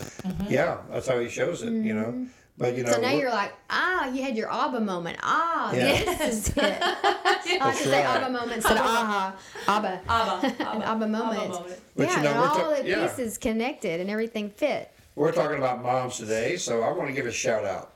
Yeah. 0.51 0.79
That's 0.91 1.09
how 1.09 1.19
he 1.19 1.31
shows 1.31 1.63
it, 1.63 1.73
you 1.73 1.95
know. 1.95 2.27
But, 2.59 2.77
you 2.77 2.83
know, 2.83 2.91
So 2.91 3.01
now 3.01 3.13
you're 3.13 3.31
like, 3.31 3.55
ah, 3.71 4.09
you 4.11 4.21
had 4.23 4.37
your 4.37 4.53
Abba 4.53 4.81
moment. 4.81 5.19
Ah, 5.23 5.73
Yeah. 5.73 6.03
this 6.05 6.49
is 6.49 6.57
it. 6.57 6.79
I 6.83 7.59
like 7.61 7.77
to 7.79 7.85
say 7.85 8.05
right. 8.05 8.17
Abba 8.17 8.31
moment 8.33 8.53
instead 8.55 8.77
of 8.77 8.83
aha. 8.85 9.37
Abba. 9.69 10.01
Abba, 10.09 10.71
An 10.71 10.83
Abba 10.83 11.07
moment. 11.07 11.55
But 11.97 12.07
yeah, 12.09 12.17
you 12.17 12.23
know, 12.25 12.31
and 12.31 12.39
all 12.39 12.57
ta- 12.57 12.71
the 12.83 12.89
yeah. 12.89 13.07
pieces 13.07 13.39
connected 13.39 14.01
and 14.01 14.11
everything 14.11 14.51
fit. 14.51 14.91
we're 15.15 15.31
talking 15.33 15.59
about 15.59 15.83
moms 15.83 16.17
today, 16.19 16.57
so 16.57 16.83
I 16.83 16.91
want 16.93 17.09
to 17.09 17.15
give 17.15 17.27
a 17.27 17.33
shout 17.33 17.65
out 17.65 17.93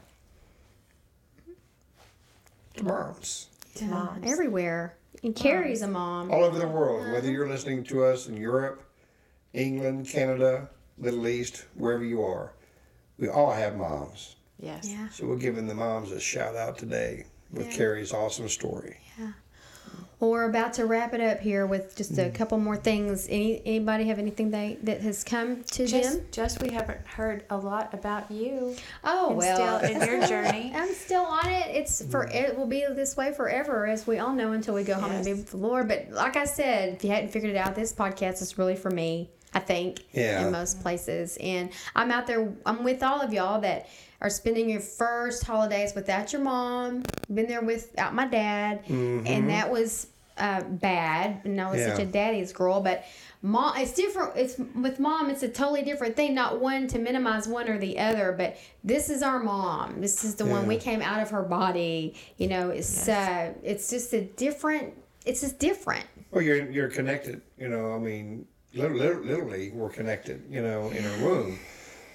to 2.76 2.84
moms 2.84 3.48
Yeah, 3.76 3.88
moms. 3.88 4.30
Everywhere. 4.30 4.96
And 5.24 5.34
Carrie's 5.36 5.82
a 5.82 5.88
mom. 5.88 6.30
all 6.32 6.42
over 6.44 6.58
the 6.58 6.66
world, 6.66 7.12
whether 7.12 7.30
you're 7.30 7.48
listening 7.48 7.84
to 7.84 8.04
us 8.04 8.26
in 8.28 8.36
Europe, 8.36 8.82
England, 9.52 10.08
Canada, 10.08 10.68
Middle 10.98 11.28
East, 11.28 11.64
wherever 11.76 12.02
you 12.04 12.22
are. 12.22 12.52
We 13.18 13.28
all 13.28 13.52
have 13.52 13.76
moms. 13.76 14.34
Yes 14.62 14.88
Yeah. 14.88 15.08
So 15.10 15.26
we're 15.26 15.36
giving 15.36 15.66
the 15.66 15.74
moms 15.74 16.10
a 16.12 16.20
shout 16.20 16.56
out 16.56 16.78
today 16.78 17.26
with 17.52 17.70
Carrie's 17.70 18.12
awesome 18.14 18.48
story. 18.48 18.96
Yeah. 19.18 19.32
Well, 20.20 20.30
we're 20.30 20.48
about 20.48 20.72
to 20.74 20.86
wrap 20.86 21.14
it 21.14 21.20
up 21.20 21.40
here 21.40 21.66
with 21.66 21.96
just 21.96 22.12
Mm. 22.14 22.28
a 22.28 22.30
couple 22.30 22.56
more 22.58 22.76
things. 22.76 23.26
Any 23.28 23.60
anybody 23.66 24.04
have 24.04 24.20
anything 24.20 24.52
they 24.52 24.78
that 24.84 25.00
has 25.00 25.24
come 25.24 25.64
to 25.64 25.84
just 25.86 26.18
them? 26.18 26.26
just 26.30 26.62
we 26.62 26.70
haven't 26.70 27.04
heard 27.04 27.42
a 27.50 27.56
lot 27.56 27.92
about 27.92 28.30
you 28.30 28.76
Oh 29.02 29.30
and 29.30 29.36
well, 29.36 29.80
still 29.80 29.90
in 29.90 30.06
your 30.08 30.26
journey 30.32 30.72
I'm 30.76 30.94
still 30.94 31.24
on 31.24 31.48
it. 31.50 31.66
It's 31.74 32.04
for 32.06 32.26
Mm. 32.26 32.34
it 32.36 32.56
will 32.56 32.68
be 32.68 32.86
this 32.94 33.16
way 33.16 33.32
forever, 33.34 33.86
as 33.88 34.06
we 34.06 34.18
all 34.18 34.32
know, 34.32 34.52
until 34.52 34.74
we 34.74 34.84
go 34.84 34.94
home 34.94 35.10
and 35.10 35.24
be 35.24 35.34
with 35.34 35.50
the 35.50 35.56
Lord. 35.56 35.88
But 35.88 36.12
like 36.12 36.36
I 36.36 36.44
said, 36.44 36.90
if 36.94 37.02
you 37.04 37.10
hadn't 37.10 37.30
figured 37.32 37.52
it 37.52 37.58
out, 37.58 37.74
this 37.74 37.92
podcast 37.92 38.40
is 38.42 38.56
really 38.56 38.76
for 38.76 38.90
me. 38.90 39.28
I 39.54 39.58
think 39.58 39.98
Yeah. 40.12 40.46
in 40.46 40.52
most 40.52 40.80
places, 40.80 41.36
and 41.38 41.68
I'm 41.94 42.10
out 42.10 42.26
there. 42.26 42.50
I'm 42.64 42.84
with 42.84 43.02
all 43.02 43.20
of 43.20 43.34
y'all 43.34 43.60
that 43.60 43.86
are 44.22 44.30
spending 44.30 44.70
your 44.70 44.80
first 44.80 45.44
holidays 45.44 45.94
without 45.94 46.32
your 46.32 46.40
mom. 46.40 47.02
Been 47.34 47.46
there 47.46 47.60
without 47.60 48.14
my 48.14 48.26
dad, 48.26 48.82
and 48.88 49.50
that 49.50 49.70
was 49.70 50.06
uh, 50.38 50.62
bad. 50.62 51.42
And 51.44 51.60
I 51.60 51.70
was 51.70 51.82
such 51.84 51.98
a 51.98 52.06
daddy's 52.06 52.52
girl, 52.52 52.80
but. 52.80 53.04
Mom, 53.44 53.76
it's 53.76 53.92
different. 53.92 54.36
It's 54.36 54.56
with 54.56 55.00
mom. 55.00 55.28
It's 55.28 55.42
a 55.42 55.48
totally 55.48 55.82
different 55.82 56.14
thing. 56.14 56.32
Not 56.32 56.60
one 56.60 56.86
to 56.86 57.00
minimize 57.00 57.48
one 57.48 57.68
or 57.68 57.76
the 57.76 57.98
other, 57.98 58.30
but 58.30 58.56
this 58.84 59.10
is 59.10 59.20
our 59.20 59.40
mom. 59.40 60.00
This 60.00 60.22
is 60.22 60.36
the 60.36 60.46
one 60.46 60.68
we 60.68 60.76
came 60.76 61.02
out 61.02 61.20
of 61.20 61.30
her 61.30 61.42
body. 61.42 62.14
You 62.36 62.46
know, 62.46 62.70
it's 62.70 63.08
uh, 63.08 63.52
it's 63.64 63.90
just 63.90 64.12
a 64.12 64.20
different. 64.20 64.94
It's 65.26 65.40
just 65.40 65.58
different. 65.58 66.06
Well, 66.30 66.42
you're 66.42 66.70
you're 66.70 66.88
connected. 66.88 67.42
You 67.58 67.68
know, 67.68 67.92
I 67.92 67.98
mean, 67.98 68.46
literally, 68.74 69.26
literally 69.28 69.70
we're 69.72 69.90
connected. 69.90 70.44
You 70.48 70.62
know, 70.62 70.90
in 70.90 71.02
her 71.02 71.26
womb. 71.26 71.58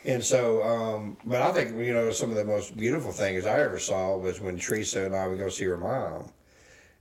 And 0.05 0.23
so, 0.23 0.63
um, 0.63 1.17
but 1.25 1.41
I 1.41 1.51
think 1.51 1.75
you 1.77 1.93
know 1.93 2.11
some 2.11 2.29
of 2.29 2.37
the 2.37 2.45
most 2.45 2.77
beautiful 2.77 3.11
things 3.11 3.45
I 3.45 3.59
ever 3.59 3.79
saw 3.79 4.17
was 4.17 4.39
when 4.39 4.57
Teresa 4.57 5.05
and 5.05 5.15
I 5.15 5.27
would 5.27 5.39
go 5.39 5.49
see 5.49 5.65
her 5.65 5.77
mom, 5.77 6.31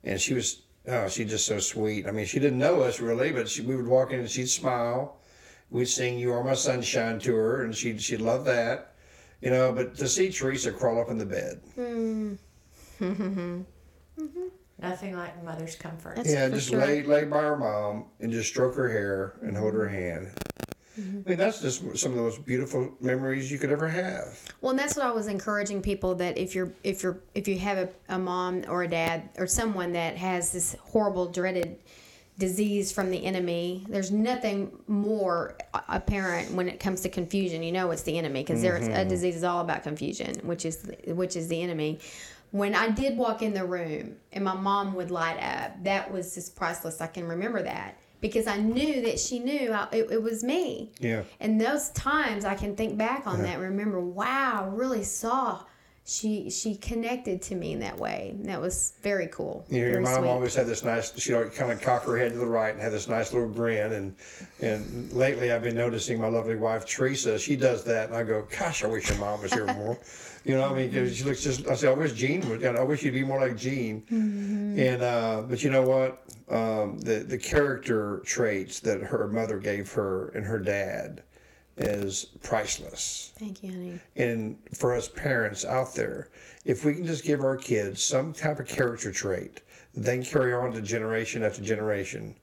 and 0.03 0.21
she 0.21 0.35
was 0.35 0.63
oh 0.89 1.09
she's 1.09 1.31
just 1.31 1.47
so 1.47 1.59
sweet. 1.59 2.07
I 2.07 2.11
mean, 2.11 2.27
she 2.27 2.41
didn't 2.41 2.59
know 2.59 2.83
us 2.83 3.01
really, 3.01 3.33
but 3.33 3.49
she, 3.49 3.63
we 3.63 3.77
would 3.77 3.87
walk 3.87 4.13
in 4.13 4.21
and 4.21 4.31
she'd 4.31 4.49
smile. 4.49 5.19
We'd 5.71 5.87
sing 5.87 6.19
"You 6.19 6.33
Are 6.33 6.43
My 6.43 6.55
Sunshine" 6.55 7.19
to 7.21 7.35
her, 7.35 7.65
and 7.65 7.75
she'd 7.75 8.01
she'd 8.01 8.21
love 8.21 8.45
that. 8.47 8.95
You 9.41 9.51
know, 9.51 9.73
but 9.73 9.97
to 9.97 10.09
see 10.09 10.31
Teresa 10.33 10.73
crawl 10.73 11.01
up 11.01 11.11
in 11.11 11.19
the 11.19 11.27
bed, 11.27 11.61
nothing 14.81 15.17
like 15.17 15.45
mother's 15.45 15.77
comfort 15.77 16.17
That's 16.17 16.33
yeah, 16.33 16.49
just 16.49 16.71
sure. 16.71 16.81
lay 16.81 17.03
lay 17.03 17.25
by 17.25 17.43
her 17.43 17.57
mom 17.57 18.07
and 18.21 18.33
just 18.33 18.49
stroke 18.49 18.75
her 18.77 18.89
hair 18.89 19.35
and 19.43 19.57
hold 19.57 19.75
her 19.75 19.89
hand. 19.89 20.31
Mm-hmm. 20.99 21.21
I 21.27 21.29
mean, 21.29 21.39
that's 21.39 21.61
just 21.61 21.81
some 21.99 22.13
of 22.13 22.17
the 22.17 22.23
most 22.23 22.45
beautiful 22.45 22.93
memories 23.01 23.51
you 23.51 23.59
could 23.59 23.71
ever 23.71 23.89
have. 23.89 24.39
Well, 24.61 24.71
and 24.71 24.79
that's 24.79 24.97
what 24.97 25.05
I 25.05 25.11
was 25.11 25.27
encouraging 25.27 25.83
people 25.83 26.15
that 26.17 26.39
if 26.39 26.55
you're 26.55 26.73
if 26.85 27.03
you're 27.03 27.21
if 27.35 27.47
you 27.47 27.59
have 27.59 27.79
a, 27.79 27.89
a 28.09 28.19
mom 28.19 28.65
or 28.69 28.83
a 28.83 28.89
dad 28.89 29.29
or 29.37 29.47
someone 29.47 29.93
that 29.93 30.17
has 30.17 30.53
this 30.53 30.77
horrible 30.81 31.27
dreaded 31.27 31.79
disease 32.39 32.93
from 32.93 33.11
the 33.11 33.25
enemy, 33.25 33.85
there's 33.89 34.11
nothing 34.11 34.71
more 34.87 35.57
apparent 35.89 36.53
when 36.53 36.69
it 36.69 36.81
comes 36.81 37.01
to 37.03 37.09
confusion. 37.09 37.63
You 37.63 37.73
know, 37.73 37.91
it's 37.91 38.03
the 38.03 38.17
enemy 38.19 38.43
because 38.43 38.63
there's 38.63 38.87
a 38.87 38.91
mm-hmm. 38.91 39.09
disease 39.09 39.37
is 39.37 39.45
all 39.45 39.61
about 39.61 39.83
confusion, 39.83 40.35
which 40.45 40.65
is 40.65 40.91
which 41.07 41.37
is 41.37 41.49
the 41.49 41.61
enemy. 41.61 42.01
When 42.53 42.75
I 42.75 42.89
did 42.89 43.19
walk 43.19 43.43
in 43.43 43.53
the 43.53 43.65
room 43.65 44.17
and 44.33 44.45
my 44.45 44.55
mom 44.55 44.95
would 44.95 45.11
light 45.11 45.39
up, 45.43 45.83
that 45.85 46.11
was 46.11 46.35
just 46.35 46.57
priceless. 46.57 47.01
I 47.01 47.07
can 47.07 47.27
remember 47.27 47.63
that 47.63 47.99
because 48.21 48.47
I 48.47 48.57
knew 48.57 49.03
that 49.03 49.19
she 49.19 49.39
knew 49.39 49.73
I, 49.73 49.89
it, 49.93 50.11
it 50.11 50.23
was 50.23 50.43
me. 50.43 50.93
Yeah. 51.01 51.23
And 51.41 51.61
those 51.61 51.91
times 51.91 52.45
I 52.45 52.55
can 52.55 52.77
think 52.77 52.97
back 52.97 53.27
on 53.27 53.43
that 53.43 53.55
and 53.55 53.63
remember, 53.63 54.01
wow, 54.01 54.69
I 54.71 54.75
really 54.75 55.05
saw 55.05 55.63
she 56.09 56.49
she 56.51 56.77
connected 56.77 57.43
to 57.43 57.57
me 57.57 57.73
in 57.73 57.81
that 57.81 57.99
way. 57.99 58.31
And 58.37 58.49
that 58.49 58.61
was 58.61 58.93
very 59.03 59.27
cool. 59.27 59.67
You 59.69 59.81
know, 59.81 59.89
your 59.89 60.01
mom 60.01 60.21
sweet. 60.21 60.29
always 60.29 60.55
had 60.55 60.67
this 60.69 60.85
nice. 60.85 61.19
She'd 61.19 61.53
kind 61.53 61.73
of 61.73 61.81
cock 61.83 62.05
her 62.05 62.17
head 62.17 62.33
to 62.33 62.39
the 62.39 62.47
right 62.47 62.73
and 62.73 62.81
had 62.81 62.93
this 62.93 63.09
nice 63.09 63.33
little 63.33 63.49
grin. 63.49 63.93
And 63.93 64.15
and 64.63 65.13
lately, 65.13 65.51
I've 65.51 65.65
been 65.65 65.75
noticing 65.75 66.21
my 66.21 66.29
lovely 66.29 66.55
wife 66.55 66.87
Teresa. 66.87 67.41
She 67.41 67.57
does 67.57 67.83
that, 67.85 68.09
and 68.09 68.17
I 68.17 68.23
go, 68.23 68.47
"Gosh, 68.57 68.85
I 68.85 68.87
wish 68.87 69.09
your 69.09 69.19
mom 69.19 69.43
was 69.43 69.53
here 69.53 69.67
more." 69.75 69.99
You 70.45 70.55
know, 70.55 70.71
what 70.71 70.79
I 70.79 70.87
mean, 70.87 71.13
she 71.13 71.25
looks 71.25 71.43
just. 71.43 71.67
I 71.67 71.75
say, 71.75 71.89
I 71.89 71.93
wish 71.93 72.13
Jean 72.13 72.49
would. 72.49 72.65
I 72.65 72.85
wish 72.85 73.03
you'd 73.03 73.15
be 73.15 73.25
more 73.25 73.41
like 73.41 73.57
Jean. 73.57 74.05
And 74.79 75.03
uh, 75.03 75.43
but 75.43 75.65
you 75.65 75.71
know 75.71 75.83
what? 75.83 76.23
Um, 76.49 77.01
the 77.01 77.25
the 77.27 77.37
character 77.37 78.23
traits 78.25 78.79
that 78.81 79.03
her 79.03 79.27
mother 79.27 79.59
gave 79.59 79.91
her 79.95 80.29
and 80.29 80.47
her 80.47 80.61
dad 80.61 81.25
is 81.77 82.27
priceless. 82.43 83.33
Thank 83.39 83.63
you, 83.63 83.71
honey. 83.71 84.01
And 84.17 84.59
for 84.75 84.95
us 84.95 85.09
parents 85.09 85.65
out 85.65 85.95
there, 85.95 86.31
if 86.65 86.85
we 86.85 86.95
can 86.95 87.07
just 87.07 87.25
give 87.25 87.41
our 87.41 87.57
kids 87.57 88.03
some 88.03 88.33
type 88.33 88.59
of 88.59 88.67
character 88.67 89.13
trait, 89.13 89.61
then 89.95 90.25
carry 90.25 90.53
on 90.53 90.73
to 90.73 90.81
generation 90.81 91.43
after 91.43 91.63
generation. 91.63 92.35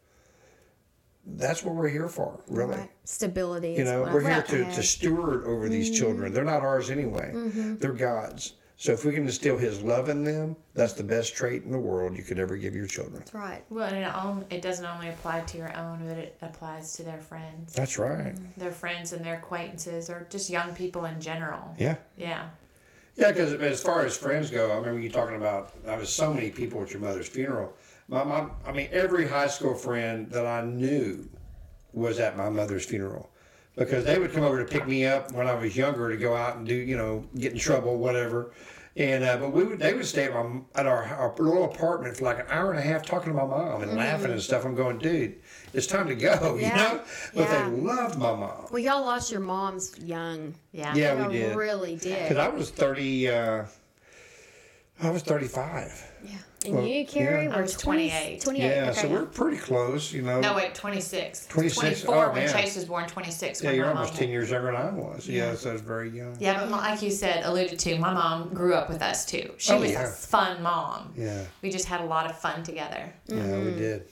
That's 1.25 1.63
what 1.63 1.75
we're 1.75 1.89
here 1.89 2.09
for, 2.09 2.41
really. 2.47 2.75
Right. 2.77 2.91
Stability. 3.05 3.73
You 3.73 3.85
know, 3.85 4.03
we're 4.03 4.21
here 4.21 4.43
to, 4.43 4.75
to 4.75 4.83
steward 4.83 5.45
over 5.45 5.69
these 5.69 5.89
mm-hmm. 5.89 5.97
children. 5.97 6.33
They're 6.33 6.43
not 6.43 6.61
ours 6.61 6.89
anyway. 6.89 7.31
Mm-hmm. 7.33 7.77
They're 7.77 7.93
God's. 7.93 8.53
So 8.77 8.91
if 8.91 9.05
we 9.05 9.13
can 9.13 9.23
instill 9.25 9.57
His 9.57 9.81
love 9.81 10.09
in 10.09 10.23
them, 10.23 10.55
that's 10.73 10.93
the 10.93 11.03
best 11.03 11.35
trait 11.35 11.63
in 11.63 11.71
the 11.71 11.79
world 11.79 12.17
you 12.17 12.23
could 12.23 12.39
ever 12.39 12.57
give 12.57 12.75
your 12.75 12.87
children. 12.87 13.19
That's 13.19 13.33
right. 13.33 13.63
Well, 13.69 13.87
and 13.87 13.97
it, 13.97 14.03
on, 14.03 14.45
it 14.49 14.61
doesn't 14.61 14.85
only 14.85 15.09
apply 15.09 15.41
to 15.41 15.57
your 15.57 15.75
own, 15.77 16.05
but 16.07 16.17
it 16.17 16.37
applies 16.41 16.93
to 16.93 17.03
their 17.03 17.19
friends, 17.19 17.73
That's 17.73 17.97
right. 17.97 18.35
Mm-hmm. 18.35 18.59
their 18.59 18.71
friends 18.71 19.13
and 19.13 19.23
their 19.23 19.35
acquaintances, 19.35 20.09
or 20.09 20.27
just 20.29 20.49
young 20.49 20.73
people 20.75 21.05
in 21.05 21.21
general. 21.21 21.75
Yeah. 21.77 21.95
Yeah. 22.17 22.49
Yeah, 23.15 23.31
because 23.31 23.53
as 23.53 23.81
far 23.81 24.05
as 24.05 24.17
friends 24.17 24.49
go, 24.49 24.71
I 24.71 24.75
remember 24.75 24.99
you 24.99 25.09
talking 25.09 25.35
about. 25.35 25.71
I 25.87 25.95
was 25.95 26.09
so 26.09 26.33
many 26.33 26.49
people 26.49 26.81
at 26.81 26.91
your 26.91 27.01
mother's 27.01 27.27
funeral. 27.27 27.73
My 28.07 28.23
mom, 28.23 28.51
I 28.65 28.71
mean, 28.71 28.89
every 28.91 29.27
high 29.27 29.47
school 29.47 29.75
friend 29.75 30.29
that 30.31 30.47
I 30.47 30.63
knew 30.65 31.29
was 31.93 32.19
at 32.19 32.35
my 32.35 32.49
mother's 32.49 32.85
funeral 32.85 33.29
because 33.75 34.05
they 34.05 34.19
would 34.19 34.31
come 34.33 34.43
over 34.43 34.63
to 34.63 34.71
pick 34.71 34.87
me 34.87 35.05
up 35.05 35.31
when 35.31 35.47
I 35.47 35.53
was 35.55 35.75
younger 35.75 36.09
to 36.09 36.17
go 36.17 36.35
out 36.35 36.57
and 36.57 36.67
do, 36.67 36.75
you 36.75 36.95
know, 36.97 37.25
get 37.37 37.53
in 37.53 37.57
trouble, 37.59 37.97
whatever. 37.97 38.51
And 38.95 39.23
uh, 39.23 39.37
but 39.37 39.51
we 39.51 39.63
would 39.63 39.79
they 39.79 39.95
would 39.95 40.05
stay 40.05 40.25
at 40.25 40.33
my 40.33 40.61
at 40.75 40.85
our, 40.85 41.03
our 41.03 41.33
little 41.39 41.63
apartment 41.65 42.15
for 42.15 42.25
like 42.25 42.37
an 42.37 42.45
hour 42.49 42.69
and 42.69 42.77
a 42.77 42.83
half 42.83 43.03
talking 43.03 43.29
to 43.31 43.35
my 43.35 43.43
mom 43.43 43.81
and 43.81 43.95
laughing 43.97 44.29
and 44.31 44.39
stuff. 44.39 44.65
I'm 44.65 44.75
going, 44.75 44.99
dude, 44.99 45.33
it's 45.73 45.87
time 45.87 46.05
to 46.09 46.15
go, 46.15 46.57
Yeah. 46.59 46.67
you 46.91 46.97
know. 46.97 47.03
But 47.33 47.41
Yeah. 47.49 47.69
they 47.69 47.75
loved 47.75 48.19
my 48.19 48.35
mom. 48.35 48.67
Well, 48.69 48.77
y'all 48.83 49.01
lost 49.03 49.31
your 49.31 49.41
moms 49.41 49.97
young. 49.97 50.53
Yeah. 50.73 50.93
Yeah, 50.93 51.27
we 51.27 51.33
did. 51.33 51.55
really 51.55 51.95
did. 51.95 52.29
Because 52.29 52.37
I 52.37 52.49
was 52.49 52.69
thirty. 52.69 53.27
Uh, 53.29 53.65
I 55.01 55.09
was 55.09 55.23
thirty-five. 55.23 56.11
yeah. 56.25 56.35
And 56.65 56.75
Well, 56.75 56.85
you, 56.87 57.05
Carrie, 57.05 57.43
yeah. 57.47 57.55
Were 57.57 57.63
was 57.63 57.75
28. 57.75 58.39
28. 58.39 58.63
Yeah, 58.65 58.89
okay. 58.91 59.01
so 59.01 59.09
we're 59.09 59.25
pretty 59.25 59.57
close, 59.57 60.13
you 60.13 60.21
know. 60.21 60.39
No, 60.39 60.55
wait, 60.55 60.73
26. 60.73 61.47
26? 61.47 62.03
24 62.03 62.15
Oh, 62.15 62.27
when 62.31 62.45
man. 62.45 62.53
Chase 62.53 62.75
was 62.77 62.85
born, 62.85 63.05
26 63.05 63.61
yeah, 63.61 63.67
when 63.69 63.75
you're 63.75 63.85
my 63.87 63.91
almost 63.91 64.13
mom 64.13 64.19
ten 64.19 64.29
years 64.29 64.49
younger 64.49 64.67
than 64.71 64.75
I 64.77 64.89
was. 64.91 65.27
Yeah, 65.27 65.55
so 65.55 65.71
I 65.71 65.73
was 65.73 65.81
very 65.81 66.09
young. 66.09 66.37
Yeah, 66.39 66.57
but 66.61 66.69
like 66.71 67.01
you 67.01 67.11
said, 67.11 67.43
alluded 67.43 67.77
to, 67.79 67.99
my 67.99 68.13
mom 68.13 68.53
grew 68.53 68.75
up 68.75 68.87
with 68.87 69.01
us 69.01 69.25
too. 69.25 69.51
She 69.57 69.73
Oh, 69.73 69.81
was 69.81 69.91
yeah. 69.91 70.03
a 70.03 70.07
fun 70.07 70.63
mom. 70.63 71.11
Yeah, 71.17 71.43
We 71.61 71.69
just 71.69 71.83
had 71.85 71.99
a 71.99 72.05
lot 72.05 72.29
of 72.29 72.37
fun 72.37 72.63
together. 72.63 73.13
yeah, 73.27 73.35
Mm-hmm. 73.35 73.65
we 73.65 73.71
did. 73.71 74.07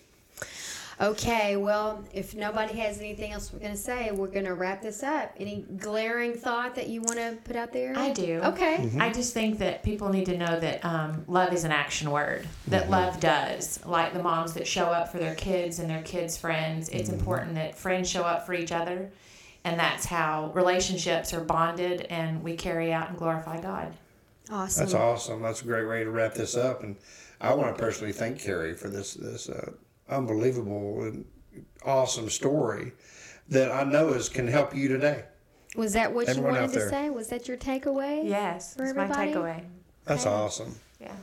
Okay, 1.02 1.56
well, 1.56 2.04
if 2.14 2.36
nobody 2.36 2.78
has 2.78 3.00
anything 3.00 3.32
else 3.32 3.52
we're 3.52 3.58
going 3.60 3.72
to 3.72 3.78
say, 3.78 4.12
we're 4.12 4.28
going 4.28 4.46
to 4.46 4.54
wrap 4.54 4.84
this 4.84 5.02
up. 5.02 5.34
Any 5.40 5.66
glaring 5.78 6.34
thought 6.34 6.76
that 6.76 6.90
you 6.90 7.02
want 7.02 7.18
to 7.18 7.38
put 7.44 7.56
out 7.56 7.74
there? 7.74 7.98
I 7.98 8.12
do. 8.14 8.40
Okay. 8.44 8.78
Mm-hmm. 8.78 9.02
I 9.02 9.12
just 9.12 9.34
think 9.34 9.58
that 9.60 9.82
people 9.82 10.10
need 10.10 10.26
to 10.28 10.38
know 10.38 10.60
that 10.60 10.86
um, 10.86 11.24
love 11.28 11.54
is 11.54 11.64
an 11.64 11.72
action 11.72 12.12
word. 12.12 12.48
That 12.68 12.84
Mm-hmm. 12.84 12.92
love 12.92 13.20
does. 13.20 13.84
Like 13.86 14.14
the 14.14 14.22
moms 14.22 14.54
that 14.54 14.68
show 14.68 14.86
up 14.86 15.12
for 15.12 15.18
their 15.18 15.34
kids 15.36 15.80
and 15.80 15.90
their 15.90 16.04
kids' 16.04 16.38
friends, 16.38 16.88
it's 16.90 17.10
Mm-hmm. 17.10 17.20
important 17.20 17.56
that 17.56 17.76
friends 17.78 18.08
show 18.08 18.22
up 18.24 18.46
for 18.46 18.54
each 18.54 18.72
other. 18.72 19.12
And 19.64 19.80
that's 19.80 20.06
how 20.06 20.52
relationships 20.54 21.34
are 21.34 21.42
bonded 21.42 22.02
and 22.10 22.44
we 22.44 22.56
carry 22.56 22.94
out 22.94 23.10
and 23.10 23.18
glorify 23.18 23.60
God. 23.60 23.94
Awesome. 24.52 24.82
That's 24.84 24.94
awesome. 24.94 25.42
That's 25.42 25.62
a 25.62 25.66
great 25.66 25.88
way 25.88 26.04
to 26.04 26.12
wrap 26.12 26.34
this 26.36 26.56
up. 26.56 26.84
And 26.84 26.96
I 27.40 27.54
want 27.54 27.76
to 27.76 27.82
personally 27.82 28.12
thank 28.14 28.40
Carrie 28.40 28.74
for 28.76 28.90
this 28.90 29.14
this 29.16 29.50
uh, 29.50 29.72
unbelievable 30.22 31.04
and 31.04 31.26
awesome 31.86 32.30
story 32.30 32.92
that 33.50 33.72
I 33.72 33.84
know 33.84 34.10
is 34.10 34.30
can 34.30 34.48
help 34.48 34.76
you 34.76 34.88
today. 34.88 35.24
Was 35.76 35.94
that 35.94 36.14
what 36.14 36.28
Everyone 36.28 36.54
you 36.56 36.62
wanted 36.62 36.74
to 36.74 36.90
say? 36.90 37.10
Was 37.10 37.28
that 37.30 37.48
your 37.48 37.58
takeaway? 37.58 38.28
Yes, 38.28 38.76
For 38.76 38.94
that's 38.94 38.96
my 38.96 39.26
takeaway. 39.28 39.64
That's 40.06 40.26
Okay. 40.26 40.36
awesome. 40.36 40.76
Yeah. 41.00 41.14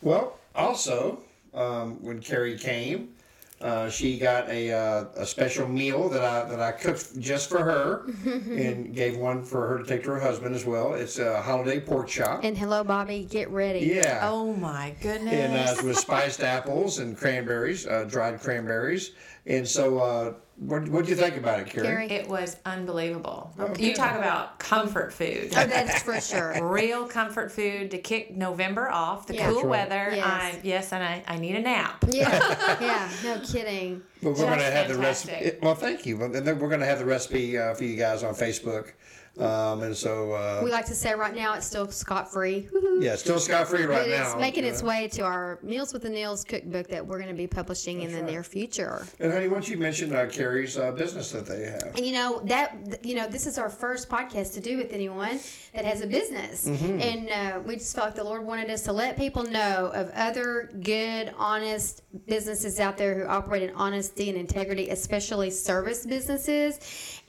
Well, 0.00 0.38
also, 0.54 1.20
um, 1.52 2.02
when 2.02 2.20
Carrie 2.20 2.56
came, 2.56 3.14
uh, 3.60 3.90
she 3.90 4.18
got 4.18 4.48
a, 4.48 4.72
uh, 4.72 5.04
a 5.16 5.26
special 5.26 5.68
meal 5.68 6.08
that 6.08 6.24
I 6.24 6.48
that 6.48 6.60
I 6.60 6.72
cooked 6.72 7.20
just 7.20 7.50
for 7.50 7.62
her, 7.62 8.06
and 8.24 8.94
gave 8.94 9.16
one 9.18 9.44
for 9.44 9.66
her 9.68 9.78
to 9.78 9.84
take 9.84 10.02
to 10.04 10.10
her 10.10 10.20
husband 10.20 10.54
as 10.54 10.64
well. 10.64 10.94
It's 10.94 11.18
a 11.18 11.42
holiday 11.42 11.78
pork 11.78 12.08
chop. 12.08 12.42
And 12.42 12.56
hello, 12.56 12.82
Bobby. 12.82 13.24
Get 13.24 13.50
ready. 13.50 13.80
Yeah. 13.80 14.20
Oh 14.22 14.54
my 14.54 14.94
goodness. 15.02 15.34
and 15.34 15.80
uh, 15.80 15.82
with 15.86 15.98
spiced 15.98 16.40
apples 16.42 16.98
and 17.00 17.16
cranberries, 17.16 17.86
uh, 17.86 18.04
dried 18.04 18.40
cranberries. 18.40 19.12
And 19.46 19.66
so, 19.66 19.98
uh, 19.98 20.34
what 20.56 20.86
what 20.90 21.04
do 21.04 21.10
you 21.10 21.16
think 21.16 21.38
about 21.38 21.60
it, 21.60 21.68
Carrie? 21.68 21.86
Carrie? 21.86 22.10
It 22.10 22.28
was 22.28 22.58
unbelievable. 22.66 23.50
Okay. 23.58 23.82
You 23.88 23.94
talk 23.94 24.14
about 24.16 24.58
comfort 24.58 25.10
food. 25.12 25.48
Oh, 25.56 25.66
that's 25.66 26.02
for 26.02 26.20
sure. 26.20 26.62
Real 26.70 27.06
comfort 27.06 27.50
food 27.50 27.90
to 27.92 27.98
kick 27.98 28.36
November 28.36 28.90
off, 28.90 29.26
the 29.26 29.36
Yeah. 29.36 29.48
cool 29.48 29.62
right. 29.62 29.88
weather. 29.88 30.14
Yes. 30.14 30.26
I, 30.26 30.60
yes, 30.62 30.92
and 30.92 31.02
I, 31.02 31.24
I 31.26 31.38
need 31.38 31.56
a 31.56 31.60
nap. 31.60 32.04
Yeah. 32.12 32.76
yeah. 32.80 33.08
No 33.24 33.40
kidding. 33.40 34.02
But 34.22 34.32
we're 34.32 34.36
going 34.36 34.58
to 34.58 34.64
Just 34.64 34.72
have 34.72 34.88
the 34.88 34.98
recipe. 34.98 35.52
Well, 35.62 35.74
thank 35.74 36.04
you. 36.04 36.18
Well, 36.18 36.28
then 36.28 36.58
we're 36.58 36.68
going 36.68 36.80
to 36.80 36.86
have 36.86 36.98
the 36.98 37.06
recipe 37.06 37.56
uh, 37.56 37.72
for 37.74 37.84
you 37.84 37.96
guys 37.96 38.22
on 38.22 38.34
Facebook. 38.34 38.92
Um, 39.40 39.82
and 39.82 39.96
so, 39.96 40.32
uh, 40.32 40.60
We 40.62 40.70
like 40.70 40.86
to 40.86 40.94
say 40.94 41.14
right 41.14 41.34
now 41.34 41.54
it's 41.54 41.66
still 41.66 41.90
scot 41.90 42.30
free. 42.32 42.68
yeah, 43.00 43.16
still 43.16 43.38
scot 43.38 43.68
free 43.68 43.84
right 43.84 44.04
but 44.04 44.08
now. 44.08 44.22
it's 44.32 44.36
making 44.36 44.64
its 44.64 44.82
way 44.82 45.08
to 45.08 45.22
our 45.22 45.58
Meals 45.62 45.92
with 45.92 46.02
the 46.02 46.10
Nails 46.10 46.44
cookbook 46.44 46.88
that 46.88 47.06
we're 47.06 47.18
going 47.18 47.30
to 47.30 47.36
be 47.36 47.46
publishing 47.46 48.02
in 48.02 48.12
the 48.12 48.22
near 48.22 48.42
future. 48.42 49.06
And 49.18 49.32
honey, 49.32 49.48
why 49.48 49.54
don't 49.54 49.68
you 49.68 49.76
mention 49.78 50.14
uh, 50.14 50.26
Carrie's 50.30 50.76
uh, 50.78 50.92
business 50.92 51.30
that 51.32 51.46
they 51.46 51.64
have? 51.64 51.94
And 51.96 52.04
you 52.06 52.12
know 52.12 52.40
that 52.44 53.04
you 53.04 53.14
know 53.14 53.26
this 53.28 53.46
is 53.46 53.58
our 53.58 53.70
first 53.70 54.08
podcast 54.08 54.54
to 54.54 54.60
do 54.60 54.76
with 54.76 54.92
anyone 54.92 55.38
that 55.74 55.84
has 55.84 56.00
a 56.02 56.06
business, 56.06 56.66
Mm-hmm. 56.68 57.00
and 57.00 57.30
uh, 57.30 57.60
we 57.66 57.76
just 57.76 57.94
felt 57.94 58.08
like 58.08 58.14
the 58.16 58.24
Lord 58.24 58.44
wanted 58.44 58.70
us 58.70 58.82
to 58.82 58.92
let 58.92 59.16
people 59.16 59.42
know 59.44 59.90
of 59.94 60.10
other 60.14 60.70
good, 60.82 61.32
honest 61.38 62.02
businesses 62.26 62.78
out 62.80 62.96
there 62.98 63.14
who 63.14 63.26
operate 63.26 63.62
in 63.62 63.70
honesty 63.74 64.28
and 64.28 64.38
integrity, 64.38 64.88
especially 64.90 65.50
service 65.50 66.04
businesses. 66.06 66.78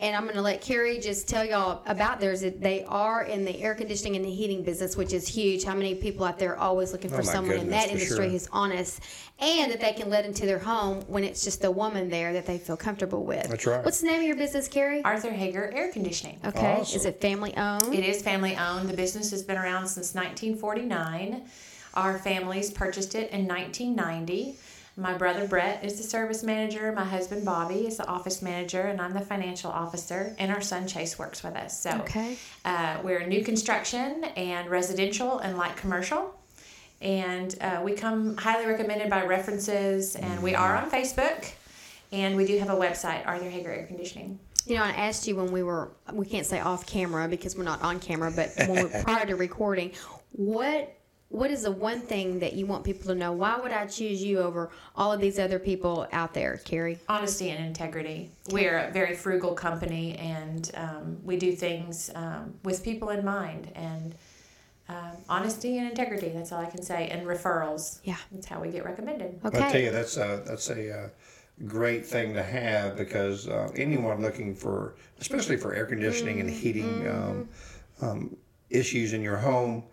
And 0.02 0.16
I'm 0.16 0.24
going 0.24 0.34
to 0.36 0.41
let 0.41 0.62
Carrie 0.62 0.97
just 0.99 1.28
tell 1.30 1.45
y'all 1.45 1.84
about 1.86 2.20
theirs. 2.20 2.41
They 2.41 2.84
are 2.86 3.24
in 3.24 3.45
the 3.45 3.62
air 3.62 3.76
conditioning 3.76 4.16
and 4.16 4.26
the 4.26 4.32
heating 4.32 4.64
business, 4.64 4.97
which 4.97 5.14
is 5.14 5.28
huge. 5.28 5.64
How 5.64 5.76
many 5.76 5.93
people 5.93 6.26
out 6.26 6.39
there 6.39 6.54
are 6.54 6.58
always 6.58 6.91
looking 6.91 7.12
Oh, 7.14 7.18
for 7.18 7.24
my 7.24 7.32
someone 7.32 7.58
in 7.58 7.70
that 7.70 7.89
industry 7.91 8.16
sure. 8.18 8.28
who's 8.28 8.47
honest, 8.52 8.99
and 9.38 9.72
that 9.72 9.80
they 9.80 9.93
can 9.93 10.10
let 10.10 10.26
into 10.26 10.47
their 10.47 10.58
home 10.58 11.02
when 11.08 11.24
it's 11.24 11.43
just 11.43 11.62
the 11.62 11.70
woman 11.70 12.10
there 12.10 12.34
that 12.34 12.47
they 12.47 12.58
feel 12.58 12.76
comfortable 12.76 13.24
with. 13.26 13.47
That's 13.47 13.68
right. 13.68 13.86
What's 13.86 14.02
the 14.02 14.08
name 14.08 14.22
of 14.22 14.26
your 14.26 14.36
business, 14.38 14.68
Carrie? 14.68 15.04
Arthur 15.04 15.30
Hager 15.32 15.72
Air 15.72 15.91
Conditioning. 15.91 16.39
Okay. 16.45 16.78
Awesome. 16.80 16.95
Is 16.97 17.06
it 17.06 17.22
family 17.22 17.56
owned? 17.56 17.93
It 17.93 18.04
is 18.04 18.24
family 18.24 18.56
owned. 18.56 18.89
The 18.89 18.97
business 18.97 19.30
has 19.30 19.43
been 19.43 19.58
around 19.58 19.88
since 19.88 20.16
1949. 20.16 21.43
Our 21.93 22.18
families 22.18 22.72
purchased 22.72 23.14
it 23.14 23.30
in 23.32 23.47
1990. 23.47 24.56
My 24.98 25.14
brother 25.14 25.48
Brett 25.48 25.84
is 25.86 25.96
the 25.98 26.04
service 26.04 26.44
manager. 26.44 26.92
My 26.92 27.06
husband 27.06 27.46
Bobby 27.46 27.88
is 27.88 27.98
the 27.98 28.06
office 28.08 28.42
manager, 28.42 28.82
and 28.82 29.00
I'm 29.02 29.14
the 29.14 29.22
financial 29.22 29.72
officer. 29.72 30.36
And 30.38 30.52
our 30.52 30.62
son 30.62 30.86
Chase 30.88 31.18
works 31.18 31.44
with 31.44 31.56
us. 31.56 31.82
So 31.82 31.92
Okay. 32.02 32.38
uh, 32.66 32.98
we're 33.04 33.26
new 33.26 33.44
construction 33.44 34.26
and 34.36 34.70
residential 34.70 35.39
and 35.39 35.58
light 35.58 35.78
commercial. 35.78 36.36
And 37.02 37.56
uh, 37.62 37.82
we 37.84 37.94
come 37.94 38.36
highly 38.38 38.66
recommended 38.68 39.10
by 39.10 39.26
references, 39.26 40.16
and 40.16 40.44
we 40.44 40.54
are 40.56 40.76
on 40.76 40.92
Facebook. 40.92 41.50
And 42.12 42.36
we 42.36 42.46
do 42.46 42.58
have 42.60 42.70
a 42.70 42.76
website, 42.76 43.26
Arthur 43.26 43.50
Hager 43.50 43.72
Air 43.72 43.86
Conditioning. 43.88 44.38
You 44.68 44.76
know, 44.76 44.84
I 44.84 44.89
asked 44.92 45.26
you 45.28 45.36
when 45.38 45.52
we 45.52 45.64
were, 45.64 45.94
we 46.14 46.26
can't 46.26 46.46
say 46.46 46.60
off 46.60 46.86
camera 46.86 47.28
because 47.28 47.56
we're 47.58 47.64
not 47.64 47.82
on 47.82 48.00
camera, 48.00 48.32
but 48.36 48.52
when 48.68 48.84
we, 48.84 48.89
prior 49.04 49.26
to 49.26 49.36
recording, 49.36 49.94
what 50.34 50.96
what 51.32 51.50
is 51.50 51.64
the 51.64 51.72
one 51.72 52.02
thing 52.02 52.40
that 52.40 52.54
you 52.54 52.66
want 52.66 52.84
people 52.84 53.08
to 53.08 53.16
know? 53.16 53.32
Why 53.32 53.58
would 53.58 53.72
I 53.72 53.86
choose 53.88 54.22
you 54.22 54.40
over 54.40 54.70
all 54.96 55.14
of 55.14 55.22
these 55.22 55.40
other 55.40 55.60
people 55.60 56.06
out 56.12 56.34
there, 56.34 56.58
Carrie? 56.66 57.00
honesty 57.08 57.50
and 57.50 57.66
integrity. 57.66 58.32
We're 58.52 58.78
a 58.80 58.92
very 58.92 59.16
frugal 59.16 59.54
company, 59.54 60.16
and 60.18 60.70
um, 60.76 61.18
we 61.24 61.38
do 61.38 61.54
things 61.54 62.12
um, 62.16 62.54
with 62.64 62.84
people 62.84 63.10
in 63.10 63.24
mind. 63.24 63.72
And 63.76 64.14
um, 64.90 65.12
honesty 65.30 65.78
and 65.78 65.90
integrity. 65.90 66.30
That's 66.30 66.52
all 66.52 66.60
I 66.60 66.70
can 66.70 66.82
say. 66.82 67.08
And 67.08 67.26
referrals. 67.26 68.00
Yeah. 68.04 68.18
That's 68.34 68.46
how 68.46 68.60
we 68.60 68.70
get 68.70 68.84
recommended. 68.84 69.40
Okay. 69.46 69.64
I 69.64 69.72
tell 69.72 69.82
you, 69.82 69.92
that's 69.92 70.18
a, 70.18 70.44
that's 70.46 70.70
a 70.70 71.04
uh, 71.04 71.10
great 71.66 72.06
thing 72.06 72.34
to 72.34 72.44
have 72.44 72.98
because 72.98 73.48
uh, 73.48 73.72
anyone 73.76 74.22
looking 74.22 74.54
for, 74.54 74.96
especially 75.22 75.56
for 75.56 75.74
air 75.74 75.86
conditioning 75.86 76.42
and 76.42 76.50
heating 76.50 77.08
um, 77.08 77.50
um, 78.02 78.36
issues 78.70 79.14
in 79.14 79.22
your 79.22 79.38
home, 79.38 79.84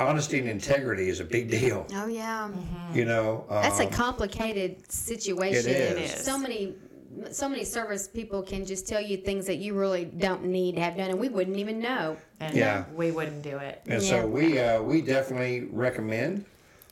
honesty 0.00 0.38
and 0.38 0.48
integrity 0.48 1.08
is 1.08 1.20
a 1.20 1.24
big 1.24 1.50
deal. 1.50 1.86
Oh 1.94 2.06
yeah, 2.06 2.50
You 2.94 3.04
know, 3.04 3.44
that's 3.48 3.80
a 3.80 3.84
um, 3.86 3.90
complicated 3.92 4.90
situation. 4.90 5.70
It 5.70 5.96
and. 5.98 6.10
So 6.10 6.38
many, 6.38 6.74
so 7.30 7.48
many 7.48 7.64
service 7.64 8.08
people 8.08 8.42
can 8.42 8.64
just 8.64 8.88
tell 8.88 9.00
you 9.00 9.18
things 9.18 9.46
that 9.46 9.56
you 9.56 9.74
really 9.74 10.06
don't 10.06 10.44
need 10.44 10.76
to 10.76 10.80
have 10.80 10.96
done, 10.96 11.10
and 11.10 11.18
we 11.20 11.28
wouldn't 11.28 11.56
even 11.58 11.78
know. 11.78 12.16
And 12.40 12.56
Yeah. 12.56 12.84
we 12.94 13.10
wouldn't 13.10 13.42
do 13.42 13.58
it. 13.58 13.82
and 13.86 14.02
Yeah. 14.02 14.08
so 14.22 14.26
we 14.26 14.58
uh, 14.58 14.82
we 14.82 15.02
definitely 15.02 15.68
recommend 15.70 16.44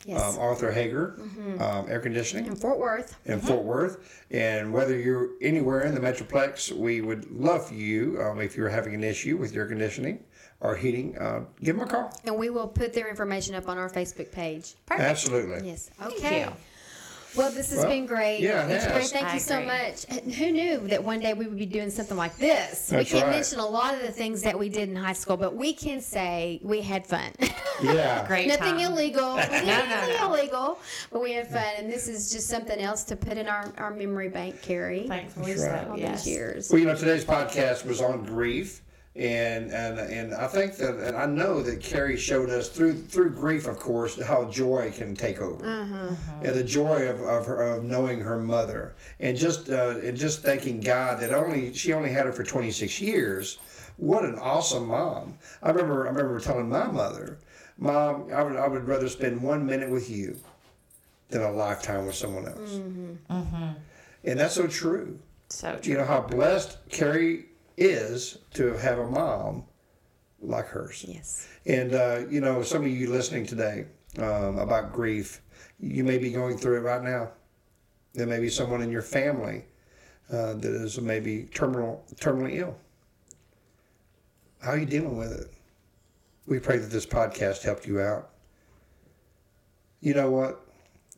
Yes, 0.05 0.23
um, 0.23 0.39
Arthur 0.41 0.71
Hager 0.71 1.19
um, 1.59 1.87
air 1.89 1.99
conditioning. 2.01 2.47
in 2.47 2.57
Fort 2.57 2.79
Worth. 2.79 3.17
in 3.27 3.41
Fort 3.41 3.65
Worth. 3.65 4.25
And 4.31 4.73
whether 4.73 4.97
you're 4.97 5.31
anywhere 5.43 5.83
in 5.83 5.95
the 5.95 6.01
Metroplex, 6.01 6.73
we 6.73 7.01
would 7.03 7.31
love 7.31 7.71
you, 7.73 8.19
um, 8.23 8.41
if 8.41 8.57
you're 8.57 8.69
having 8.71 8.95
an 8.95 9.03
issue 9.05 9.37
with 9.37 9.53
your 9.53 9.67
conditioning 9.67 10.21
or 10.61 10.77
heating, 10.77 11.17
uh, 11.19 11.45
give 11.63 11.77
them 11.79 11.87
a 11.87 11.91
call. 11.91 12.13
And 12.25 12.37
we 12.37 12.51
will 12.51 12.69
put 12.69 12.93
their 12.93 13.09
information 13.09 13.55
up 13.55 13.69
on 13.69 13.79
our 13.79 13.89
Facebook 13.89 14.33
page. 14.33 14.75
Perfect. 14.87 15.09
Absolutely. 15.09 15.69
Yes. 15.69 15.91
Thank 15.99 16.15
Okay. 16.15 16.41
you. 16.41 16.53
Well, 17.37 17.53
this 17.53 17.69
has 17.71 17.81
Well, 17.81 17.89
been 17.89 18.07
great. 18.07 18.41
yeah, 18.41 18.67
it 18.67 18.81
has. 18.81 19.13
Thank 19.13 19.27
I 19.27 19.35
you 19.35 19.39
so 19.41 19.61
much. 19.63 20.07
Who 20.37 20.51
knew 20.51 20.79
that 20.89 21.05
one 21.05 21.21
day 21.21 21.35
we 21.35 21.47
would 21.47 21.59
be 21.59 21.67
doing 21.67 21.91
something 21.91 22.17
like 22.17 22.37
this? 22.39 22.87
That's 22.87 22.91
we 23.13 23.19
can't 23.19 23.27
right. 23.29 23.37
mention 23.37 23.61
a 23.61 23.67
lot 23.67 23.95
of 23.95 24.01
the 24.01 24.11
things 24.11 24.41
that 24.43 24.59
we 24.59 24.71
did 24.71 24.89
in 24.89 24.97
high 24.97 25.13
school, 25.13 25.37
but 25.37 25.55
we 25.55 25.75
can 25.75 26.01
say 26.01 26.59
we 26.63 26.81
had 26.81 27.07
fun. 27.07 27.31
Yeah. 27.81 28.25
Great 28.27 28.49
Nothing 28.49 28.79
time. 28.79 28.81
illegal. 28.93 29.35
We 29.37 29.43
didn't 29.43 29.67
no, 29.69 29.73
anything 29.75 30.17
no. 30.21 30.35
illegal, 30.35 30.79
but 31.13 31.23
we 31.23 31.33
had 31.35 31.47
fun, 31.47 31.63
and 31.79 31.89
this 31.93 32.09
is 32.09 32.33
just 32.33 32.49
something 32.49 32.81
else 32.81 33.05
to 33.05 33.15
put 33.15 33.39
in 33.39 33.47
our, 33.47 33.73
our 33.79 33.93
memory 33.95 34.29
bank, 34.31 34.61
Carrie. 34.63 35.07
Thankfully 35.07 35.53
That's 35.53 35.65
right. 35.71 35.85
so. 35.85 35.91
All 35.93 35.97
Yes. 35.99 36.25
these 36.25 36.33
years. 36.35 36.71
Well, 36.71 36.81
you 36.81 36.87
know, 36.87 36.97
today's 36.97 37.25
podcast 37.25 37.87
was 37.87 38.01
on 38.01 38.25
grief. 38.25 38.83
And, 39.19 39.73
and 39.73 39.99
and 39.99 40.33
I 40.33 40.47
think 40.47 40.77
that 40.77 40.95
and 40.95 41.17
I 41.17 41.27
know 41.27 41.61
that 41.63 41.81
Carrie 41.81 42.17
showed 42.17 42.51
us 42.51 42.69
through 42.69 42.95
through 42.95 43.31
grief, 43.31 43.67
of 43.67 43.77
course, 43.77 44.23
how 44.23 44.45
joy 44.45 44.93
can 44.97 45.17
take 45.17 45.41
over, 45.41 45.65
mm-hmm. 45.65 46.47
and 46.47 46.55
the 46.55 46.63
joy 46.63 47.09
of, 47.09 47.21
of 47.23 47.45
her 47.47 47.61
of 47.63 47.83
knowing 47.83 48.21
her 48.21 48.39
mother, 48.39 48.95
and 49.19 49.37
just 49.37 49.71
uh, 49.71 49.99
and 50.05 50.17
just 50.17 50.43
thanking 50.43 50.79
God 50.79 51.19
that 51.19 51.35
only 51.35 51.75
she 51.75 51.93
only 51.93 52.11
had 52.11 52.27
her 52.27 52.33
for 52.33 52.45
26 52.45 53.01
years. 53.01 53.59
What 53.97 54.25
an 54.25 54.39
awesome 54.39 54.87
mom! 54.87 55.37
I 55.65 55.71
remember 55.71 56.07
I 56.07 56.11
remember 56.11 56.39
telling 56.39 56.69
my 56.69 56.87
mother, 56.87 57.39
"Mom, 57.77 58.33
I 58.33 58.45
would 58.45 58.55
I 58.55 58.69
would 58.69 58.87
rather 58.87 59.09
spend 59.09 59.43
one 59.43 59.67
minute 59.67 59.91
with 59.91 60.09
you 60.09 60.37
than 61.29 61.43
a 61.43 61.51
lifetime 61.51 62.07
with 62.07 62.15
someone 62.15 62.47
else," 62.47 62.71
mm-hmm. 62.71 63.15
Mm-hmm. 63.33 63.69
and 64.23 64.39
that's 64.39 64.55
so 64.55 64.69
true. 64.69 65.19
So 65.49 65.75
true. 65.75 65.91
you 65.91 65.99
know 65.99 66.05
how 66.05 66.21
blessed 66.21 66.79
Carrie 66.89 67.47
is 67.79 68.39
to 68.55 68.73
have 68.75 68.99
a 68.99 69.09
mom 69.09 69.65
like 70.41 70.67
hers. 70.67 71.05
Yes. 71.07 71.49
And 71.67 71.95
uh, 71.95 72.21
you 72.29 72.41
know, 72.41 72.63
some 72.63 72.83
of 72.83 72.91
you 72.91 73.11
listening 73.11 73.47
today 73.47 73.87
um, 74.19 74.59
about 74.59 74.93
grief, 74.93 75.41
you 75.79 76.05
may 76.05 76.19
be 76.19 76.31
going 76.31 76.59
through 76.59 76.79
it 76.79 76.81
right 76.81 77.03
now. 77.03 77.31
There 78.15 78.27
may 78.27 78.41
be 78.41 78.49
someone 78.49 78.83
in 78.83 78.91
your 78.91 79.03
family 79.03 79.65
uh, 80.31 80.55
that 80.55 80.65
is 80.65 81.01
maybe 81.01 81.49
terminal, 81.55 82.05
terminally 82.17 82.57
ill. 82.57 82.77
How 84.61 84.73
are 84.73 84.79
you 84.79 84.87
dealing 84.87 85.17
with 85.17 85.33
it? 85.33 85.53
We 86.47 86.59
pray 86.59 86.79
that 86.79 86.91
this 86.91 87.07
podcast 87.07 87.63
helped 87.63 87.87
you 87.87 88.01
out. 88.01 88.31
You 90.01 90.15
know 90.15 90.31
what? 90.31 90.61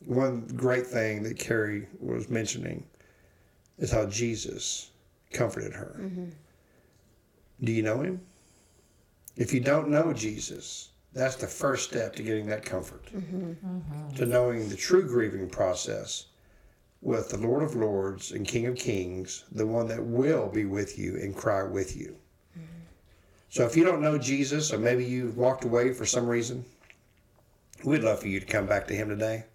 One 0.05 0.47
great 0.55 0.85
thing 0.85 1.23
that 1.23 1.39
Carrie 1.39 1.87
was 1.99 2.29
mentioning 2.29 2.85
is 3.77 3.91
how 3.91 4.05
Jesus 4.07 4.91
comforted 5.31 5.73
her. 5.73 5.95
Do 7.63 7.71
you 7.71 7.83
know 7.83 8.01
him? 8.01 8.21
If 9.37 9.53
you 9.53 9.59
don't 9.59 9.89
know 9.89 10.13
Jesus, 10.13 10.89
that's 11.13 11.35
the 11.35 11.47
first 11.47 11.89
step 11.89 12.15
to 12.15 12.23
getting 12.23 12.47
that 12.47 12.65
comfort, 12.65 13.05
mm-hmm. 13.13 14.15
to 14.15 14.25
knowing 14.25 14.67
the 14.67 14.75
true 14.75 15.07
grieving 15.07 15.49
process 15.49 16.25
with 17.01 17.29
the 17.29 17.37
Lord 17.37 17.63
of 17.63 17.75
Lords 17.75 18.31
and 18.31 18.47
King 18.47 18.67
of 18.67 18.75
Kings, 18.75 19.45
the 19.51 19.65
one 19.65 19.87
that 19.87 20.03
will 20.03 20.47
be 20.49 20.65
with 20.65 20.97
you 20.97 21.15
and 21.15 21.35
cry 21.35 21.63
with 21.63 21.97
you. 21.97 22.15
Mm-hmm. 22.57 22.83
So 23.49 23.65
if 23.65 23.75
you 23.75 23.83
don't 23.83 24.01
know 24.01 24.17
Jesus, 24.17 24.71
or 24.71 24.77
maybe 24.77 25.03
you've 25.03 25.37
walked 25.37 25.65
away 25.65 25.93
for 25.93 26.05
some 26.05 26.27
reason, 26.27 26.63
we'd 27.83 28.03
love 28.03 28.19
for 28.19 28.27
you 28.27 28.39
to 28.39 28.45
come 28.45 28.67
back 28.67 28.87
to 28.87 28.95
Him 28.95 29.09
today. 29.09 29.45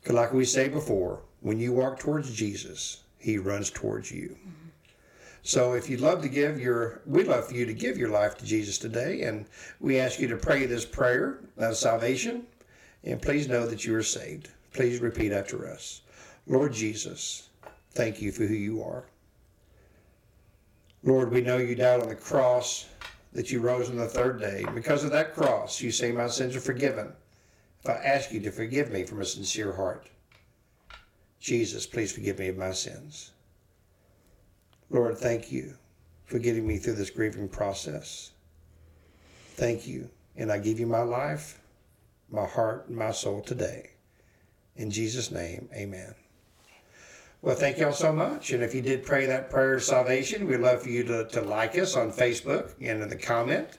Because, 0.00 0.14
like 0.14 0.32
we 0.32 0.44
say 0.44 0.68
before, 0.68 1.22
when 1.40 1.58
you 1.58 1.72
walk 1.72 1.98
towards 1.98 2.34
Jesus, 2.34 3.02
He 3.18 3.38
runs 3.38 3.70
towards 3.70 4.12
you. 4.12 4.36
Mm-hmm. 4.38 4.65
So 5.42 5.74
if 5.74 5.88
you'd 5.88 6.00
love 6.00 6.22
to 6.22 6.28
give 6.28 6.60
your, 6.60 7.02
we'd 7.06 7.28
love 7.28 7.48
for 7.48 7.54
you 7.54 7.66
to 7.66 7.74
give 7.74 7.96
your 7.96 8.08
life 8.08 8.36
to 8.38 8.44
Jesus 8.44 8.78
today, 8.78 9.22
and 9.22 9.46
we 9.80 9.98
ask 9.98 10.18
you 10.18 10.28
to 10.28 10.36
pray 10.36 10.66
this 10.66 10.84
prayer 10.84 11.38
of 11.56 11.76
salvation, 11.76 12.46
and 13.04 13.22
please 13.22 13.48
know 13.48 13.66
that 13.66 13.84
you 13.84 13.94
are 13.94 14.02
saved. 14.02 14.50
Please 14.72 15.00
repeat 15.00 15.32
after 15.32 15.70
us. 15.70 16.02
Lord 16.46 16.72
Jesus, 16.72 17.48
thank 17.92 18.20
you 18.20 18.32
for 18.32 18.44
who 18.44 18.54
you 18.54 18.82
are. 18.82 19.04
Lord, 21.02 21.30
we 21.30 21.40
know 21.40 21.58
you 21.58 21.76
died 21.76 22.02
on 22.02 22.08
the 22.08 22.16
cross, 22.16 22.86
that 23.32 23.52
you 23.52 23.60
rose 23.60 23.90
on 23.90 23.96
the 23.96 24.08
third 24.08 24.40
day. 24.40 24.64
Because 24.74 25.04
of 25.04 25.12
that 25.12 25.34
cross, 25.34 25.80
you 25.80 25.92
say 25.92 26.10
my 26.10 26.26
sins 26.26 26.56
are 26.56 26.60
forgiven. 26.60 27.12
If 27.82 27.90
I 27.90 27.92
ask 27.92 28.32
you 28.32 28.40
to 28.40 28.50
forgive 28.50 28.90
me 28.90 29.04
from 29.04 29.20
a 29.20 29.24
sincere 29.24 29.72
heart, 29.72 30.08
Jesus, 31.38 31.86
please 31.86 32.10
forgive 32.10 32.38
me 32.38 32.48
of 32.48 32.56
my 32.56 32.72
sins. 32.72 33.32
Lord, 34.90 35.18
thank 35.18 35.50
you 35.50 35.74
for 36.24 36.38
getting 36.38 36.66
me 36.66 36.78
through 36.78 36.94
this 36.94 37.10
grieving 37.10 37.48
process. 37.48 38.32
Thank 39.54 39.86
you. 39.86 40.10
And 40.36 40.52
I 40.52 40.58
give 40.58 40.78
you 40.78 40.86
my 40.86 41.02
life, 41.02 41.60
my 42.30 42.46
heart, 42.46 42.88
and 42.88 42.96
my 42.96 43.10
soul 43.10 43.40
today. 43.40 43.90
In 44.76 44.90
Jesus' 44.90 45.30
name, 45.30 45.68
amen. 45.74 46.14
Well, 47.42 47.56
thank 47.56 47.78
y'all 47.78 47.92
so 47.92 48.12
much. 48.12 48.50
And 48.50 48.62
if 48.62 48.74
you 48.74 48.82
did 48.82 49.04
pray 49.04 49.26
that 49.26 49.50
prayer 49.50 49.74
of 49.74 49.82
salvation, 49.82 50.46
we'd 50.46 50.58
love 50.58 50.82
for 50.82 50.88
you 50.88 51.04
to, 51.04 51.26
to 51.28 51.40
like 51.40 51.78
us 51.78 51.96
on 51.96 52.10
Facebook 52.10 52.74
and 52.80 53.02
in 53.02 53.08
the 53.08 53.16
comment. 53.16 53.78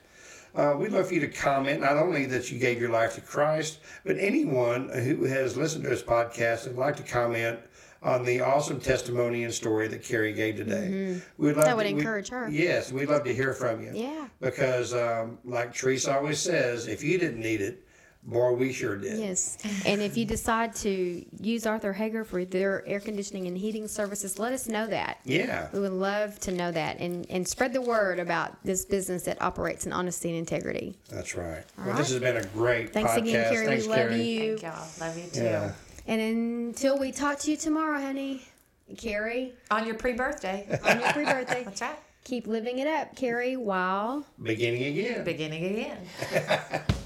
Uh, 0.54 0.74
we'd 0.76 0.90
love 0.90 1.08
for 1.08 1.14
you 1.14 1.20
to 1.20 1.28
comment 1.28 1.82
not 1.82 1.96
only 1.96 2.24
that 2.26 2.50
you 2.50 2.58
gave 2.58 2.80
your 2.80 2.90
life 2.90 3.14
to 3.14 3.20
Christ, 3.20 3.78
but 4.04 4.16
anyone 4.18 4.88
who 4.88 5.24
has 5.24 5.56
listened 5.56 5.84
to 5.84 5.90
this 5.90 6.02
podcast 6.02 6.66
and 6.66 6.76
would 6.76 6.82
like 6.82 6.96
to 6.96 7.02
comment 7.02 7.60
on 8.02 8.24
the 8.24 8.40
awesome 8.40 8.80
testimony 8.80 9.44
and 9.44 9.52
story 9.52 9.88
that 9.88 10.02
Carrie 10.04 10.32
gave 10.32 10.56
today. 10.56 11.20
We'd 11.36 11.56
love 11.56 11.56
Mm-hmm. 11.56 11.60
That 11.62 11.76
would 11.76 11.82
to- 11.84 11.92
we- 11.94 11.98
encourage 12.00 12.28
her. 12.28 12.48
Yes, 12.48 12.92
we'd 12.92 13.08
love 13.08 13.24
to 13.24 13.34
hear 13.34 13.52
from 13.52 13.82
you. 13.82 13.90
Yeah. 13.94 14.28
Because, 14.40 14.94
um, 14.94 15.38
like 15.44 15.74
Teresa 15.74 16.16
always 16.16 16.38
says, 16.38 16.86
if 16.86 17.02
you 17.02 17.18
didn't 17.18 17.40
need 17.40 17.60
it, 17.60 17.84
boy, 18.22 18.52
we 18.52 18.72
sure 18.72 18.96
did. 18.96 19.18
Yes. 19.18 19.58
And 19.86 20.00
if 20.00 20.16
you 20.16 20.24
decide 20.26 20.74
to 20.76 21.24
use 21.40 21.66
Arthur 21.66 21.92
Hager 21.92 22.22
for 22.24 22.44
their 22.44 22.86
air 22.86 23.00
conditioning 23.00 23.46
and 23.48 23.56
heating 23.58 23.88
services, 23.88 24.38
let 24.38 24.52
us 24.52 24.68
know 24.68 24.86
that. 24.86 25.18
Yeah. 25.24 25.68
We 25.72 25.80
would 25.80 25.92
love 25.92 26.38
to 26.40 26.52
know 26.52 26.70
that 26.70 26.98
and, 27.00 27.26
and 27.30 27.48
spread 27.48 27.72
the 27.72 27.80
word 27.80 28.20
about 28.20 28.62
this 28.64 28.84
business 28.84 29.22
that 29.24 29.40
operates 29.42 29.86
in 29.86 29.92
honesty 29.92 30.28
and 30.28 30.38
integrity. 30.38 30.94
That's 31.08 31.34
right. 31.34 31.64
All 31.78 31.86
well, 31.86 31.96
this 31.96 32.10
has 32.12 32.20
been 32.20 32.36
a 32.36 32.44
great 32.48 32.92
Thanks 32.92 33.10
podcast. 33.12 33.16
again, 33.18 33.52
Carrie. 33.52 33.66
Thanks, 33.66 33.84
we 33.84 33.90
love 33.90 33.98
Carrie. 33.98 34.22
you. 34.22 34.58
Thank 34.58 34.62
y'all. 34.74 34.86
Love 35.00 35.18
you 35.18 35.30
too. 35.32 35.42
Yeah. 35.42 35.72
And 36.08 36.20
until 36.22 36.98
we 36.98 37.12
talk 37.12 37.38
to 37.40 37.50
you 37.50 37.56
tomorrow, 37.58 38.00
honey, 38.00 38.42
Carrie, 38.96 39.52
On 39.70 39.84
your 39.86 39.94
pre-birthday. 39.94 40.66
on 40.82 41.00
your 41.00 41.12
pre 41.12 41.24
birthday, 41.24 41.62
That's 41.66 41.82
right. 41.82 41.98
keep 42.24 42.46
living 42.46 42.78
it 42.78 42.86
up, 42.88 43.14
Carrie, 43.14 43.56
while. 43.58 44.24
Beginning 44.42 44.82
again. 44.84 45.22
Beginning 45.24 45.64
again. 45.64 46.82